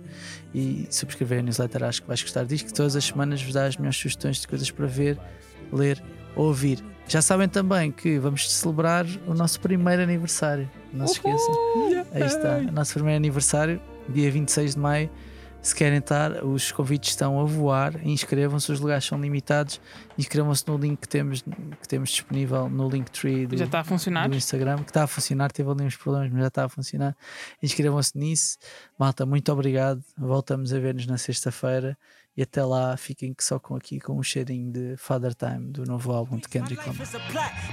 e 0.54 0.88
subscrever 0.90 1.40
a 1.40 1.42
newsletter. 1.44 1.84
Acho 1.84 2.02
que 2.02 2.08
vais 2.08 2.22
gostar 2.22 2.44
disto, 2.46 2.66
que 2.68 2.74
todas 2.74 2.96
as 2.96 3.06
semanas 3.06 3.42
vos 3.42 3.54
dá 3.54 3.66
as 3.66 3.78
melhores 3.78 3.98
sugestões 3.98 4.38
de 4.42 4.48
coisas 4.48 4.70
para 4.72 4.88
ver, 4.88 5.18
ler 5.72 6.04
ou 6.36 6.48
ouvir. 6.48 6.84
Já 7.08 7.22
sabem 7.22 7.48
também 7.48 7.92
que 7.92 8.18
vamos 8.18 8.52
celebrar 8.52 9.06
o 9.28 9.34
nosso 9.36 9.60
primeiro 9.60 10.02
aniversário. 10.02 10.70
Não 10.92 11.06
se 11.08 11.14
esqueçam. 11.14 11.54
Aí 12.12 12.24
está, 12.24 12.58
o 12.58 12.72
nosso 12.72 12.94
primeiro 12.94 13.16
aniversário, 13.18 13.80
dia 14.10 14.30
26 14.32 14.74
de 14.74 14.80
maio. 14.82 15.10
Se 15.66 15.74
querem 15.74 15.98
estar, 15.98 16.46
os 16.46 16.72
convites 16.72 17.10
estão 17.10 17.42
a 17.42 17.44
voar. 17.44 18.00
Inscrevam-se, 18.06 18.72
os 18.72 18.80
lugares 18.80 19.04
são 19.04 19.20
limitados. 19.20 19.82
Inscrevam-se 20.16 20.64
no 20.68 20.78
link 20.78 21.00
que 21.00 21.08
temos, 21.08 21.42
que 21.42 21.88
temos 21.88 22.12
disponível 22.12 22.70
no 22.70 22.88
Linktree 22.88 23.48
do, 23.48 23.58
Já 23.58 23.66
está 23.66 23.80
a 23.80 23.84
funcionar. 23.84 24.30
do 24.30 24.36
Instagram, 24.36 24.84
que 24.84 24.92
está 24.92 25.06
a 25.06 25.08
funcionar. 25.08 25.52
Teve 25.52 25.68
ali 25.72 25.84
uns 25.84 25.96
problemas, 25.96 26.30
mas 26.30 26.42
já 26.42 26.48
está 26.50 26.66
a 26.66 26.70
funcionar. 26.70 27.18
Inscrevam-se 27.64 28.16
nisso. 28.16 28.60
Malta, 28.96 29.26
muito 29.26 29.52
obrigado. 29.52 30.04
Voltamos 30.16 30.72
a 30.72 30.78
ver-nos 30.78 31.08
na 31.08 31.18
sexta-feira. 31.18 31.98
E 32.38 32.42
até 32.42 32.64
lá 32.64 32.98
fiquem 32.98 33.34
que 33.34 33.44
só 33.44 33.58
com 33.58 33.76
aqui 33.76 34.00
com 34.00 34.18
um 34.18 34.24
cheirinho 34.24 34.70
de 34.70 34.98
Father 34.98 35.34
Time 35.34 35.72
do 35.72 35.86
novo 35.86 36.12
álbum 36.12 36.38
de 36.38 36.50
Kendrick 36.50 36.82
Lamar. 36.86 37.08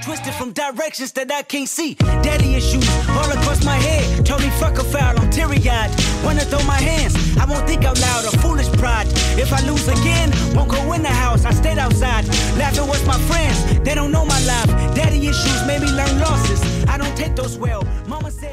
Twisted 0.05 0.33
from 0.35 0.53
directions 0.53 1.11
that 1.13 1.33
I 1.33 1.43
can't 1.43 1.69
see. 1.69 1.97
Daddy 2.23 2.55
issues 2.55 2.87
all 3.11 3.31
across 3.33 3.65
my 3.65 3.77
head. 3.77 4.25
Told 4.25 4.43
me 4.43 4.51
fuck 4.61 4.79
a 4.79 4.85
foul, 4.85 5.19
I'm 5.19 5.31
teary 5.31 5.59
eyed. 5.69 5.91
Wanna 6.25 6.45
throw 6.45 6.63
my 6.63 6.81
hands, 6.81 7.15
I 7.37 7.45
won't 7.45 7.67
think 7.67 7.85
out 7.85 7.99
loud 8.01 8.23
foolish 8.41 8.71
pride. 8.79 9.07
If 9.39 9.53
I 9.53 9.61
lose 9.67 9.89
again, 9.89 10.31
won't 10.55 10.71
go 10.71 10.93
in 10.93 11.03
the 11.03 11.09
house, 11.25 11.45
I 11.45 11.53
stayed 11.53 11.79
outside. 11.79 12.27
Laughing 12.57 12.89
with 12.89 13.05
my 13.07 13.19
friends, 13.31 13.81
they 13.83 13.95
don't 13.95 14.13
know 14.13 14.25
my 14.25 14.41
life. 14.45 14.71
Daddy 14.95 15.27
issues 15.27 15.67
made 15.67 15.81
me 15.81 15.91
learn 15.91 16.21
losses. 16.21 16.61
I 16.87 16.99
don't 16.99 17.17
take 17.17 17.35
those 17.35 17.57
well. 17.57 17.83
Mama 18.07 18.31
said. 18.31 18.53